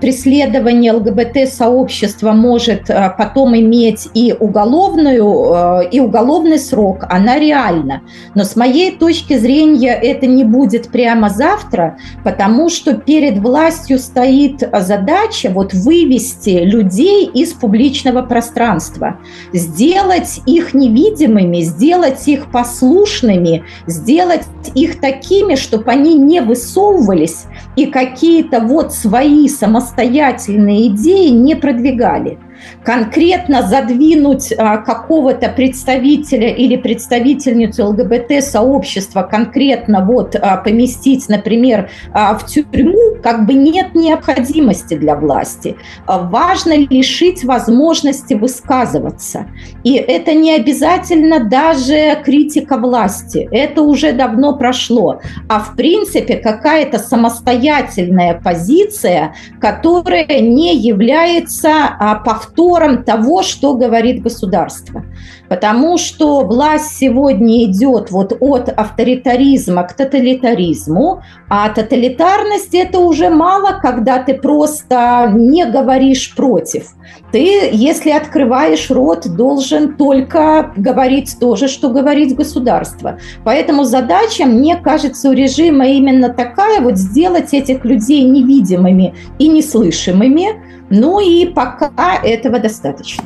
преследование 0.00 0.92
ЛГБТ-сообщества 0.92 2.32
может 2.32 2.90
э, 2.90 3.14
потом 3.16 3.56
иметь 3.56 4.08
и, 4.12 4.34
уголовную, 4.38 5.80
э, 5.82 5.88
и 5.90 6.00
уголовный 6.00 6.58
срок, 6.58 7.06
она 7.08 7.38
реальна. 7.38 8.02
Но 8.34 8.44
с 8.44 8.56
моей 8.56 8.94
точки 8.94 9.38
зрения 9.38 9.92
это 9.94 10.26
не 10.26 10.44
будет 10.44 10.88
прямо 10.88 11.30
завтра, 11.30 11.96
потому 12.24 12.68
что 12.68 12.94
перед 12.94 13.38
властью 13.38 13.98
стоит 13.98 14.68
задача 14.78 15.50
вот 15.50 15.72
вывести 15.72 16.64
людей 16.64 17.24
из 17.24 17.54
публичного 17.54 18.20
пространства 18.20 18.69
пространства, 18.70 19.18
сделать 19.52 20.40
их 20.46 20.74
невидимыми, 20.74 21.60
сделать 21.60 22.28
их 22.28 22.50
послушными, 22.50 23.64
сделать 23.86 24.46
их 24.74 25.00
такими, 25.00 25.56
чтобы 25.56 25.90
они 25.90 26.14
не 26.14 26.40
высовывались 26.40 27.44
и 27.76 27.86
какие-то 27.86 28.60
вот 28.60 28.92
свои 28.92 29.48
самостоятельные 29.48 30.88
идеи 30.88 31.30
не 31.30 31.54
продвигали 31.54 32.38
конкретно 32.84 33.62
задвинуть 33.62 34.52
а, 34.56 34.78
какого-то 34.78 35.48
представителя 35.48 36.48
или 36.48 36.76
представительницу 36.76 37.86
ЛГБТ-сообщества, 37.88 39.22
конкретно 39.22 40.04
вот 40.04 40.36
а, 40.36 40.56
поместить, 40.56 41.28
например, 41.28 41.90
а, 42.12 42.34
в 42.36 42.46
тюрьму, 42.46 43.16
как 43.22 43.46
бы 43.46 43.54
нет 43.54 43.94
необходимости 43.94 44.94
для 44.94 45.14
власти. 45.14 45.76
Важно 46.06 46.76
лишить 46.76 47.44
возможности 47.44 48.34
высказываться. 48.34 49.46
И 49.84 49.94
это 49.94 50.34
не 50.34 50.52
обязательно 50.54 51.44
даже 51.44 52.18
критика 52.24 52.76
власти. 52.78 53.48
Это 53.50 53.82
уже 53.82 54.12
давно 54.12 54.56
прошло. 54.56 55.20
А 55.48 55.60
в 55.60 55.76
принципе 55.76 56.36
какая-то 56.36 56.98
самостоятельная 56.98 58.40
позиция, 58.42 59.34
которая 59.60 60.40
не 60.40 60.76
является 60.76 62.18
повтором 62.24 62.49
повтором 62.50 63.02
того, 63.02 63.42
что 63.42 63.74
говорит 63.74 64.22
государство. 64.22 65.04
Потому 65.50 65.98
что 65.98 66.44
власть 66.44 66.96
сегодня 66.96 67.64
идет 67.64 68.12
вот 68.12 68.36
от 68.38 68.68
авторитаризма 68.68 69.82
к 69.82 69.94
тоталитаризму, 69.94 71.22
а 71.48 71.68
тоталитарность 71.70 72.72
это 72.72 73.00
уже 73.00 73.30
мало, 73.30 73.80
когда 73.82 74.22
ты 74.22 74.34
просто 74.34 75.32
не 75.34 75.66
говоришь 75.66 76.36
против. 76.36 76.94
Ты, 77.32 77.68
если 77.72 78.10
открываешь 78.10 78.90
рот, 78.90 79.26
должен 79.26 79.96
только 79.96 80.72
говорить 80.76 81.36
то 81.40 81.56
же, 81.56 81.66
что 81.66 81.88
говорит 81.88 82.36
государство. 82.36 83.18
Поэтому 83.42 83.82
задача, 83.82 84.46
мне 84.46 84.76
кажется, 84.76 85.30
у 85.30 85.32
режима 85.32 85.88
именно 85.88 86.28
такая, 86.28 86.80
вот 86.80 86.96
сделать 86.96 87.52
этих 87.52 87.84
людей 87.84 88.22
невидимыми 88.22 89.14
и 89.40 89.48
неслышимыми, 89.48 90.54
ну 90.90 91.20
і 91.20 91.46
пока 91.46 92.20
этого 92.24 92.58
достаточно. 92.58 93.24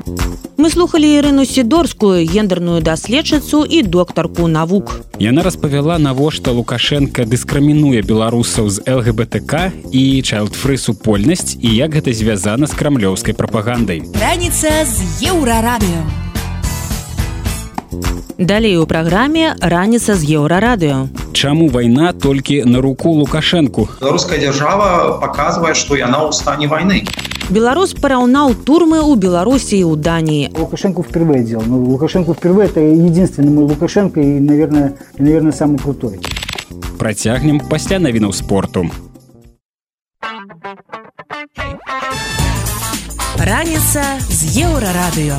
Мы 0.57 0.71
слухали 0.71 1.07
Ірыну 1.07 1.45
сідорскую 2.15 2.27
гендерную 2.27 2.81
даследчыцу 2.81 3.65
і 3.65 3.83
доктарку 3.83 4.49
навук. 4.49 5.01
Яна 5.19 5.43
распавяла 5.43 5.99
навошта 5.99 6.51
Лукашенко 6.51 7.25
дыскрымінуе 7.25 8.03
беларусаў 8.03 8.71
з 8.71 8.83
ЛГБТК 8.87 9.73
і 9.91 10.23
чайлдфры 10.23 10.79
супольнасць 10.79 11.57
і 11.61 11.75
як 11.75 11.95
гэта 11.95 12.13
звязана 12.13 12.67
з 12.67 12.75
крамлёўскай 12.75 13.35
прапагандай. 13.35 14.03
Раніца 14.21 14.71
з 14.87 15.27
еўрарадыё. 15.31 16.03
Далей 18.39 18.77
у 18.77 18.87
праграме 18.87 19.55
раніца 19.61 20.15
з 20.15 20.25
еўрарадыё. 20.39 21.09
Чаму 21.33 21.69
вайна 21.69 22.13
толькі 22.13 22.65
на 22.65 22.81
руку 22.81 23.11
лукашэнку? 23.11 23.89
Беларуская 24.01 24.39
дзяржава 24.39 25.19
паказвае, 25.19 25.75
што 25.75 25.97
яна 25.99 26.27
ў 26.27 26.33
стане 26.33 26.67
вайны. 26.67 27.07
Беларус 27.53 27.93
параўнаў 27.93 28.55
турмы 28.65 29.05
ў 29.05 29.21
Беларусі 29.21 29.77
і 29.77 29.85
ў 29.93 30.01
Дании. 30.01 30.49
Лукашенко 30.57 31.03
впервые 31.05 31.45
делал. 31.45 31.65
Ну, 31.67 31.85
Лукашенко 31.85 32.33
впервые 32.33 32.69
это 32.69 32.81
единственный 32.81 33.53
мой 33.53 33.65
Лукашенко 33.65 34.21
и, 34.21 34.41
наверное, 34.41 34.97
и, 35.19 35.23
наверное, 35.23 35.53
самый 35.53 35.77
крутой. 35.79 36.21
Працягнем 36.99 37.61
пасля 37.61 37.99
навінаў 37.99 38.33
спорту. 38.33 38.89
Раніца 43.37 44.03
з 44.25 44.41
еўрарадыё. 44.65 45.37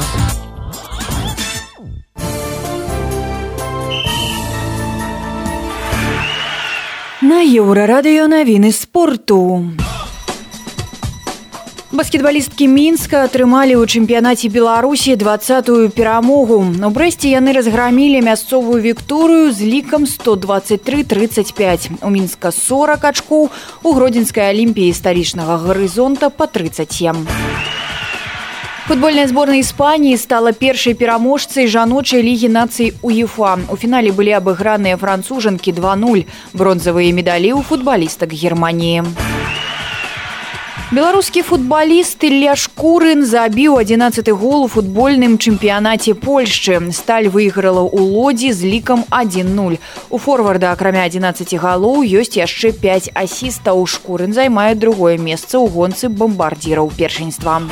На 7.26 7.41
еўрарадыё 7.41 8.30
навіны 8.30 8.70
спорту. 8.72 9.74
Баскетбалісткі 11.96 12.68
мінска 12.68 13.24
атрымалі 13.24 13.80
ў 13.80 13.88
чэмпіянаце 13.88 14.52
беларусі 14.52 15.16
двадцатую 15.16 15.88
перамогу. 15.88 16.60
У 16.60 16.89
брэсце 16.91 17.32
яны 17.32 17.56
разграмілі 17.56 18.20
мясцовую 18.20 18.84
вікторыю 18.84 19.56
з 19.56 19.64
лікам 19.64 20.04
123-35 20.04 22.04
у 22.04 22.12
мінска 22.12 22.52
40 22.52 23.00
ачкоў 23.00 23.48
у 23.48 23.89
гродзенскай 23.96 24.52
алімпіі 24.52 24.91
сталічнага 24.91 25.56
гарызонта 25.64 26.28
по 26.28 26.52
37 26.52 27.24
футбольная 28.91 29.32
зборная 29.32 29.64
іспаніі 29.64 30.20
стала 30.20 30.52
першай 30.52 31.00
пераможцай 31.00 31.72
жаночай 31.72 32.20
лігі 32.22 32.52
нацый 32.52 32.91
уефа. 33.02 33.56
У 33.72 33.80
фінале 33.80 34.12
былі 34.12 34.36
абыграныя 34.36 35.00
францужанкі 35.00 35.72
20 35.72 36.28
бронзавыя 36.52 37.16
медалі 37.16 37.56
ў 37.56 37.64
футбалістак 37.64 38.36
германії 38.36 39.08
у 39.08 39.55
Беларускі 40.92 41.42
футбаліст 41.42 42.24
Ілля 42.24 42.54
Шкурын 42.54 43.26
забіў 43.26 43.74
11 43.82 44.30
гол 44.38 44.66
у 44.66 44.70
футбольным 44.70 45.42
чэмпіянаце 45.42 46.14
Польшчы. 46.14 46.78
Сталь 46.94 47.26
выйграла 47.26 47.82
ў 47.90 48.06
лодзі 48.06 48.54
з 48.54 48.70
лікам 48.70 49.02
1-0. 49.10 49.82
У 50.14 50.18
форварда 50.22 50.78
акрамя 50.78 51.10
11 51.10 51.58
галоў 51.58 52.06
ёсць 52.06 52.38
яшчэ 52.38 52.70
5 52.78 53.18
асістаў. 53.18 53.82
Шкурын 53.90 54.30
займае 54.30 54.78
другое 54.78 55.18
месца 55.18 55.58
ў 55.58 55.74
гонцы 55.74 56.06
бамбардзіраў 56.06 56.94
першынства. 56.94 57.66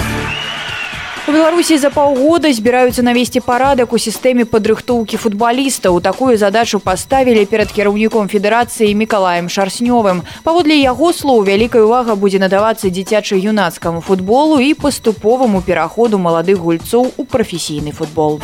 У 1.25 1.31
Беларусі 1.31 1.77
за 1.79 1.87
паўгода 1.87 2.49
збіраюцца 2.51 2.99
навесці 2.99 3.39
парадак 3.39 3.93
у 3.95 3.97
сістэме 4.05 4.43
падрыхтоўкі 4.43 5.15
футбалістаў. 5.15 6.01
Такую 6.03 6.35
задачу 6.35 6.83
паставілі 6.83 7.45
перад 7.47 7.71
кіраўніком 7.71 8.27
федэрацыі 8.27 8.91
мікалаем 8.91 9.47
шарснёвым. 9.47 10.19
Паводле 10.43 10.75
яго 10.83 11.13
слоў 11.15 11.47
вялікая 11.47 11.87
ўвага 11.87 12.19
будзе 12.19 12.43
надавацца 12.43 12.91
дзіцяча-юнацкаму 12.91 14.03
футболу 14.03 14.59
і 14.59 14.75
паступоваму 14.75 15.63
пераходу 15.63 16.19
маладых 16.19 16.59
гульцоў 16.59 17.15
у 17.15 17.23
прафесійны 17.23 17.95
футбол. 17.95 18.43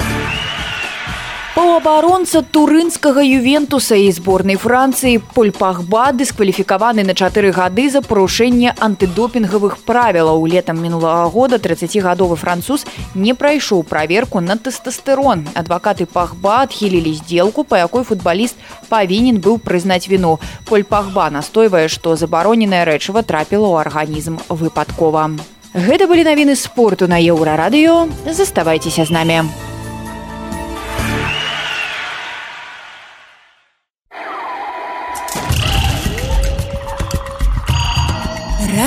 Паўабаронца 1.59 2.39
турынскага 2.39 3.19
ювентуса 3.19 3.97
і 3.99 4.07
зборнай 4.15 4.55
францыі 4.55 5.19
польпахба 5.35 6.05
дыскваліфікаваны 6.15 7.03
на 7.03 7.11
чатыры 7.11 7.51
гады 7.51 7.89
за 7.91 7.99
парушэнне 7.99 8.71
антыдопінгавых 8.79 9.75
правілаў. 9.83 10.39
Летам 10.47 10.79
мінулага 10.79 11.27
года 11.27 11.59
30гадовы 11.59 12.39
француз 12.39 12.87
не 13.11 13.35
прайшоў 13.35 13.83
праверку 13.83 14.39
на 14.39 14.55
тэстастерон 14.55 15.43
адвакаты 15.51 16.07
пахба 16.07 16.63
адхілілі 16.63 17.11
сделку 17.19 17.67
па 17.67 17.83
якой 17.83 18.07
футбаліст 18.07 18.55
павінен 18.87 19.43
быў 19.43 19.59
прызнаць 19.59 20.07
віну. 20.07 20.39
Польпахба 20.63 21.27
настойвае 21.27 21.89
што 21.91 22.15
забароненае 22.15 22.87
рэчыва 22.87 23.27
трапіла 23.27 23.67
ў 23.67 23.83
арганізм 23.83 24.39
выпадкова. 24.47 25.35
Гэта 25.75 26.07
былі 26.07 26.23
навіны 26.23 26.55
спорту 26.55 27.11
на 27.11 27.19
еўрарадыё. 27.19 28.07
Заставайцеся 28.31 29.03
з 29.03 29.11
намі 29.11 29.43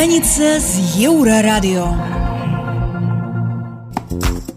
Раніца 0.03 0.59
з 0.59 0.83
еўрарадыё. 1.07 2.22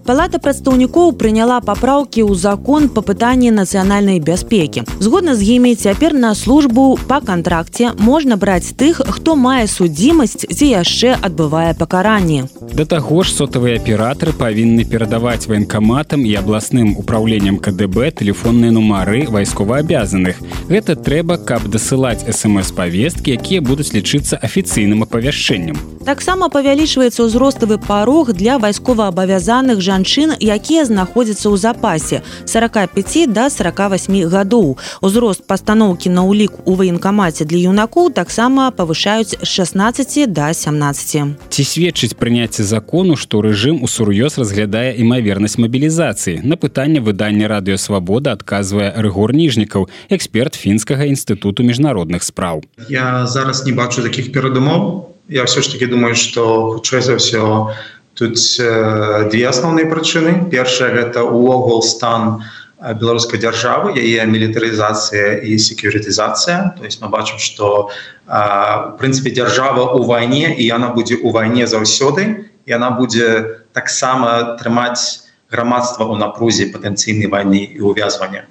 Палата 0.05 0.37
прадстаўнікоў 0.37 1.15
прыняла 1.17 1.55
папраўкі 1.65 2.21
ў 2.29 2.37
закон 2.37 2.83
па 2.93 3.01
пытанні 3.01 3.49
нацыянальнай 3.49 4.19
бяспекі. 4.21 4.83
Згодна 5.01 5.33
з 5.33 5.41
імі 5.57 5.73
цяпер 5.73 6.13
на 6.13 6.35
службу 6.37 6.83
па 7.09 7.17
кантракце 7.25 7.89
можна 7.97 8.37
браць 8.37 8.77
тых, 8.77 9.01
хто 9.01 9.33
мае 9.33 9.65
судзімасць 9.65 10.45
ці 10.45 10.65
яшчэ 10.69 11.17
адбывае 11.25 11.73
пакаранне. 11.73 12.45
Да 12.61 12.85
таго 12.85 13.23
ж 13.25 13.33
сотавыя 13.33 13.81
аператары 13.81 14.37
павінны 14.37 14.85
перадаваць 14.85 15.49
ваенкаматам 15.49 16.21
і 16.21 16.37
абласным 16.37 16.93
управленнем 17.01 17.57
КДБ 17.57 18.13
тэлефонныя 18.21 18.77
нумары 18.77 19.25
вайсковаабязаных. 19.25 20.37
Гэта 20.69 21.01
трэба, 21.01 21.41
каб 21.41 21.65
дасылаць 21.65 22.21
смс-павесткі, 22.29 23.33
якія 23.41 23.65
будуць 23.65 23.89
лічыцца 23.97 24.37
афіцыйным 24.37 25.01
апавяшчэннем. 25.01 25.81
Таксама 26.05 26.53
павялічваецца 26.53 27.25
ўзроставы 27.25 27.81
парог 27.81 28.29
для 28.37 28.61
вайсковаабавязаных 28.61 29.81
жанчын, 29.95 30.35
якія 30.39 30.83
знаходзяцца 30.83 31.47
ў 31.47 31.55
запасе 31.55 32.17
45 32.43 33.31
да 33.31 33.47
48 33.47 34.27
гадоў. 34.27 34.75
Узрост 34.99 35.47
пастаноўкі 35.47 36.11
на 36.11 36.27
ўлік 36.27 36.67
у 36.67 36.75
ваенкамаце 36.75 37.47
для 37.47 37.71
юнакоў 37.71 38.11
таксама 38.11 38.75
павышаюць 38.75 39.39
з 39.39 39.47
16 39.47 40.27
да 40.27 40.51
17. 40.51 41.47
Ці 41.49 41.63
сведчыць 41.63 42.19
прыняцце 42.19 42.67
закону, 42.67 43.15
што 43.15 43.39
рэжым 43.39 43.79
усур'ёз 43.87 44.35
разглядае 44.35 44.99
імавернасць 44.99 45.55
мабілізацыі. 45.55 46.43
На 46.43 46.59
пытанне 46.59 46.99
выдання 46.99 47.47
радыёвабода 47.47 48.35
адказвае 48.35 48.91
рэгор 48.99 49.31
ніжнікаў, 49.31 49.87
эксперт 50.11 50.59
фінскага 50.59 51.07
інстытуту 51.07 51.63
міжнародных 51.63 52.23
спраў. 52.23 52.67
Я 52.89 53.27
зараз 53.27 53.63
не 53.65 53.71
бачу 53.71 54.03
такіх 54.03 54.35
перадумоў 54.35 55.15
я 55.27 55.45
все 55.45 55.61
ж 55.61 55.71
таки 55.71 55.85
думаю 55.85 56.15
что 56.15 56.71
хутчэй 56.73 57.01
за 57.01 57.15
все 57.17 57.73
тут 58.15 58.39
э, 58.59 59.29
две 59.29 59.45
асноўныя 59.47 59.85
прычыны 59.91 60.47
першая 60.49 60.91
гэта 60.95 61.27
увогул 61.27 61.83
стан 61.83 62.41
беларускай 62.79 63.39
дзяржавы 63.39 63.95
яе 63.99 64.23
мілітарызацыя 64.27 65.43
і 65.43 65.59
секюрытызацыя 65.59 66.79
то 66.79 66.83
есть 66.83 67.01
мы 67.01 67.11
бачым 67.11 67.39
что 67.39 67.91
в 68.25 68.95
прынцыпе 68.99 69.31
дзяржава 69.31 69.95
у 69.99 70.03
вайне 70.03 70.55
і 70.55 70.63
яна 70.63 70.95
будзе 70.95 71.19
у 71.19 71.31
вайне 71.31 71.67
заўсёды 71.67 72.47
і 72.65 72.71
она 72.71 72.91
будзе 72.95 73.63
таксама 73.71 74.57
трымаць 74.59 75.27
грамадства 75.51 76.07
ў 76.07 76.15
напрузе 76.19 76.71
патэнцыйнай 76.71 77.27
вайны 77.27 77.63
і 77.67 77.79
увязвання 77.83 78.47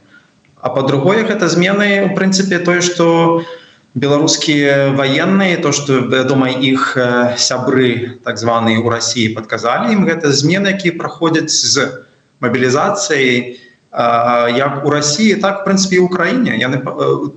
а 0.61 0.69
по-другое 0.69 1.25
гэта 1.25 1.49
змены 1.49 2.09
у 2.09 2.15
прынцыпе 2.17 2.61
тое 2.61 2.81
что 2.81 3.41
у 3.41 3.64
беларускія 3.95 4.91
военные 4.91 5.57
то 5.57 5.73
что 5.73 6.01
вядома 6.11 6.51
іх 6.51 6.99
сябры 7.39 8.19
так 8.25 8.39
званые 8.39 8.79
у 8.79 8.91
России 8.91 9.31
подказалі 9.31 9.95
ім 9.95 10.03
гэта 10.11 10.35
змены 10.35 10.75
якія 10.75 10.99
праходзяць 10.99 11.55
з 11.55 12.03
мобілізацыяй 12.43 13.63
як 13.95 14.83
у 14.85 14.91
России 14.91 15.35
так 15.39 15.65
принципе 15.65 16.03
Украіне 16.03 16.59
яны 16.59 16.83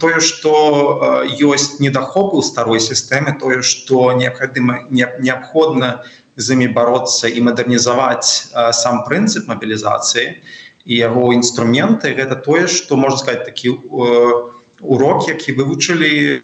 тое 0.01 0.19
что 0.19 1.13
ёсць 1.29 1.77
недахоп 1.79 2.33
у 2.33 2.41
старой 2.41 2.81
сістэме 2.81 3.37
тое 3.37 3.61
что 3.61 4.13
неабходимо 4.17 4.89
неабходна 4.89 6.03
з 6.37 6.53
імі 6.53 6.73
бороться 6.73 7.29
і 7.29 7.37
мадэрнізаваць 7.45 8.49
сам 8.73 9.05
прынцып 9.05 9.45
мобілізацыі 9.45 10.41
і 10.89 10.93
яго 10.97 11.37
інструменты 11.37 12.17
гэта 12.17 12.33
тое 12.41 12.65
что 12.65 12.97
можна 12.97 13.17
сказать 13.21 13.45
такі 13.45 13.69
у 13.69 14.56
урок 14.81 15.27
які 15.27 15.53
вывучылі 15.57 16.43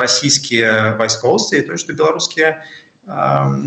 расійскія 0.00 0.96
вайскоўцы 0.98 1.62
то 1.66 1.76
што 1.76 1.92
беларускія 1.92 2.62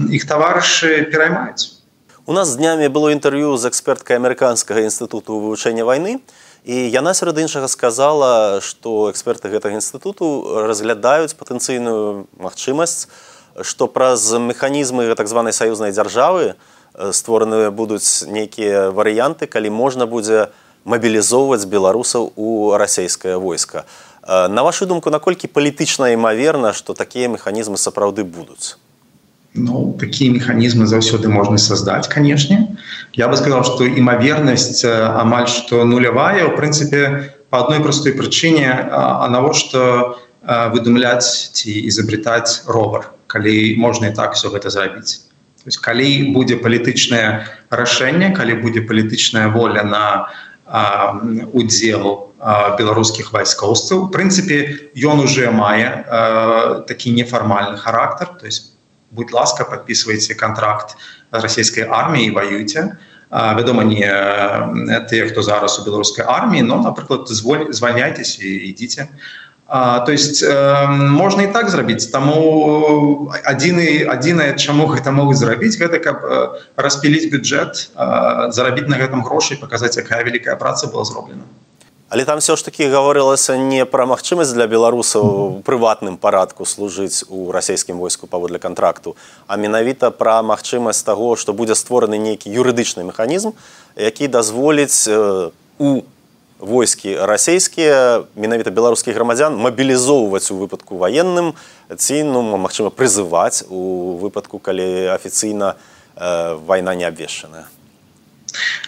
іх 0.10 0.24
таварышы 0.28 1.10
пераймаюць 1.12 1.84
у 2.26 2.34
нас 2.34 2.56
днямі 2.56 2.88
было 2.88 3.12
інтэрв'ю 3.12 3.58
з 3.60 3.68
эксперткай 3.68 4.16
амерыканскага 4.16 4.88
інстытуту 4.88 5.36
вывучэння 5.36 5.84
вайны 5.84 6.24
і 6.64 6.76
яна 6.88 7.14
сярод 7.14 7.40
іншага 7.44 7.68
сказала 7.68 8.62
што 8.64 9.12
эксперты 9.12 9.52
гэтага 9.52 9.76
інстытуту 9.76 10.64
разглядаюць 10.64 11.36
патэнцыйную 11.36 12.28
магчымасць 12.40 13.12
што 13.62 13.88
праз 13.92 14.32
механізмы 14.40 15.12
так 15.16 15.28
званай 15.28 15.52
саюзнай 15.52 15.92
дзяржавы 15.92 16.56
створаныя 17.12 17.72
будуць 17.72 18.24
нейкія 18.32 18.96
варыянты 18.96 19.48
калі 19.48 19.70
можна 19.70 20.08
будзе 20.08 20.48
у 20.48 20.63
мабілізоўваць 20.86 21.66
беларусаў 21.66 22.32
у 22.36 22.78
расійскае 22.78 23.38
войска. 23.38 23.84
На 24.28 24.64
вашу 24.64 24.86
думку, 24.86 25.10
наколькі 25.10 25.48
палітычна 25.48 26.14
імаверна, 26.14 26.74
што 26.74 26.94
такія 26.94 27.28
механізмы 27.28 27.78
сапраўды 27.78 28.24
будуць. 28.24 28.78
Ну, 29.54 29.96
такие 30.00 30.32
механизмы 30.32 30.88
заўсёды 30.88 31.30
можно 31.30 31.58
создать, 31.58 32.08
конечно. 32.08 32.78
Я 33.14 33.28
бы 33.28 33.36
сказал, 33.38 33.64
что 33.64 33.88
имоверность 33.88 34.84
амаль 34.86 35.48
что 35.48 35.84
нулевая, 35.86 36.48
в 36.48 36.56
принципе, 36.56 37.36
по 37.50 37.60
одной 37.60 37.80
простой 37.80 38.14
причине, 38.14 38.72
а 38.72 39.28
навошта 39.30 40.16
выдумлять 40.72 41.62
и 41.66 41.88
изобретать 41.88 42.64
ровер, 42.66 43.12
коли 43.28 43.76
можно 43.76 44.08
и 44.08 44.14
так 44.14 44.34
все 44.34 44.50
это 44.56 44.70
есть, 45.66 45.78
коли 45.78 46.34
будет 46.34 46.64
политичное 46.64 47.48
решение, 47.70 48.36
коли 48.36 48.54
будет 48.54 48.88
политичная 48.88 49.50
воля 49.50 49.84
на 49.84 50.30
удзел 50.68 52.34
беларускіх 52.78 53.32
вайскоўцаў. 53.34 54.08
Прынцыпе 54.12 54.92
ён 55.04 55.24
уже 55.24 55.52
мае 55.52 56.84
такі 56.88 57.12
нефармальны 57.12 57.78
характар. 57.78 58.28
То 58.40 58.46
есть 58.46 58.74
будь 59.14 59.32
ласка 59.32 59.64
подписывайте 59.66 60.36
контракт 60.36 60.98
расійскай 61.32 61.84
арміі 61.84 62.32
воюйте 62.32 62.98
вядома 63.30 63.84
не 63.84 64.10
тыя 65.10 65.30
хто 65.30 65.42
зараз 65.42 65.80
у 65.80 65.86
беларускай 65.86 66.26
арміі 66.26 66.62
но 66.62 66.82
напрыклад 66.82 67.30
зволь 67.30 67.72
звальняйтесь 67.74 68.40
і 68.40 68.50
ідзіце 68.74 69.08
А, 69.66 70.00
то 70.00 70.12
есть 70.12 70.44
э, 70.44 70.88
можна 70.88 71.44
і 71.44 71.54
так 71.54 71.70
зрабіць 71.70 72.12
таму 72.12 73.32
адзіны 73.48 74.04
адзінае 74.12 74.60
чаму 74.60 74.92
гэта 74.92 75.16
могуць 75.16 75.40
зрабіць 75.40 75.80
гэта 75.80 76.04
каб 76.04 76.20
э, 76.20 76.60
распіліць 76.76 77.32
бюджэт 77.32 77.96
э, 77.96 78.52
зарабіць 78.52 78.92
на 78.92 79.00
гэтым 79.00 79.24
грошай 79.24 79.56
паказаць 79.56 79.96
якая 79.96 80.20
вялікая 80.28 80.60
праца 80.60 80.92
была 80.92 81.08
зроблена 81.08 81.48
але 82.10 82.26
там 82.26 82.44
все 82.44 82.56
ж 82.60 82.66
таки 82.66 82.92
гаварылася 82.92 83.56
не 83.56 83.86
пра 83.86 84.04
магчымасць 84.06 84.52
для 84.52 84.68
беларусаў 84.68 85.24
у 85.24 85.62
прыватным 85.64 86.20
парадку 86.20 86.68
служыць 86.68 87.24
у 87.30 87.56
расійскім 87.56 88.04
войску 88.04 88.28
паводле 88.28 88.60
кантракту 88.60 89.16
а 89.48 89.56
менавіта 89.56 90.12
пра 90.12 90.44
магчымасць 90.44 91.08
таго 91.08 91.40
што 91.40 91.56
будзе 91.56 91.80
створаны 91.80 92.20
нейкі 92.20 92.52
юрыдычны 92.52 93.08
механізм 93.08 93.56
які 93.96 94.28
дазволіць 94.28 95.08
у 95.80 96.04
войскі 96.64 97.20
расійскія 97.20 98.24
менавіта 98.36 98.72
беларускіх 98.72 99.16
грамадзян 99.16 99.56
мабілізоўваць 99.60 100.48
у 100.56 100.58
выпадку 100.64 100.98
ваенным 100.98 101.54
ці 101.92 102.24
ну 102.24 102.42
магчыма 102.56 102.90
прызываць 102.90 103.68
у 103.68 104.16
выпадку 104.24 104.60
калі 104.64 105.12
афіцыйна 105.12 105.76
э, 106.16 106.56
вайна 106.66 106.96
не 106.96 107.04
абвешчаная. 107.04 107.68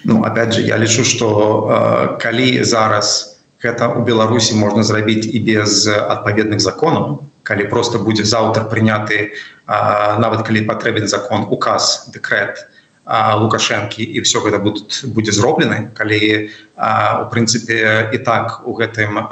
Ну 0.03 0.23
опять 0.23 0.53
же 0.53 0.61
я 0.61 0.77
лічу 0.77 1.03
что 1.03 1.27
э, 1.67 2.17
калі 2.21 2.63
зараз 2.63 3.39
гэта 3.59 3.91
у 3.91 4.07
беларусі 4.07 4.55
можна 4.55 4.83
зрабіць 4.83 5.27
і 5.27 5.39
без 5.39 5.87
адпаведных 5.87 6.59
законаў 6.63 7.27
калі 7.43 7.67
просто 7.67 7.99
будзе 7.99 8.23
заўтра 8.23 8.63
прыняты 8.63 9.19
э, 9.19 10.17
нават 10.17 10.47
калі 10.47 10.63
патрэбен 10.63 11.07
закон 11.07 11.45
указ 11.51 12.07
дэкрэт 12.15 12.55
то 12.55 12.74
лукашэнкі 13.05 14.01
і 14.01 14.21
все 14.25 14.41
гэта 14.41 14.57
будуць 14.57 15.05
будзе 15.05 15.31
зроблены 15.31 15.93
калі 15.93 16.49
у 16.75 17.25
прынцыпе 17.29 18.09
і 18.13 18.17
так 18.25 18.65
у 18.65 18.73
гэтым 18.73 19.29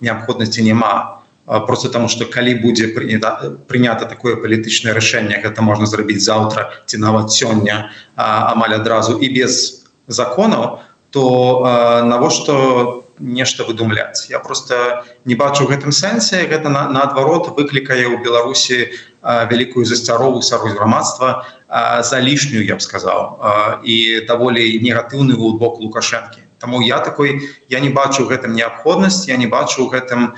неабходнасці 0.00 0.62
няма. 0.62 1.24
Просто 1.48 1.88
таму 1.88 2.08
что 2.12 2.28
калі 2.28 2.60
будзе 2.60 2.92
прынята 2.92 3.56
прынята 3.64 4.04
такое 4.04 4.36
палітычнае 4.36 4.92
рашэнне 4.92 5.40
гэта 5.40 5.64
можна 5.64 5.88
зрабіць 5.88 6.20
заўтра 6.20 6.84
ці 6.84 7.00
нават 7.00 7.32
сёння 7.32 7.88
амаль 8.16 8.76
адразу 8.76 9.16
і 9.16 9.32
без 9.32 9.88
законаў 10.08 10.84
то 11.10 12.04
навошта 12.04 13.07
нешта 13.20 13.64
выдумляць. 13.64 14.30
Я 14.30 14.38
просто 14.38 15.04
не 15.24 15.34
бачу 15.34 15.66
гэтым 15.66 15.92
сэнсе 15.92 16.46
гэта 16.46 16.68
на, 16.68 16.88
наадварот 16.88 17.52
выклікае 17.56 18.06
ў 18.06 18.22
беларусі 18.22 18.94
вялікую 19.22 19.84
засцярову 19.84 20.42
сярод 20.42 20.72
грамадства 20.72 21.44
за 22.02 22.20
лішнюю 22.20 22.64
я 22.64 22.76
б 22.76 22.80
сказаў 22.80 23.82
і 23.84 24.24
даволі 24.26 24.62
негатыўны 24.78 25.34
глубок 25.34 25.80
лукашэнкі. 25.80 26.40
Таму 26.58 26.80
я 26.82 26.98
такой 26.98 27.50
я 27.68 27.80
не 27.80 27.90
бачу 27.90 28.26
гэтым 28.26 28.54
неабходнасць 28.54 29.28
я 29.28 29.36
не 29.36 29.46
бачу 29.46 29.86
гэтым 29.90 30.34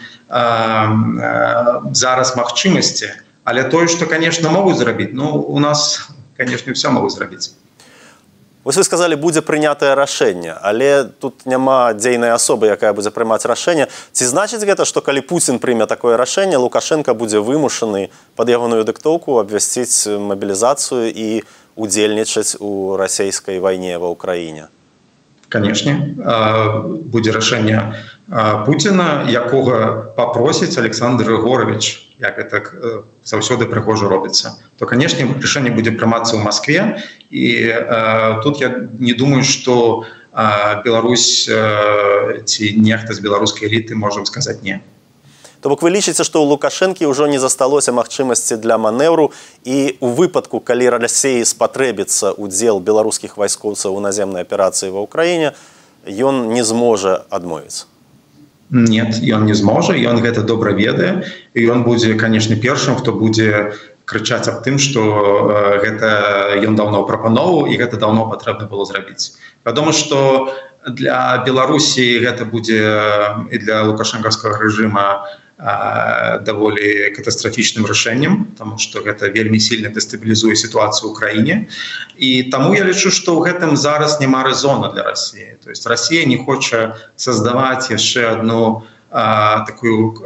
зараз 1.93 2.37
магчымасці. 2.37 3.13
Але 3.45 3.65
тое 3.65 3.89
што 3.89 4.07
конечно 4.07 4.51
могуць 4.51 4.77
зрабіць 4.77 5.13
ну 5.13 5.37
у 5.41 5.59
нас 5.61 6.09
конечно 6.37 6.73
все 6.73 6.91
могуць 6.91 7.13
зрабіць 7.13 7.53
Вось 8.65 8.77
вы 8.77 8.85
сказалі 8.85 9.17
будзе 9.17 9.41
прынятае 9.41 9.95
рашэнне 9.97 10.53
але 10.53 11.05
тут 11.05 11.47
няма 11.49 11.93
дзейнай 11.97 12.37
асобы 12.37 12.69
якая 12.69 12.93
будзе 12.93 13.09
прымаць 13.09 13.49
рашэнне. 13.49 13.89
Ці 14.13 14.25
значыць 14.29 14.61
гэта 14.69 14.85
што 14.85 15.01
калі 15.01 15.25
Пуін 15.25 15.57
прыме 15.63 15.87
такое 15.87 16.17
рашэнне 16.21 16.61
лукашенко 16.61 17.15
будзе 17.15 17.41
вымушаны 17.41 18.11
под 18.37 18.53
ягоную 18.53 18.85
дыктоўку 18.85 19.41
абвясціць 19.41 20.13
мабілізацыю 20.13 21.09
і 21.09 21.45
удзельнічаць 21.77 22.61
у 22.61 22.97
расійскай 23.01 23.65
вайне 23.65 23.97
ва 23.97 24.13
ўкраіне 24.13 24.69
канешне 25.51 26.17
будзе 27.13 27.35
рашэнне 27.35 27.83
Пуціна 28.67 29.27
якога 29.27 30.15
папросіць 30.15 30.79
Александр 30.79 31.27
Григорович 31.27 32.11
як 32.21 32.39
это 32.39 32.63
заўсёды 33.25 33.67
прыгожа 33.67 34.09
робіцца. 34.09 34.61
То 34.79 34.87
канешне 34.87 35.27
рашэнне 35.27 35.75
будзе 35.75 35.91
прымацца 35.97 36.37
ў 36.37 36.45
Маскве. 36.45 37.03
І 37.31 37.75
э, 37.75 38.41
тут 38.45 38.61
я 38.61 38.87
не 38.99 39.13
думаю 39.13 39.43
что 39.43 40.05
э, 40.33 40.83
Беларусь 40.85 41.49
э, 41.51 42.45
ці 42.45 42.77
нехта 42.77 43.15
з 43.15 43.21
беларускай 43.21 43.67
эліты 43.67 43.97
можам 43.97 44.27
сказаць 44.27 44.63
не 44.63 44.81
То 45.61 45.69
бок 45.69 45.83
вы 45.85 45.93
лічыце 45.93 46.25
што 46.25 46.41
ў 46.41 46.49
лукашэнкі 46.57 47.05
ўжо 47.05 47.29
не 47.29 47.37
засталося 47.37 47.93
магчымасці 47.93 48.57
для 48.57 48.81
манеўру. 48.81 49.29
І 49.69 50.01
у 50.01 50.09
выпадку 50.17 50.61
калі 50.61 50.89
ралясеі 50.97 51.45
спатрэбіцца 51.45 52.33
удзел 52.33 52.81
беларускіх 52.81 53.37
вайскоўцаў 53.37 53.93
у 53.93 54.01
наземнай 54.01 54.49
аперацыі 54.49 54.89
ва 54.97 55.05
ўкраіне 55.05 55.53
ён 56.09 56.49
не 56.57 56.65
зможа 56.65 57.29
адмовіцца. 57.29 57.85
Нет 58.73 59.21
ён 59.21 59.45
не 59.45 59.53
зможа 59.53 59.93
ён 59.93 60.25
гэта 60.25 60.49
добра 60.49 60.73
ведае. 60.73 61.29
І 61.53 61.69
ён 61.69 61.85
будзе 61.85 62.17
канешне 62.17 62.57
першым 62.57 62.97
хто 62.97 63.13
будзе 63.13 63.77
крычаць 64.09 64.49
аб 64.49 64.65
тым 64.65 64.81
што 64.81 65.05
гэта 65.85 66.57
ён 66.57 66.73
даўно 66.73 67.05
прапановаў 67.05 67.69
і 67.69 67.77
гэта 67.77 68.01
даўно 68.01 68.33
патрэбна 68.33 68.65
было 68.65 68.89
зрабіць. 68.89 69.37
Вядома 69.69 69.93
што 69.93 70.49
для 70.89 71.45
беларусі 71.45 72.25
гэта 72.25 72.49
будзе 72.49 72.81
і 73.53 73.57
для 73.61 73.85
лукашэнкаўскага 73.85 74.57
рэжыма 74.57 75.29
даволі 75.61 77.13
катастрафічным 77.17 77.85
рашэннем 77.85 78.57
тому 78.57 78.79
что 78.79 79.03
гэта 79.05 79.29
вельмі 79.29 79.61
сильно 79.61 79.93
дэстабілізуе 79.93 80.57
сітуацыю 80.57 81.13
ў 81.13 81.15
краіне 81.15 81.55
і 82.17 82.49
таму 82.49 82.73
я 82.73 82.85
лічу 82.85 83.13
что 83.13 83.37
ў 83.37 83.45
гэтым 83.45 83.77
зараз 83.77 84.21
няма 84.25 84.41
рэзона 84.41 84.89
для 84.97 85.05
России 85.05 85.61
то 85.61 85.69
есть 85.69 85.85
Россия 85.87 86.25
не 86.25 86.41
хоча 86.41 86.97
создаваць 87.17 87.93
яшчэ 87.93 88.41
одну 88.41 88.89
а, 89.11 89.67
такую 89.69 90.17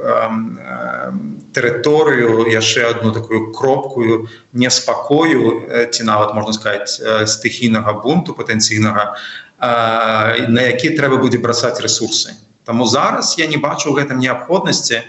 тэрыторыю 1.50 2.46
яшчэ 2.46 2.86
одну 2.94 3.10
такую 3.10 3.50
кропкую 3.50 4.30
неспакою 4.52 5.66
ці 5.90 6.02
нават 6.06 6.34
можна 6.38 6.52
сказать 6.54 6.86
стыхійнага 7.26 7.98
бунту 8.06 8.38
патэнцыйнага 8.38 9.18
на 9.58 10.62
які 10.62 10.94
трэба 10.94 11.18
будзе 11.18 11.42
бросаць 11.42 11.82
ресурсы 11.82 12.38
Таму 12.64 12.86
зараз 12.86 13.34
я 13.38 13.46
не 13.46 13.56
бачу 13.60 13.92
ў 13.92 14.00
гэтым 14.00 14.18
неабходнасці. 14.24 15.04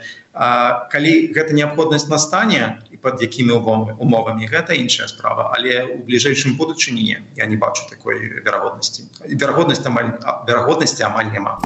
Калі 0.91 1.13
гэта 1.31 1.55
неабходнасць 1.55 2.11
настане 2.11 2.83
і 2.91 2.99
под 2.99 3.23
якімі 3.23 3.55
умовамі 3.95 4.43
гэта 4.51 4.75
іншая 4.75 5.07
справа. 5.07 5.55
Але 5.55 5.87
у 5.95 6.03
бліжэйшым 6.03 6.59
будучыні 6.59 6.99
не 6.99 7.23
я 7.39 7.45
не 7.47 7.55
бачу 7.55 7.87
такой 7.89 8.43
верагоднасці. 8.43 9.07
Верагоднасць 9.23 9.87
амаль 9.87 10.19
верагоднасці 10.47 11.07
амаль 11.07 11.31
няма. 11.31 11.63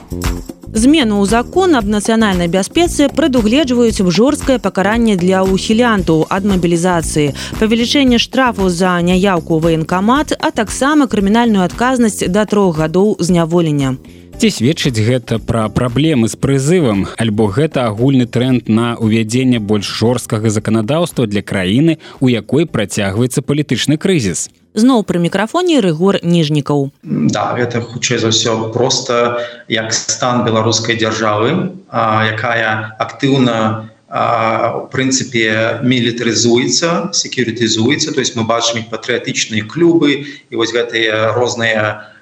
Змену 0.70 1.18
ў 1.18 1.26
закон 1.26 1.74
аб 1.74 1.90
нацыянальнай 1.90 2.46
бяспецы 2.46 3.10
прадугледжваюць 3.10 4.06
жорсткае 4.06 4.62
пакаранне 4.62 5.18
для 5.18 5.42
ухілянтаў 5.42 6.30
ад 6.30 6.46
мабілізацыі 6.46 7.34
павелічэнне 7.58 8.22
штрафу 8.22 8.70
за 8.70 8.94
няяўку 9.02 9.58
ваенкамат 9.58 10.38
а 10.38 10.54
таксама 10.54 11.10
крымінальную 11.10 11.66
адказнасць 11.66 12.22
да 12.30 12.46
трох 12.46 12.78
гадоў 12.78 13.18
зняволення 13.18 13.98
Ці 14.40 14.48
сведчыць 14.56 15.04
гэта 15.04 15.36
пра 15.44 15.66
праблемы 15.68 16.30
з 16.32 16.38
прызывам 16.40 17.02
альбо 17.20 17.52
гэта 17.52 17.82
агульны 17.92 18.24
тренд 18.24 18.70
на 18.72 18.96
ўвядзенне 18.96 19.60
больш 19.60 19.90
жорсткага 20.00 20.48
заканадаўства 20.48 21.28
для 21.28 21.44
краіны 21.44 21.98
у 22.24 22.32
якой 22.32 22.64
працягваецца 22.64 23.44
палітычны 23.44 24.00
крызіс? 24.00 24.48
Зноў 24.80 25.04
пры 25.04 25.20
мікрафоне 25.20 25.84
рэгор 25.84 26.24
ніжнікаў. 26.24 26.88
Да 27.04 27.52
гэта 27.60 27.84
хутчэй 27.84 28.24
за 28.24 28.32
ўсё 28.32 28.72
просто 28.72 29.44
як 29.68 29.92
стан 29.92 30.48
беларускай 30.48 30.96
дзяржавы 30.96 31.76
якая 31.92 32.96
актыўна 32.96 33.92
у 34.08 34.88
прынцыпе 34.88 35.84
мілітарызуецца 35.84 37.12
секюрытызуецца. 37.12 38.16
То 38.16 38.24
есть 38.24 38.40
мы 38.40 38.48
бачым 38.48 38.88
патрыятычныя 38.88 39.68
клубы 39.68 40.32
і 40.48 40.54
вось 40.56 40.72
гэтыя 40.72 41.36
розныя 41.36 42.16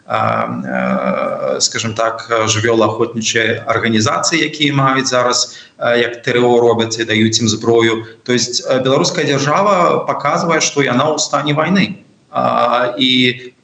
скажем 1.59 1.93
так 1.93 2.31
жывёлаахвотнічай 2.31 3.67
арганізацыі 3.67 4.39
якія 4.39 4.71
маюць 4.71 5.11
зараз 5.11 5.59
як 5.77 6.23
ТРО 6.23 6.59
робяць 6.63 6.95
і 6.99 7.03
даюць 7.03 7.39
ім 7.43 7.51
зброю. 7.51 8.07
То 8.23 8.31
есть 8.31 8.63
беларуская 8.63 9.27
дзяржава 9.27 10.07
показвае 10.07 10.61
што 10.63 10.79
яна 10.79 11.11
ў 11.11 11.19
стане 11.19 11.51
войны 11.53 11.99
і 12.97 13.09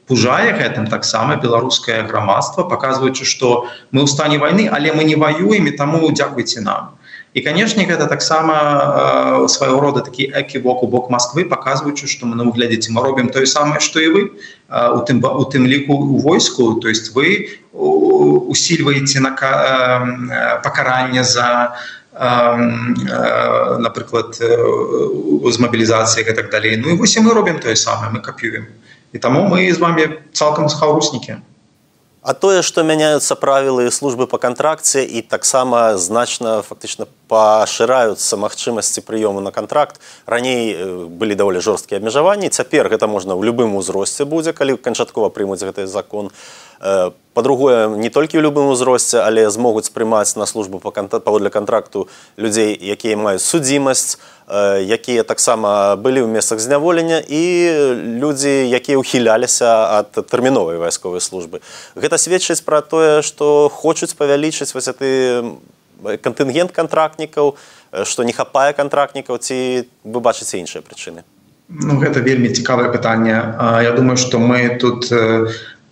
пужае 0.06 0.52
гэтым 0.52 0.86
таксама 0.92 1.40
беларускае 1.40 2.04
грамадства 2.04 2.68
показваючы 2.68 3.24
што 3.24 3.64
мы 3.90 4.04
ў 4.04 4.08
стане 4.08 4.36
войны 4.36 4.68
але 4.68 4.92
мы 4.92 5.08
не 5.08 5.16
воюем 5.16 5.64
і 5.64 5.76
таму 5.80 6.12
дзякуйце 6.12 6.60
нам 6.60 6.93
і 7.34 7.42
канешне 7.42 7.82
гэта 7.82 8.06
таксама 8.06 8.54
э, 8.54 9.48
свайго 9.48 9.80
рода 9.80 10.00
такі 10.00 10.30
эківок 10.30 10.82
у 10.82 10.86
бок 10.86 11.10
Москвы 11.10 11.44
показваючы 11.44 12.06
што 12.06 12.30
мы 12.30 12.38
на 12.38 12.46
выглядзеце 12.46 12.94
мы 12.94 13.02
робім 13.02 13.28
тое 13.34 13.46
самае 13.46 13.82
што 13.82 13.98
і 13.98 14.08
вы 14.14 14.22
э, 14.22 14.30
у 14.70 15.02
тым 15.02 15.18
у 15.18 15.42
тым 15.42 15.66
ліку 15.66 15.98
у 15.98 16.18
войску. 16.22 16.78
То 16.78 16.88
есть 16.88 17.14
вы 17.14 17.50
усільваеце 17.74 19.20
на 19.20 19.34
э, 19.34 20.62
пакаранне 20.62 21.24
за 21.24 21.74
напрыклад 23.82 24.38
з 24.38 25.56
мабілізацыі 25.58 26.22
і 26.30 26.32
так 26.32 26.50
далей 26.50 26.76
Ну 26.78 26.94
і 26.94 26.94
вось 26.94 27.18
мы 27.18 27.34
робім 27.34 27.58
тое 27.58 27.74
самае 27.74 28.14
мы 28.14 28.22
капюем 28.22 28.70
і 29.12 29.18
таму 29.18 29.50
мы 29.50 29.66
з 29.74 29.78
вами 29.82 30.22
цалкам 30.30 30.68
схаўруснікі 30.68 31.42
А 32.24 32.32
тое, 32.32 32.62
што 32.64 32.80
мяняюцца 32.88 33.36
правілы 33.36 33.90
службы 33.92 34.24
па 34.24 34.40
кантракце 34.40 35.04
і 35.04 35.20
таксама 35.20 36.00
значна 36.00 36.62
фактычна 36.64 37.04
пашыраюцца 37.28 38.36
магчымасці 38.36 39.00
прыёму 39.00 39.40
на 39.40 39.50
контракт. 39.50 40.00
Раней 40.26 40.76
былі 41.08 41.34
даволі 41.34 41.60
жорсткія 41.60 42.00
абмежаванні. 42.00 42.48
Цяпер 42.48 42.88
гэта 42.88 43.06
можна 43.06 43.34
ў 43.34 43.44
любым 43.44 43.76
узросце 43.76 44.24
будзе, 44.24 44.52
калі 44.52 44.76
канчаткова 44.76 45.28
прымуць 45.28 45.64
гэты 45.64 45.86
закон. 45.86 46.30
Па-другое, 47.34 47.88
не 47.96 48.10
толькі 48.10 48.38
ў 48.38 48.44
любым 48.44 48.68
узросце, 48.68 49.24
але 49.24 49.48
змогуць 49.50 49.88
прымаць 49.88 50.36
на 50.36 50.46
службу 50.46 50.78
паводле 50.78 51.50
кантракту 51.50 52.08
людзей, 52.36 52.76
якія 52.76 53.16
маюць 53.16 53.42
судзімасць, 53.42 54.20
якія 54.48 55.24
таксама 55.24 55.96
былі 55.96 56.20
ў 56.20 56.28
месцах 56.28 56.60
зняволення 56.60 57.24
і 57.24 57.42
людзі 58.20 58.68
якія 58.68 59.00
ўхіляліся 59.00 60.04
ад 60.04 60.12
тэрміновай 60.28 60.76
вайсковай 60.76 61.24
службы 61.24 61.64
гэта 61.96 62.20
сведчыць 62.20 62.60
пра 62.60 62.84
тое 62.84 63.24
што 63.24 63.72
хочуць 63.72 64.12
павялічыць 64.12 64.76
вось 64.76 64.92
ты 65.00 65.40
кантынгент 66.22 66.72
кантрактнікаў 66.72 67.54
што 68.04 68.24
не 68.24 68.32
хапае 68.32 68.72
кантрактнікаў 68.72 69.38
ці 69.38 69.86
вы 70.04 70.18
бачыце 70.20 70.58
іншыя 70.58 70.82
прычыны? 70.82 71.24
Ну, 71.68 71.96
гэта 71.96 72.20
вельмі 72.20 72.52
цікавае 72.52 72.92
пытанне. 72.92 73.36
Я 73.82 73.92
думаю 73.96 74.16
што 74.20 74.38
мы 74.38 74.76
тут 74.76 75.08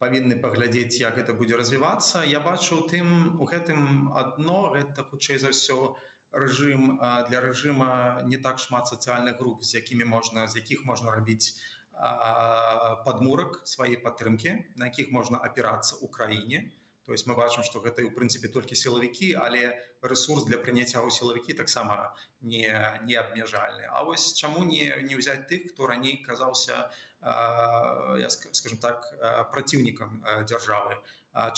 павінны 0.03 0.37
паглядзець 0.43 0.99
як 1.01 1.17
гэта 1.17 1.33
будзе 1.39 1.57
развівацца. 1.57 2.27
Я 2.27 2.41
бачу 2.41 2.83
тым 2.91 3.39
у 3.41 3.47
гэтым 3.47 4.11
адно 4.13 4.75
гэта 4.75 5.07
хутчэй 5.07 5.39
за 5.39 5.55
ўсё 5.55 5.97
рэжым 6.33 6.99
для 7.29 7.41
рэжыма 7.45 8.23
не 8.25 8.37
так 8.37 8.59
шмат 8.59 8.89
сацыяльных 8.89 9.39
груп 9.39 9.63
з 9.63 9.79
якімі 9.79 10.05
можна 10.05 10.49
з 10.49 10.65
якіх 10.65 10.85
можна 10.89 11.13
рабіць 11.13 11.61
падмурак 11.93 13.63
свае 13.69 14.01
падтрымкі 14.01 14.57
на 14.81 14.89
якіх 14.89 15.13
можна 15.13 15.39
апірацца 15.39 16.01
ў 16.01 16.09
краіне 16.09 16.59
то 17.05 17.13
есть 17.13 17.27
мы 17.27 17.35
бачым 17.35 17.65
что 17.65 17.81
гэта 17.81 18.07
у 18.07 18.11
прынцыпе 18.11 18.49
толькі 18.49 18.79
сілавікі 18.79 19.35
але 19.35 19.91
ресурс 20.03 20.45
для 20.47 20.59
прыняцця 20.63 21.03
ў 21.03 21.11
сілавікі 21.11 21.59
таксама 21.59 22.15
не 22.41 22.71
не 23.03 23.15
абмежальны. 23.19 23.87
А 23.91 24.05
вось 24.05 24.33
чаму 24.35 24.65
не 24.65 24.87
не 25.03 25.19
ўзяць 25.19 25.51
тых 25.51 25.75
хто 25.75 25.87
раней 25.87 26.23
казаўся 26.23 26.95
я 27.21 28.29
скажем 28.31 28.79
так 28.79 29.03
праціўнікам 29.51 30.47
дзяржавы? 30.47 31.03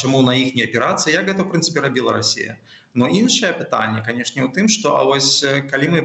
Чаму 0.01 0.23
на 0.23 0.33
іх 0.33 0.55
не 0.55 0.65
аперацыя 0.65 1.21
як 1.21 1.29
гэта 1.29 1.45
в 1.45 1.53
прынцыпе 1.53 1.81
рабіла 1.81 2.13
Росія 2.13 2.57
но 2.95 3.09
іншае 3.09 3.53
пытанне 3.53 4.01
канешне 4.01 4.45
у 4.45 4.49
тым 4.49 4.69
что 4.69 4.97
А 4.97 5.05
вось 5.05 5.45
калі 5.71 5.89
мы 5.89 6.01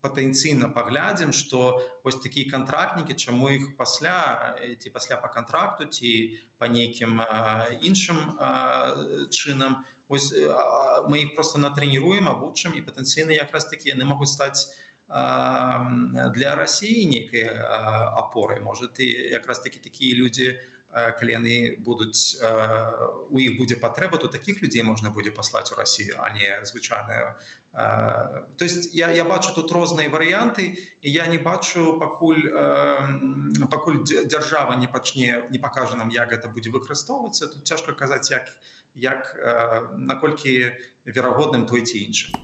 патэнцыйна 0.00 0.72
паглядзім 0.72 1.32
што 1.36 1.80
вось 2.04 2.20
такія 2.24 2.50
кантрактнікі 2.50 3.14
чаму 3.14 3.52
іх 3.52 3.76
пасля 3.76 4.56
ці 4.80 4.90
пасля 4.90 5.20
по 5.20 5.28
контракту 5.28 5.84
ці 5.86 6.40
по 6.58 6.66
нейкім 6.66 7.20
іншым 7.84 8.18
чынам 9.28 9.84
ось 10.08 10.32
мы 10.32 11.16
іх 11.24 11.34
просто 11.36 11.60
натрэніруем 11.60 12.32
абучым 12.32 12.76
і 12.76 12.84
патэнцыйна 12.84 13.36
якраз 13.36 13.68
такі 13.68 13.92
яны 13.92 14.08
могуць 14.08 14.32
стаць 14.32 14.80
для 15.10 16.54
Росіі 16.54 17.06
нейкай 17.06 17.50
апорай 17.50 18.60
может 18.60 19.00
і 19.00 19.06
якраз 19.10 19.58
такі 19.58 19.82
такія 19.82 20.14
людзі 20.14 20.60
калі 20.90 21.32
яны 21.34 21.56
будуць 21.82 22.38
у 22.38 23.38
іх 23.38 23.58
будзе 23.58 23.74
патрэба 23.74 24.22
то 24.22 24.30
таких 24.30 24.62
людзей 24.62 24.82
можна 24.82 25.10
будзе 25.10 25.34
паслаць 25.34 25.72
у 25.72 25.74
Росію 25.74 26.14
а 26.22 26.30
не 26.30 26.62
звычайная 26.62 27.42
то 27.72 28.46
есть 28.58 28.94
я, 28.94 29.10
я 29.10 29.24
бачу 29.24 29.54
тут 29.54 29.70
розныя 29.70 30.10
варыянты 30.10 30.78
і 31.02 31.10
я 31.10 31.26
не 31.26 31.38
бачу 31.38 31.98
пакуль 32.00 32.50
пакуль 33.70 34.02
дзяржава 34.02 34.74
не 34.74 34.88
пачне 34.88 35.46
не 35.50 35.58
пакажа 35.58 35.94
нам 35.96 36.10
як 36.10 36.30
гэта 36.30 36.48
будзе 36.48 36.70
выкарыстоўвацца 36.70 37.46
тут 37.46 37.66
цяжка 37.66 37.92
казаць 37.92 38.30
як 38.30 38.58
як 38.94 39.38
наколькі 39.94 40.82
верагодным 41.06 41.66
той 41.66 41.86
ці 41.86 41.98
іншым. 42.10 42.34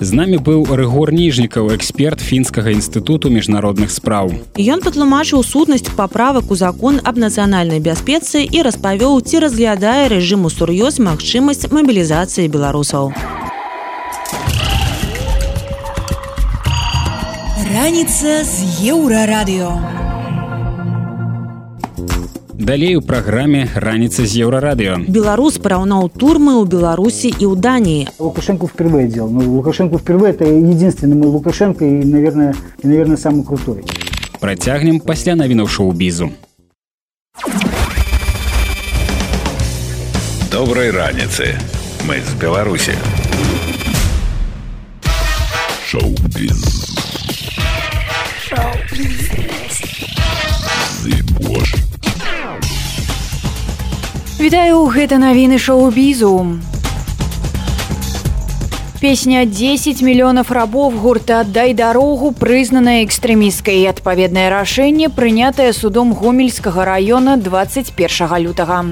З 0.00 0.12
намі 0.14 0.38
быў 0.38 0.70
рэгор 0.70 1.10
ніжнікаў 1.12 1.74
эксперт 1.74 2.22
фінскага 2.22 2.70
інстытуту 2.70 3.26
міжнародных 3.28 3.90
спраў. 3.90 4.30
Ён 4.54 4.86
патлумачыў 4.86 5.42
сутнасць 5.42 5.90
паправак 5.98 6.50
у 6.50 6.54
закон 6.54 7.02
аб 7.02 7.18
нацыянальнай 7.18 7.82
бяспецы 7.82 8.46
і 8.46 8.62
распавёў 8.62 9.18
ці 9.26 9.42
разглядае 9.42 10.08
рэжыму 10.14 10.46
сур'ёз 10.46 11.02
магчымасць 11.02 11.68
мабілізацыі 11.74 12.46
беларусаў 12.48 13.12
раніца 17.74 18.44
з 18.44 18.54
еўрарадыё. 18.90 19.70
Далей 22.54 22.96
у 22.96 23.02
праграме 23.02 23.68
раніца 23.74 24.26
з 24.26 24.44
еўрарадыё 24.44 24.98
беларус 25.08 25.56
параўнаў 25.58 26.10
турмы 26.10 26.58
ў 26.60 26.68
беларусі 26.68 27.30
і 27.30 27.44
ў 27.50 27.54
даніі. 27.56 28.08
Лукашенко 28.18 28.66
впервые 28.66 29.08
делал. 29.08 29.30
Ну, 29.30 29.40
лукашенко 29.56 29.98
впервые 29.98 30.34
это 30.34 30.44
единственный 30.44 31.16
мой 31.16 31.28
лукашенко 31.28 31.84
и 31.84 32.04
наверное 32.04 32.54
и 32.82 32.86
наверное 32.86 33.16
самый 33.16 33.44
крутой. 33.44 33.84
Працягнем 34.40 35.00
пасля 35.00 35.34
навінаў 35.34 35.68
шоу-бізу 35.68 36.30
доброй 40.50 40.90
раніцы 40.90 41.54
мы 42.08 42.18
з 42.20 42.34
беларусі 42.34 42.92
шоу-біз 45.86 46.79
Боже. 51.50 51.76
Вітаю 54.40 54.86
гэта 54.86 55.18
навіны 55.18 55.58
шоу-бізу. 55.58 56.62
Песня 59.00 59.44
10 59.44 60.02
мільёнаў 60.04 60.44
рабов 60.48 60.94
гурта 60.94 61.40
аддай 61.40 61.74
дарогу 61.74 62.30
прызнаная 62.32 63.02
экстрэміскай 63.02 63.88
адпаведнае 63.90 64.48
рашэнне 64.52 65.08
прынятае 65.08 65.72
судом 65.72 66.12
гомельскага 66.12 66.84
раёна 66.84 67.36
21 67.36 68.38
лютага. 68.44 68.84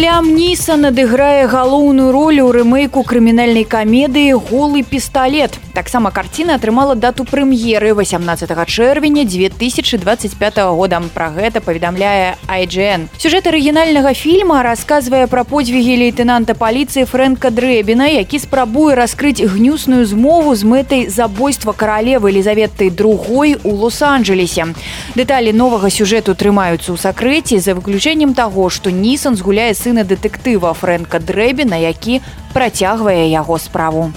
Лям 0.00 0.34
Ніса 0.34 0.76
надыграе 0.76 1.46
галоўную 1.46 2.12
ролю 2.12 2.48
ў 2.48 2.52
рэмейку 2.60 3.04
крымінальнай 3.04 3.64
камедыі 3.64 4.32
голы 4.36 4.82
пісталлет. 4.82 5.58
Таксама 5.74 6.10
карціна 6.10 6.56
атрымала 6.56 6.94
дату 6.94 7.24
прэм'еры 7.28 7.92
18 7.92 8.48
чэрвеня 8.66 9.24
2025 9.24 10.56
года. 10.72 11.02
Пра 11.14 11.28
гэта 11.28 11.60
паведамляе 11.60 12.36
IGN. 12.48 13.08
Сюжэт 13.20 13.46
арыгінальнага 13.46 14.14
фільма 14.14 14.62
расказвае 14.62 15.26
пра 15.26 15.44
подзвігі 15.44 16.00
лейтенанта 16.00 16.54
паліцыі 16.54 17.04
Фрэнка 17.04 17.50
Дрэбіна, 17.52 18.08
які 18.08 18.38
спрабуе 18.40 18.96
раскрыць 18.96 19.44
гнюсную 19.44 20.06
змову 20.06 20.54
з 20.56 20.64
мэтай 20.64 21.06
забойства 21.12 21.72
каралевы 21.72 22.32
Елізаветы 22.32 22.90
другой 22.90 23.60
у 23.62 23.76
лос-анджелесе. 23.76 24.72
Дэталі 25.14 25.52
новага 25.52 25.92
сюжэту 25.92 26.32
трымаюцца 26.34 26.90
ў 26.90 26.98
сакрэце 26.98 27.60
за 27.60 27.76
выключэннем 27.76 28.32
таго, 28.32 28.70
што 28.72 28.88
Нісан 28.90 29.36
згуляе 29.36 29.74
сын 29.74 29.90
сына 29.90 30.06
дэтэктыва 30.06 30.70
Фрэнка 30.70 31.18
Дрэбіна, 31.18 31.74
які 31.74 32.22
працягвае 32.54 33.26
яго 33.26 33.58
справу. 33.58 34.12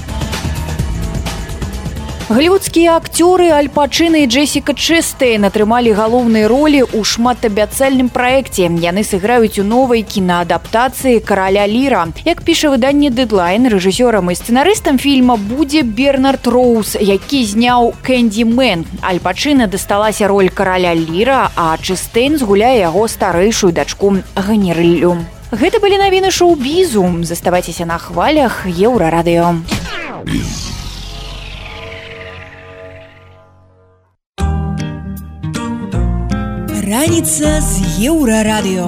Глівудскія 2.33 2.97
акцёры 2.97 3.53
Альпачына 3.53 4.25
і 4.25 4.25
Джесіка 4.25 4.73
Чэстэйн 4.73 5.45
атрымалі 5.45 5.93
галоўныя 5.93 6.49
ролі 6.49 6.81
ў 6.81 7.05
шматабяцальным 7.05 8.09
праекце. 8.09 8.65
Яны 8.73 9.05
сыграюць 9.05 9.61
у 9.61 9.63
новай 9.63 10.01
кінаадаптацыі 10.01 11.21
караля 11.21 11.69
Ліра. 11.69 12.09
Як 12.25 12.41
піша 12.41 12.73
выданне 12.73 13.13
дэдлайн 13.13 13.69
рэжысёрам 13.69 14.33
і 14.33 14.37
сцэнарыстам 14.39 14.97
фільма 14.97 15.37
будзе 15.37 15.85
Бернард 15.85 16.49
Роуз, 16.49 16.97
які 16.97 17.45
зняў 17.45 17.93
Кэнді 18.01 18.49
Мэн. 18.49 18.89
Альпачына 19.05 19.69
дасталася 19.69 20.25
роль 20.25 20.49
караля 20.49 20.97
Ліра, 20.97 21.53
а 21.53 21.77
Чэстэйн 21.77 22.41
згуляе 22.41 22.81
яго 22.81 23.05
старэйшую 23.05 23.77
дачку 23.77 24.17
Ганерыллю. 24.33 25.21
Гэта 25.53 25.77
былі 25.77 26.01
навіны 26.01 26.33
шоу-бізу, 26.33 27.05
заставайцеся 27.21 27.85
на 27.85 28.01
хвалях 28.01 28.65
еўрарадыё. 28.65 29.61
Раніца 36.93 37.57
з 37.57 38.05
еўрарадыё. 38.05 38.85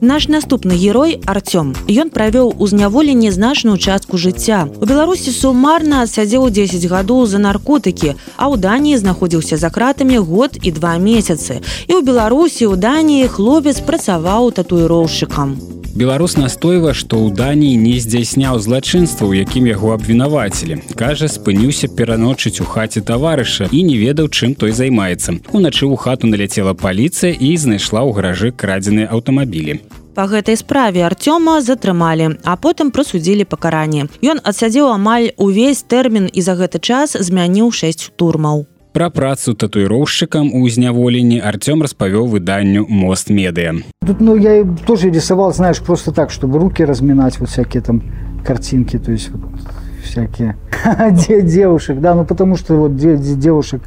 Наш 0.00 0.28
наступны 0.28 0.76
герой 0.76 1.18
Артём. 1.26 1.74
Ён 1.88 2.10
правёў 2.10 2.54
у 2.58 2.66
зняволенні 2.66 3.30
значную 3.30 3.78
частку 3.78 4.16
жыцця. 4.16 4.70
У 4.80 4.86
Беларусі 4.86 5.34
сумарна 5.34 6.02
адсядзеў 6.06 6.50
10 6.50 6.86
гадоў 6.86 7.26
за 7.26 7.38
наркотыкі, 7.42 8.14
а 8.38 8.46
ў 8.46 8.62
Даніі 8.62 8.94
знаходзіўся 8.94 9.58
за 9.58 9.70
кратамі 9.70 10.22
год 10.22 10.54
і 10.62 10.70
два 10.70 10.94
месяцы. 11.02 11.66
І 11.90 11.98
ў 11.98 12.06
Беларусі 12.06 12.70
ў 12.70 12.78
Даніі 12.78 13.26
хлопец 13.26 13.82
працаваў 13.82 14.54
татуіроўшчыкам. 14.54 15.78
Беларус 15.98 16.36
настойва, 16.36 16.94
што 16.94 17.18
ў 17.18 17.34
Даніі 17.34 17.74
не 17.74 17.98
здзяйсняў 17.98 18.62
злачынства, 18.62 19.26
у 19.26 19.34
якім 19.34 19.66
яго 19.66 19.90
абвінавацілі. 19.98 20.94
Кажа, 20.94 21.26
спыніўся 21.26 21.90
пераночыць 21.90 22.62
у 22.62 22.66
хаце 22.70 23.02
таварыша 23.02 23.66
і 23.74 23.82
не 23.82 23.98
ведаў, 23.98 24.30
чым 24.30 24.54
той 24.54 24.70
займаецца. 24.70 25.42
Уначы 25.50 25.90
ў 25.90 25.98
хату 25.98 26.30
наляцела 26.30 26.78
паліцыя 26.78 27.34
і 27.34 27.50
знайшла 27.58 28.06
ў 28.06 28.14
гаражы 28.14 28.54
крадзеныя 28.54 29.10
аўтамабілі. 29.10 29.87
Па 30.18 30.24
гэтай 30.26 30.56
справе 30.58 31.04
Артёма 31.06 31.60
затрымалі, 31.62 32.42
а 32.42 32.56
потым 32.58 32.88
прасудзілі 32.90 33.44
пакаранне. 33.46 34.08
Ён 34.18 34.40
адсядзеў 34.42 34.90
амаль 34.90 35.30
увесь 35.38 35.86
тэрмін 35.86 36.26
і 36.26 36.42
за 36.42 36.58
гэты 36.58 36.82
час 36.82 37.14
змяніў 37.14 37.70
шэсць 37.70 38.10
турмаў. 38.18 38.64
Пра 38.98 39.14
працу 39.14 39.54
татуіроўшчыкам 39.54 40.50
у 40.58 40.66
зняволенні 40.66 41.38
Артём 41.38 41.86
распавёў 41.86 42.26
выданню 42.34 42.82
мост 42.90 43.30
медыа. 43.30 43.78
Тут 44.02 44.18
ну 44.18 44.34
я 44.34 44.66
тоже 44.90 45.14
рисовал, 45.14 45.54
знаешь, 45.54 45.78
просто 45.78 46.10
так, 46.10 46.34
чтобы 46.34 46.58
руки 46.58 46.82
разминать, 46.82 47.38
вот 47.38 47.50
всякие 47.50 47.80
там 47.80 48.02
картинки, 48.44 48.98
то 48.98 49.12
есть 49.12 49.30
вот, 49.30 49.54
всякие 50.02 50.58
девушек, 51.44 52.00
да, 52.00 52.16
ну 52.16 52.24
потому 52.24 52.56
что 52.56 52.74
вот 52.74 52.96
девушек 52.96 53.82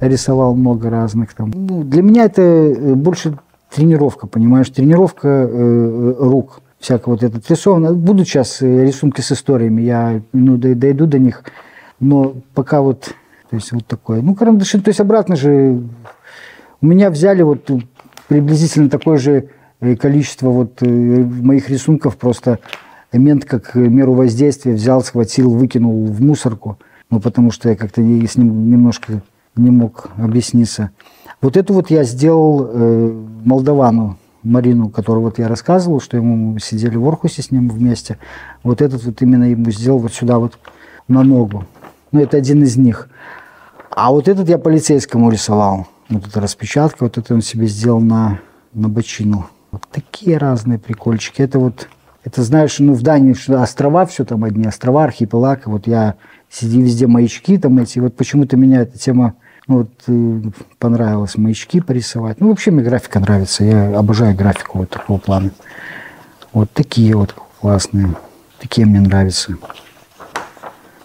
рисовал 0.00 0.54
много 0.54 0.90
разных 0.90 1.34
там. 1.34 1.50
Ну, 1.52 1.82
для 1.82 2.02
меня 2.02 2.26
это 2.26 2.42
э, 2.42 2.94
больше 2.94 3.36
тренировка, 3.74 4.26
понимаешь, 4.26 4.68
тренировка 4.70 5.28
э, 5.28 6.14
рук 6.18 6.60
всяко 6.78 7.08
вот 7.08 7.22
этот 7.22 7.48
рисовано. 7.50 7.94
Будут 7.94 8.28
сейчас 8.28 8.60
э, 8.60 8.84
рисунки 8.84 9.20
с 9.20 9.32
историями, 9.32 9.82
я 9.82 10.20
ну, 10.32 10.56
дойду 10.56 11.06
до 11.06 11.18
них, 11.18 11.44
но 12.00 12.34
пока 12.54 12.82
вот 12.82 13.14
то 13.52 13.56
есть 13.56 13.70
вот 13.72 13.86
такое. 13.86 14.22
Ну, 14.22 14.34
карандаши, 14.34 14.80
то 14.80 14.88
есть 14.88 15.00
обратно 15.00 15.36
же 15.36 15.82
у 16.80 16.86
меня 16.86 17.10
взяли 17.10 17.42
вот 17.42 17.70
приблизительно 18.26 18.88
такое 18.88 19.18
же 19.18 19.50
э, 19.80 19.94
количество 19.94 20.48
вот 20.48 20.82
э, 20.82 20.86
моих 20.86 21.68
рисунков, 21.68 22.16
просто 22.16 22.60
мент 23.12 23.44
как 23.44 23.74
меру 23.74 24.14
воздействия 24.14 24.72
взял, 24.72 25.02
схватил, 25.02 25.50
выкинул 25.50 26.06
в 26.06 26.22
мусорку, 26.22 26.78
ну, 27.10 27.20
потому 27.20 27.50
что 27.50 27.68
я 27.68 27.76
как-то 27.76 28.00
с 28.00 28.36
ним 28.36 28.70
немножко 28.70 29.20
не 29.54 29.70
мог 29.70 30.08
объясниться. 30.16 30.90
Вот 31.42 31.56
эту 31.56 31.74
вот 31.74 31.90
я 31.90 32.04
сделал 32.04 32.70
э, 32.72 33.24
Молдавану, 33.44 34.16
Марину, 34.44 34.88
которую 34.88 35.24
вот 35.24 35.40
я 35.40 35.48
рассказывал, 35.48 36.00
что 36.00 36.16
ему 36.16 36.56
сидели 36.60 36.96
в 36.96 37.06
Орхусе 37.06 37.42
с 37.42 37.50
ним 37.50 37.68
вместе, 37.68 38.18
вот 38.62 38.80
этот 38.80 39.04
вот 39.04 39.20
именно 39.22 39.44
ему 39.44 39.70
сделал 39.72 39.98
вот 39.98 40.12
сюда 40.12 40.38
вот 40.38 40.58
на 41.08 41.24
ногу. 41.24 41.64
Ну, 42.12 42.20
это 42.20 42.36
один 42.36 42.62
из 42.62 42.76
них. 42.76 43.08
А 43.90 44.12
вот 44.12 44.28
этот 44.28 44.48
я 44.48 44.56
полицейскому 44.56 45.30
рисовал. 45.30 45.88
Вот 46.08 46.26
эта 46.26 46.40
распечатка, 46.40 47.04
вот 47.04 47.18
это 47.18 47.34
он 47.34 47.42
себе 47.42 47.66
сделал 47.66 48.00
на, 48.00 48.38
на 48.72 48.88
бочину. 48.88 49.46
Вот 49.72 49.82
такие 49.90 50.38
разные 50.38 50.78
прикольчики. 50.78 51.42
Это 51.42 51.58
вот, 51.58 51.88
это 52.22 52.42
знаешь, 52.42 52.78
ну 52.78 52.92
в 52.92 53.02
Дании 53.02 53.32
что 53.32 53.60
острова, 53.60 54.06
все 54.06 54.24
там 54.24 54.44
одни 54.44 54.66
острова, 54.66 55.04
архипелаг. 55.04 55.66
Вот 55.66 55.88
я 55.88 56.14
сиди 56.48 56.80
везде 56.80 57.08
маячки 57.08 57.58
там 57.58 57.78
эти. 57.78 57.98
Вот 57.98 58.14
почему-то 58.14 58.56
меня 58.56 58.82
эта 58.82 58.96
тема 58.96 59.34
вот, 59.72 59.90
э, 60.06 60.42
понравилось 60.78 61.36
маячки 61.36 61.80
порисовать. 61.80 62.40
Ну, 62.40 62.48
вообще 62.48 62.70
мне 62.70 62.82
графика 62.82 63.20
нравится. 63.20 63.64
Я 63.64 63.98
обожаю 63.98 64.34
графику 64.36 64.78
вот 64.78 64.90
такого 64.90 65.18
плана. 65.18 65.50
Вот 66.52 66.70
такие 66.72 67.16
вот 67.16 67.34
классные. 67.60 68.14
Такие 68.58 68.86
мне 68.86 69.00
нравятся. 69.00 69.56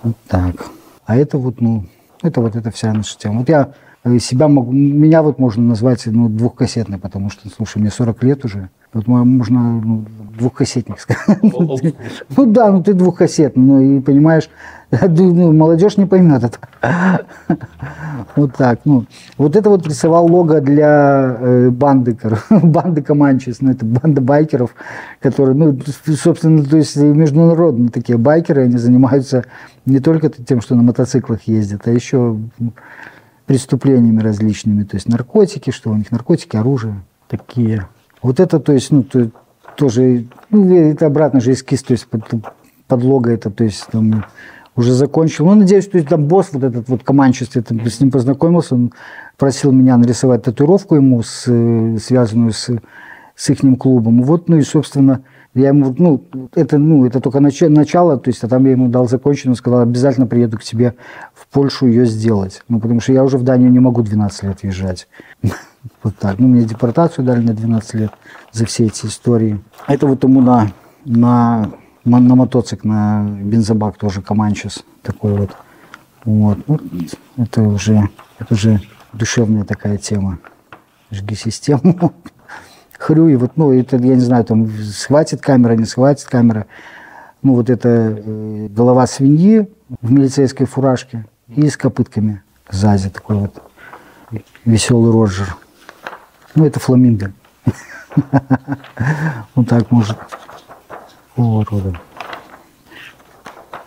Вот 0.03 0.15
так. 0.27 0.67
А 1.05 1.15
это 1.15 1.37
вот, 1.37 1.61
ну, 1.61 1.85
это 2.21 2.41
вот 2.41 2.55
эта 2.55 2.71
вся 2.71 2.93
наша 2.93 3.17
тема. 3.17 3.39
Вот 3.39 3.49
я 3.49 3.73
э, 4.03 4.19
себя 4.19 4.47
могу, 4.47 4.71
меня 4.71 5.21
вот 5.21 5.39
можно 5.39 5.63
назвать 5.63 6.05
ну, 6.05 6.29
двухкассетной, 6.29 6.97
потому 6.97 7.29
что, 7.29 7.49
слушай, 7.49 7.79
мне 7.79 7.89
40 7.89 8.23
лет 8.23 8.45
уже. 8.45 8.69
Вот 8.93 9.07
можно 9.07 9.81
ну, 9.81 10.05
двухкассетник 10.37 10.99
сказать. 10.99 11.39
Ну 11.43 12.45
да, 12.45 12.71
ну 12.71 12.81
ты 12.81 12.93
двухкассетный, 12.93 13.63
ну 13.63 13.81
и 13.81 13.99
понимаешь, 13.99 14.49
ну, 14.91 15.51
молодежь 15.51 15.97
не 15.97 16.05
поймет 16.05 16.43
это. 16.43 16.59
Вот 18.35 18.55
так. 18.55 18.81
Ну, 18.85 19.05
вот 19.37 19.55
это 19.55 19.69
вот 19.69 19.87
рисовал 19.87 20.27
лого 20.27 20.61
для 20.61 21.37
э, 21.39 21.69
банды, 21.71 22.15
банды 22.49 23.01
Команчес, 23.01 23.61
ну, 23.61 23.71
это 23.71 23.83
банда 23.83 24.21
байкеров, 24.21 24.75
которые, 25.19 25.55
ну, 25.55 25.77
собственно, 26.15 26.63
то 26.63 26.77
есть 26.77 26.95
международные 26.97 27.89
такие 27.89 28.17
байкеры, 28.17 28.63
они 28.63 28.77
занимаются 28.77 29.45
не 29.85 29.99
только 29.99 30.29
тем, 30.29 30.61
что 30.61 30.75
на 30.75 30.83
мотоциклах 30.83 31.43
ездят, 31.43 31.87
а 31.87 31.91
еще 31.91 32.37
преступлениями 33.47 34.21
различными, 34.21 34.83
то 34.83 34.95
есть 34.95 35.07
наркотики, 35.07 35.71
что 35.71 35.89
у 35.89 35.95
них 35.95 36.11
наркотики, 36.11 36.57
оружие 36.57 37.01
такие. 37.27 37.87
Вот 38.27 38.41
это, 38.41 38.59
то 38.59 38.73
есть, 38.73 38.91
ну, 38.91 39.03
то, 39.03 39.29
тоже, 39.77 40.25
ну, 40.49 40.75
это 40.75 41.05
обратно 41.05 41.39
же 41.39 41.53
эскиз, 41.53 41.81
то 41.81 41.93
есть 41.93 42.07
под, 42.07 42.25
подлога 42.85 43.31
это, 43.31 43.49
то 43.49 43.63
есть 43.63 43.87
там 43.89 44.25
уже 44.75 44.91
закончил. 44.91 45.45
Ну, 45.45 45.55
надеюсь, 45.55 45.87
то 45.87 45.97
есть 45.97 46.09
там 46.09 46.25
босс 46.25 46.49
вот 46.51 46.61
этот 46.65 46.89
вот 46.89 47.03
командчество, 47.03 47.63
я 47.69 47.89
с 47.89 47.99
ним 48.01 48.11
познакомился, 48.11 48.75
он 48.75 48.91
просил 49.37 49.71
меня 49.71 49.95
нарисовать 49.95 50.43
татуировку 50.43 50.95
ему, 50.95 51.23
с, 51.23 51.43
связанную 52.03 52.51
с, 52.51 52.69
с 53.33 53.49
их 53.49 53.59
клубом. 53.79 54.21
Вот, 54.23 54.49
ну 54.49 54.57
и, 54.57 54.61
собственно, 54.61 55.21
я 55.53 55.69
ему, 55.69 55.95
ну, 55.97 56.21
это, 56.53 56.77
ну, 56.77 57.05
это 57.05 57.21
только 57.21 57.39
начало, 57.39 58.17
то 58.17 58.29
есть, 58.29 58.43
а 58.43 58.49
там 58.49 58.65
я 58.65 58.71
ему 58.71 58.89
дал 58.89 59.07
законченную, 59.07 59.55
сказал, 59.55 59.79
обязательно 59.79 60.27
приеду 60.27 60.57
к 60.57 60.63
тебе 60.63 60.95
в 61.33 61.47
Польшу 61.47 61.87
ее 61.87 62.05
сделать. 62.05 62.61
Ну, 62.67 62.81
потому 62.81 62.99
что 62.99 63.13
я 63.13 63.23
уже 63.23 63.37
в 63.37 63.43
Данию 63.43 63.71
не 63.71 63.79
могу 63.79 64.01
12 64.01 64.43
лет 64.43 64.63
въезжать. 64.63 65.07
Вот 66.03 66.17
так. 66.17 66.39
Ну, 66.39 66.47
мне 66.47 66.63
депортацию 66.63 67.25
дали 67.25 67.41
на 67.41 67.53
12 67.53 67.93
лет 67.95 68.11
за 68.51 68.65
все 68.65 68.85
эти 68.85 69.05
истории. 69.05 69.59
Это 69.87 70.07
вот 70.07 70.23
ему 70.23 70.41
на, 70.41 70.71
на 71.05 71.71
на 72.07 72.35
мотоцикл, 72.35 72.87
на 72.87 73.27
бензобак 73.41 73.97
тоже 73.97 74.21
Команчес 74.21 74.83
такой 75.01 75.33
вот. 75.33 75.51
Вот. 76.23 76.59
Ну, 76.67 76.79
это 77.37 77.61
уже, 77.61 78.09
это 78.39 78.53
уже 78.53 78.81
душевная 79.13 79.65
такая 79.65 79.97
тема. 79.97 80.39
Жги 81.11 81.35
систему. 81.35 82.13
Хрю, 82.97 83.27
и 83.27 83.35
вот, 83.35 83.57
ну, 83.57 83.71
это, 83.73 83.97
я 83.97 84.15
не 84.15 84.21
знаю, 84.21 84.43
там, 84.43 84.69
схватит 84.69 85.41
камера, 85.41 85.73
не 85.73 85.85
схватит 85.85 86.25
камера. 86.25 86.65
Ну, 87.43 87.53
вот 87.53 87.69
это 87.69 87.89
э, 87.89 88.67
голова 88.69 89.05
свиньи 89.05 89.69
в 90.01 90.11
милицейской 90.11 90.65
фуражке 90.65 91.25
и 91.47 91.69
с 91.69 91.77
копытками 91.77 92.41
сзади 92.69 93.09
такой 93.09 93.37
вот 93.37 93.61
веселый 94.65 95.11
Роджер. 95.11 95.55
Ну, 96.57 96.65
это 96.65 96.79
фламинго. 96.79 97.33
Вот 99.53 99.67
так 99.69 99.91
может 99.91 100.17
такого 101.35 101.63
рода. 101.65 101.99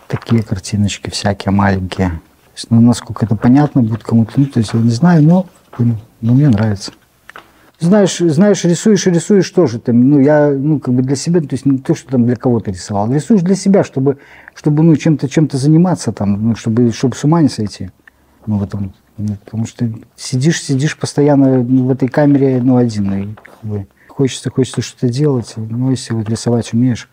Такие 0.07 0.41
картиночки 0.41 1.09
всякие 1.09 1.51
маленькие. 1.51 2.21
Ну, 2.69 2.79
насколько 2.79 3.25
это 3.25 3.35
понятно 3.35 3.81
будет 3.81 4.03
кому-то, 4.03 4.31
ну, 4.37 4.45
то 4.45 4.59
есть, 4.59 4.73
я 4.73 4.79
не 4.79 4.89
знаю, 4.89 5.21
но, 5.21 5.47
но 5.79 5.95
ну, 6.21 6.33
мне 6.33 6.47
нравится. 6.47 6.93
Знаешь, 7.81 8.19
знаешь, 8.19 8.63
рисуешь 8.63 9.05
и 9.05 9.11
рисуешь 9.11 9.49
тоже 9.49 9.79
там, 9.79 10.09
ну, 10.09 10.19
я, 10.19 10.49
ну, 10.49 10.79
как 10.79 10.93
бы 10.93 11.01
для 11.01 11.17
себя, 11.17 11.41
то 11.41 11.47
есть 11.51 11.65
не 11.65 11.79
то, 11.79 11.93
что 11.93 12.11
там 12.11 12.25
для 12.25 12.37
кого-то 12.37 12.71
рисовал, 12.71 13.11
рисуешь 13.11 13.41
для 13.41 13.55
себя, 13.55 13.83
чтобы, 13.83 14.17
чтобы 14.55 14.83
ну, 14.83 14.95
чем-то, 14.95 15.27
чем-то 15.27 15.57
заниматься 15.57 16.13
там, 16.13 16.49
ну, 16.49 16.55
чтобы, 16.55 16.93
чтобы 16.93 17.17
с 17.17 17.23
ума 17.25 17.41
не 17.41 17.49
сойти. 17.49 17.91
Ну, 18.45 18.59
в 18.59 18.63
этом, 18.63 18.93
потому 19.43 19.65
что 19.65 19.89
сидишь, 20.15 20.61
сидишь 20.61 20.97
постоянно 20.97 21.59
в 21.59 21.89
этой 21.91 22.07
камере, 22.07 22.61
ну, 22.61 22.77
один, 22.77 23.35
и 23.63 23.85
хочется, 24.07 24.49
хочется 24.49 24.81
что-то 24.81 25.09
делать, 25.09 25.53
ну, 25.55 25.91
если 25.91 26.13
вот 26.13 26.29
рисовать 26.29 26.73
умеешь, 26.73 27.09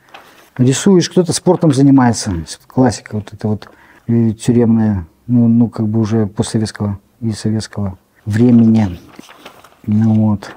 рисуешь, 0.59 1.09
кто-то 1.09 1.33
спортом 1.33 1.73
занимается. 1.73 2.33
Классика 2.67 3.17
вот 3.17 3.33
это 3.33 3.49
вот 3.49 3.69
э, 4.09 4.33
тюремная, 4.33 5.07
ну, 5.27 5.49
ну 5.49 5.69
как 5.69 5.89
бы 5.89 6.01
уже 6.01 6.27
постсоветского 6.27 6.99
и 7.21 7.33
советского 7.33 7.99
времени. 8.25 8.99
Ну, 9.87 10.15
вот. 10.15 10.51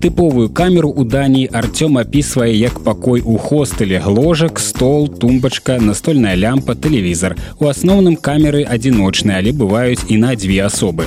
Тыповую 0.00 0.50
камеру 0.50 0.90
у 0.90 1.04
Даніі 1.04 1.48
Артём 1.52 1.98
апісвае 1.98 2.58
як 2.58 2.82
пакой 2.82 3.20
у 3.20 3.38
хостэле 3.38 4.02
ложак, 4.04 4.58
стол, 4.58 5.08
тумбачка, 5.08 5.78
настольная 5.78 6.34
лямпа, 6.36 6.74
тэлевізар. 6.74 7.36
У 7.60 7.70
асноўным 7.70 8.16
камеры 8.16 8.66
адзіночныя, 8.66 9.38
але 9.38 9.52
бываюць 9.52 10.02
і 10.08 10.18
на 10.18 10.34
дзве 10.34 10.58
асобы. 10.66 11.06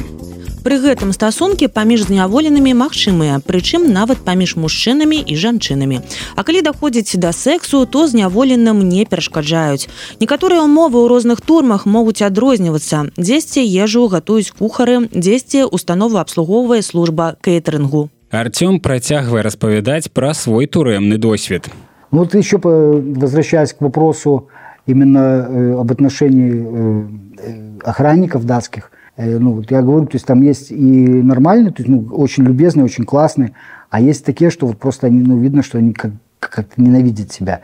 Пры 0.65 0.79
гэтым 0.81 1.11
стасункі 1.13 1.67
паміж 1.69 2.07
зняволенымі 2.09 2.71
магчымыя, 2.73 3.37
прычым 3.45 3.83
нават 3.93 4.25
паміж 4.25 4.55
мужчынамі 4.57 5.19
і 5.21 5.35
жанчынамі. 5.37 5.99
А 6.33 6.41
калі 6.41 6.65
даходзіць 6.65 7.21
да 7.21 7.29
сексу, 7.37 7.85
то 7.85 8.07
зняволеным 8.09 8.81
не 8.81 9.05
перашкаджаюць. 9.05 9.85
Некаторыя 10.17 10.65
ўмовы 10.65 10.97
ў 10.97 11.05
розных 11.05 11.45
турмах 11.45 11.85
могуць 11.85 12.25
адрознівацца. 12.25 13.13
Дзесьці 13.13 13.61
ежу 13.61 14.09
гатуюць 14.09 14.49
кухары, 14.57 15.05
дзесьці 15.13 15.69
установа 15.69 16.25
абслугоўвае 16.25 16.81
служба 16.81 17.37
кейтерынгу. 17.45 18.09
Артём 18.33 18.81
працягвае 18.81 19.45
распавядаць 19.45 20.09
пра 20.09 20.33
свой 20.33 20.65
турэмны 20.65 21.21
досвед. 21.21 21.69
Ну, 22.09 22.25
вот 22.25 22.33
еще 22.33 22.57
возвращаясь 22.57 23.73
к 23.73 23.85
вопросу 23.85 24.49
именно 24.87 25.45
э, 25.45 25.77
об 25.77 25.91
отношении 25.91 26.57
э, 26.57 27.79
охранников 27.85 28.45
датских, 28.49 28.89
ну, 29.17 29.53
вот 29.53 29.71
я 29.71 29.81
говорю, 29.81 30.05
то 30.05 30.15
есть 30.15 30.25
там 30.25 30.41
есть 30.41 30.71
и 30.71 30.75
нормальные, 30.75 31.71
то 31.71 31.81
есть, 31.81 31.89
ну, 31.89 32.07
очень 32.11 32.43
любезные, 32.43 32.85
очень 32.85 33.05
классные, 33.05 33.53
а 33.89 34.01
есть 34.01 34.25
такие, 34.25 34.49
что 34.49 34.67
вот 34.67 34.77
просто 34.77 35.07
они, 35.07 35.19
ну, 35.19 35.37
видно, 35.37 35.63
что 35.63 35.77
они 35.77 35.93
как, 35.93 36.11
как 36.39 36.77
ненавидят 36.77 37.31
себя. 37.31 37.61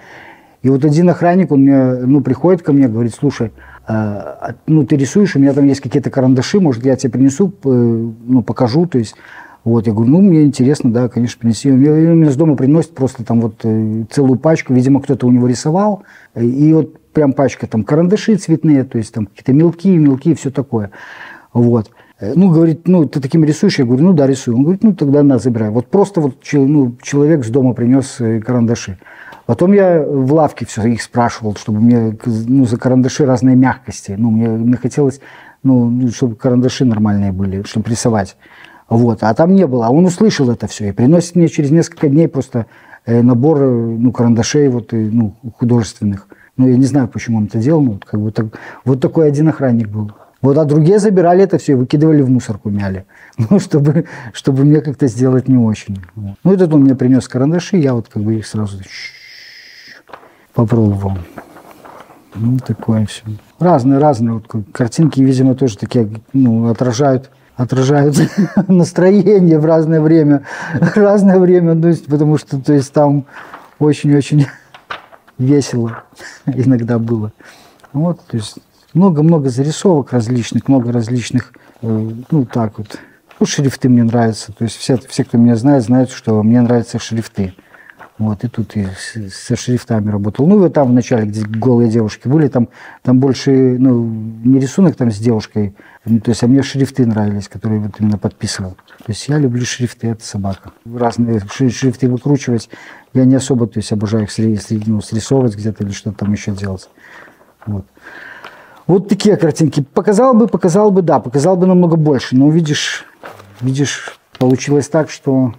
И 0.62 0.70
вот 0.70 0.86
один 0.86 1.10
охранник, 1.10 1.52
он 1.52 1.62
мне, 1.62 1.94
ну, 2.06 2.22
приходит 2.22 2.62
ко 2.62 2.72
мне, 2.72 2.88
говорит, 2.88 3.14
слушай, 3.14 3.52
э, 3.88 4.54
ну, 4.68 4.86
ты 4.86 4.96
рисуешь, 4.96 5.36
у 5.36 5.40
меня 5.40 5.54
там 5.54 5.66
есть 5.66 5.82
какие-то 5.82 6.10
карандаши, 6.12 6.60
может, 6.60 6.86
я 6.86 6.96
тебе 6.96 7.12
принесу, 7.12 7.48
э, 7.64 7.70
ну, 7.70 8.44
покажу, 8.44 8.86
то 8.86 8.98
есть, 8.98 9.16
вот, 9.64 9.88
я 9.88 9.94
говорю, 9.94 10.12
ну, 10.12 10.22
мне 10.22 10.44
интересно, 10.44 10.92
да, 10.92 11.10
конечно, 11.10 11.40
принеси. 11.40 11.70
Он 11.70 11.78
мне 11.78 12.32
с 12.32 12.36
дома 12.36 12.56
приносит 12.56 12.96
просто 12.96 13.24
там 13.24 13.42
вот 13.42 13.62
э, 13.64 14.06
целую 14.10 14.40
пачку, 14.40 14.74
видимо, 14.74 15.02
кто-то 15.02 15.28
у 15.28 15.32
него 15.32 15.48
рисовал, 15.48 16.04
и 16.36 16.74
вот 16.74 17.00
прям 17.12 17.34
пачка 17.34 17.68
там 17.68 17.84
карандаши 17.84 18.36
цветные, 18.36 18.84
то 18.84 18.98
есть 18.98 19.14
там 19.14 19.26
какие-то 19.26 19.54
мелки, 19.54 19.90
мелки, 19.90 20.34
все 20.36 20.50
такое. 20.50 20.92
Вот. 21.54 21.92
Э, 22.20 22.34
ну, 22.36 22.52
говорит, 22.52 22.88
ну, 22.88 23.08
ты 23.08 23.20
таким 23.20 23.44
рисуешь? 23.44 23.80
Я 23.80 23.86
говорю, 23.86 24.04
ну 24.04 24.14
да, 24.14 24.28
рисую. 24.28 24.58
Он 24.58 24.64
говорит, 24.64 24.84
ну 24.84 24.94
тогда 24.94 25.24
на, 25.24 25.40
забирай. 25.40 25.70
Вот 25.70 25.88
просто 25.88 26.22
вот 26.22 26.36
ну, 26.54 26.96
человек 27.02 27.44
с 27.44 27.50
дома 27.50 27.74
принес 27.74 28.22
э, 28.22 28.40
карандаши. 28.40 28.98
Потом 29.46 29.74
я 29.74 30.02
в 30.02 30.32
лавке 30.34 30.66
все 30.66 30.84
их 30.88 31.02
спрашивал, 31.02 31.56
чтобы 31.56 31.82
мне 31.82 32.18
ну, 32.26 32.66
за 32.66 32.78
карандаши 32.78 33.26
разные 33.26 33.56
мягкости. 33.56 34.16
Ну, 34.18 34.30
мне, 34.30 34.48
мне 34.48 34.78
хотелось, 34.78 35.20
ну, 35.64 36.08
чтобы 36.10 36.36
карандаши 36.36 36.86
нормальные 36.86 37.32
были, 37.32 37.64
чтобы 37.64 37.90
рисовать. 37.90 38.38
Вот. 38.88 39.24
А 39.24 39.34
там 39.34 39.54
не 39.56 39.66
было. 39.68 39.88
А 39.88 39.90
он 39.90 40.06
услышал 40.06 40.50
это 40.52 40.68
все 40.68 40.90
и 40.90 40.92
приносит 40.92 41.36
мне 41.36 41.48
через 41.48 41.72
несколько 41.72 42.08
дней 42.08 42.28
просто 42.28 42.68
э, 43.06 43.22
набор 43.22 43.60
ну, 43.60 44.12
карандашей 44.12 44.70
вот, 44.70 44.90
ну, 44.92 45.36
художественных. 45.58 46.28
Ну, 46.56 46.68
я 46.68 46.78
не 46.78 46.86
знаю, 46.86 47.08
почему 47.08 47.40
он 47.40 47.46
это 47.46 47.58
делал. 47.58 47.82
Ну, 47.82 48.00
как 48.06 48.22
бы 48.22 48.32
так, 48.32 48.46
вот 48.86 49.02
такой 49.02 49.28
один 49.28 49.48
охранник 49.48 49.90
был. 49.90 50.12
Вот, 50.42 50.58
а 50.58 50.66
другие 50.66 50.98
забирали 50.98 51.44
это 51.44 51.58
все 51.58 51.74
и 51.74 51.76
выкидывали 51.76 52.22
в 52.22 52.30
мусорку, 52.30 52.70
мяли. 52.70 53.06
Ну, 53.50 53.60
чтобы, 53.60 54.06
чтобы 54.34 54.66
мне 54.66 54.82
как-то 54.82 55.08
сделать 55.08 55.48
не 55.48 55.58
очень. 55.58 56.04
Ну, 56.16 56.54
этот 56.54 56.74
он 56.74 56.82
мне 56.82 56.96
принес 56.96 57.28
карандаши, 57.28 57.78
я 57.78 57.94
вот 57.94 58.08
как 58.08 58.24
бы 58.24 58.36
их 58.36 58.48
сразу 58.48 58.80
попробовал. 60.54 61.18
Ну, 62.36 62.58
такое 62.60 63.06
все. 63.06 63.24
Разные, 63.60 64.00
разные. 64.00 64.34
Вот, 64.34 64.48
картинки, 64.72 65.22
видимо, 65.22 65.56
тоже 65.56 65.78
такие, 65.78 66.10
ну, 66.34 66.70
отражают 66.70 67.30
отражают 67.56 68.16
настроение 68.68 69.60
в 69.60 69.66
разное 69.66 70.02
время. 70.02 70.44
разное 70.96 71.38
время, 71.38 71.80
то 71.80 71.90
есть, 71.90 72.06
потому 72.08 72.38
что 72.38 72.60
то 72.60 72.74
есть, 72.74 72.92
там 72.92 73.26
очень-очень 73.80 74.48
весело 75.38 76.04
иногда 76.46 76.98
было. 77.00 77.32
Вот, 77.94 78.22
то 78.26 78.38
есть 78.38 78.58
много-много 78.94 79.50
зарисовок 79.50 80.14
различных, 80.14 80.68
много 80.68 80.92
различных, 80.92 81.54
э, 81.82 82.12
ну 82.30 82.46
так 82.46 82.78
вот. 82.78 83.00
Ну, 83.40 83.48
шрифты 83.48 83.90
мне 83.90 84.04
нравятся. 84.04 84.54
То 84.54 84.66
есть 84.66 84.76
все, 84.78 84.98
все, 84.98 85.24
кто 85.24 85.38
меня 85.38 85.56
знает, 85.56 85.84
знают, 85.84 86.12
что 86.12 86.44
мне 86.44 86.62
нравятся 86.62 87.00
шрифты. 87.00 87.56
Вот, 88.20 88.44
и 88.44 88.48
тут 88.48 88.78
и 88.78 88.88
со 89.32 89.56
шрифтами 89.56 90.12
работал. 90.12 90.46
Ну, 90.46 90.60
вот 90.60 90.74
там 90.74 90.90
в 90.90 90.94
начале, 90.94 91.26
где 91.26 91.42
голые 91.44 91.90
девушки 91.90 92.28
были, 92.28 92.50
там, 92.50 92.70
там 93.02 93.20
больше, 93.20 93.78
ну, 93.80 94.06
не 94.44 94.60
рисунок 94.60 94.96
там 94.96 95.10
с 95.10 95.18
девушкой, 95.18 95.76
ну, 96.06 96.20
то 96.20 96.30
есть, 96.30 96.44
а 96.44 96.48
мне 96.48 96.62
шрифты 96.62 97.08
нравились, 97.08 97.48
которые 97.48 97.80
вот 97.80 98.00
именно 98.00 98.20
подписывал. 98.20 98.72
То 98.72 99.06
есть, 99.08 99.28
я 99.28 99.40
люблю 99.40 99.66
шрифты, 99.66 100.10
это 100.10 100.24
собака. 100.24 100.72
Разные 100.86 101.40
шрифты 101.40 102.08
выкручивать, 102.08 102.70
я 103.14 103.26
не 103.26 103.34
особо, 103.34 103.66
то 103.66 103.80
есть, 103.80 103.92
обожаю 103.92 104.26
их 104.26 104.86
ну, 104.86 105.02
срисовывать 105.02 105.56
где-то 105.56 105.84
или 105.84 105.92
что-то 105.92 106.20
там 106.20 106.32
еще 106.32 106.52
делать. 106.52 106.90
Вот. 107.66 107.88
Вот 108.92 109.08
такие 109.08 109.38
картинки. 109.38 109.82
Показал 109.94 110.34
бы, 110.34 110.48
показал 110.48 110.92
бы, 110.92 111.02
да, 111.02 111.22
показал 111.22 111.56
бы 111.56 111.66
намного 111.66 111.96
больше. 111.96 112.36
Но 112.36 112.50
видишь, 112.50 113.06
видишь, 113.62 114.20
получилось 114.38 114.90
так, 114.90 115.10
что 115.10 115.54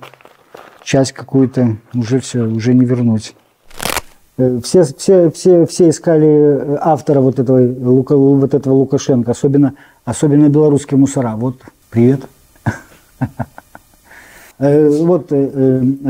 часть 0.82 1.12
какую-то 1.12 1.78
уже 1.94 2.20
все, 2.20 2.42
уже 2.42 2.74
не 2.74 2.84
вернуть. 2.84 3.34
Э, 4.36 4.60
все, 4.62 4.84
все, 4.84 5.30
все, 5.30 5.64
все 5.64 5.88
искали 5.88 6.28
э, 6.28 6.78
автора 6.82 7.20
вот 7.20 7.38
этого, 7.38 7.66
вот 7.66 8.52
этого 8.52 8.74
Лукашенко, 8.74 9.30
особенно, 9.30 9.76
особенно 10.04 10.50
белорусские 10.50 10.98
мусора. 10.98 11.32
Вот, 11.34 11.56
привет. 11.88 12.20
Э, 14.58 14.88
вот 14.90 15.32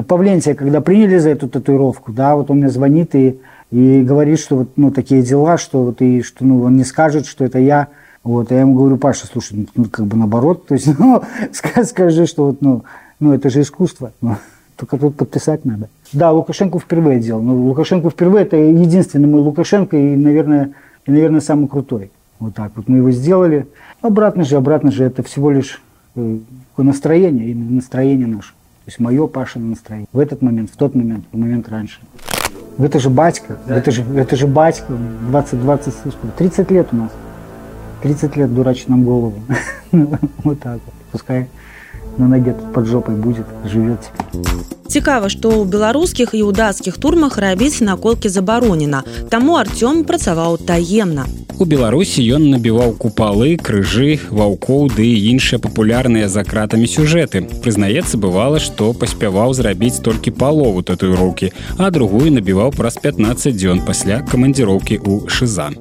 Павленция, 0.08 0.54
когда 0.54 0.82
приняли 0.82 1.16
за 1.16 1.30
эту 1.30 1.48
татуировку, 1.48 2.12
да, 2.12 2.36
вот 2.36 2.50
он 2.50 2.58
мне 2.58 2.68
звонит 2.68 3.14
и, 3.14 3.40
и 3.72 4.02
говорит, 4.02 4.38
что 4.38 4.58
вот, 4.58 4.68
ну, 4.76 4.90
такие 4.90 5.22
дела, 5.22 5.56
что 5.56 5.82
вот 5.82 6.02
и 6.02 6.22
что, 6.22 6.44
ну, 6.44 6.62
он 6.62 6.76
не 6.76 6.84
скажет, 6.84 7.26
что 7.26 7.44
это 7.44 7.58
я. 7.58 7.88
Вот, 8.22 8.50
я 8.50 8.60
ему 8.60 8.74
говорю, 8.74 8.98
Паша, 8.98 9.26
слушай, 9.26 9.66
ну, 9.74 9.86
как 9.86 10.06
бы 10.06 10.16
наоборот, 10.16 10.66
то 10.66 10.74
есть, 10.74 10.86
ну, 10.98 11.22
скажи, 11.52 12.26
что 12.26 12.46
вот, 12.46 12.60
ну, 12.60 12.84
ну, 13.18 13.32
это 13.32 13.48
же 13.48 13.62
искусство. 13.62 14.12
Ну, 14.20 14.36
только 14.76 14.98
тут 14.98 15.16
подписать 15.16 15.64
надо. 15.64 15.88
Да, 16.12 16.32
Лукашенко 16.32 16.78
впервые 16.78 17.18
делал. 17.18 17.40
Но 17.40 17.54
Лукашенко 17.54 18.10
впервые 18.10 18.44
это 18.44 18.56
единственный 18.56 19.26
мой 19.26 19.40
Лукашенко 19.40 19.96
и, 19.96 20.16
наверное, 20.16 20.72
и, 21.06 21.10
наверное, 21.10 21.40
самый 21.40 21.66
крутой. 21.66 22.10
Вот 22.40 22.54
так 22.54 22.72
вот 22.76 22.88
мы 22.88 22.98
его 22.98 23.10
сделали. 23.10 23.66
Обратно 24.02 24.44
же, 24.44 24.56
обратно 24.56 24.92
же, 24.92 25.04
это 25.04 25.22
всего 25.22 25.50
лишь 25.50 25.80
э, 26.16 26.38
настроение, 26.76 27.48
именно 27.48 27.76
настроение 27.76 28.26
наше. 28.26 28.50
То 28.50 28.88
есть 28.88 28.98
мое 28.98 29.26
Пашино 29.28 29.66
настроение. 29.66 30.08
В 30.12 30.18
этот 30.18 30.42
момент, 30.42 30.70
в 30.70 30.76
тот 30.76 30.94
момент, 30.94 31.24
в 31.32 31.38
момент 31.38 31.68
раньше. 31.68 32.00
Это 32.78 32.98
же 32.98 33.10
батька, 33.10 33.58
да. 33.66 33.76
это, 33.76 33.90
же, 33.90 34.02
это 34.16 34.36
же 34.36 34.46
батька, 34.46 34.92
20, 35.28 35.60
20, 35.60 35.94
30 36.36 36.70
лет 36.70 36.88
у 36.92 36.96
нас. 36.96 37.10
30 38.02 38.36
лет 38.36 38.54
дурачит 38.54 38.88
нам 38.88 39.04
голову. 39.04 39.34
Вот 40.42 40.58
так 40.60 40.80
вот. 40.84 40.94
Пускай 41.12 41.48
на 42.18 42.28
ноге 42.28 42.52
тут 42.52 42.72
под 42.72 42.86
жопой 42.86 43.14
будет, 43.14 43.47
живет. 43.64 44.10
Цікава, 44.89 45.32
што 45.32 45.48
ў 45.48 45.64
беларускіх 45.64 46.36
і 46.36 46.52
ўдацкіх 46.52 47.01
турмах 47.01 47.40
рабіць 47.40 47.80
наколкі 47.80 48.28
забаронена. 48.28 49.01
Таму 49.32 49.56
Артём 49.56 50.05
працаваў 50.05 50.60
таемна. 50.60 51.24
У 51.56 51.64
Беларусі 51.64 52.20
ён 52.36 52.52
набіваў 52.52 52.93
купалы, 53.01 53.56
крыжы, 53.56 54.20
ваўкоў 54.28 54.93
ды 54.93 55.09
іншыя 55.32 55.56
папулярныя 55.62 56.28
за 56.28 56.44
кратамі 56.44 56.84
сюжэты. 56.84 57.44
Прызнаецца, 57.64 58.20
бывала, 58.20 58.60
што 58.60 58.93
паспяваў 58.93 59.56
зрабіць 59.56 60.05
толькі 60.05 60.36
палову 60.36 60.82
татуіроўкі, 60.84 61.52
а 61.78 61.89
другую 61.89 62.28
набіваў 62.36 62.76
праз 62.76 63.01
15 63.01 63.56
дзён 63.56 63.80
пасля 63.89 64.20
камандзіроўкі 64.20 65.01
ў 65.01 65.28
шызан. 65.32 65.80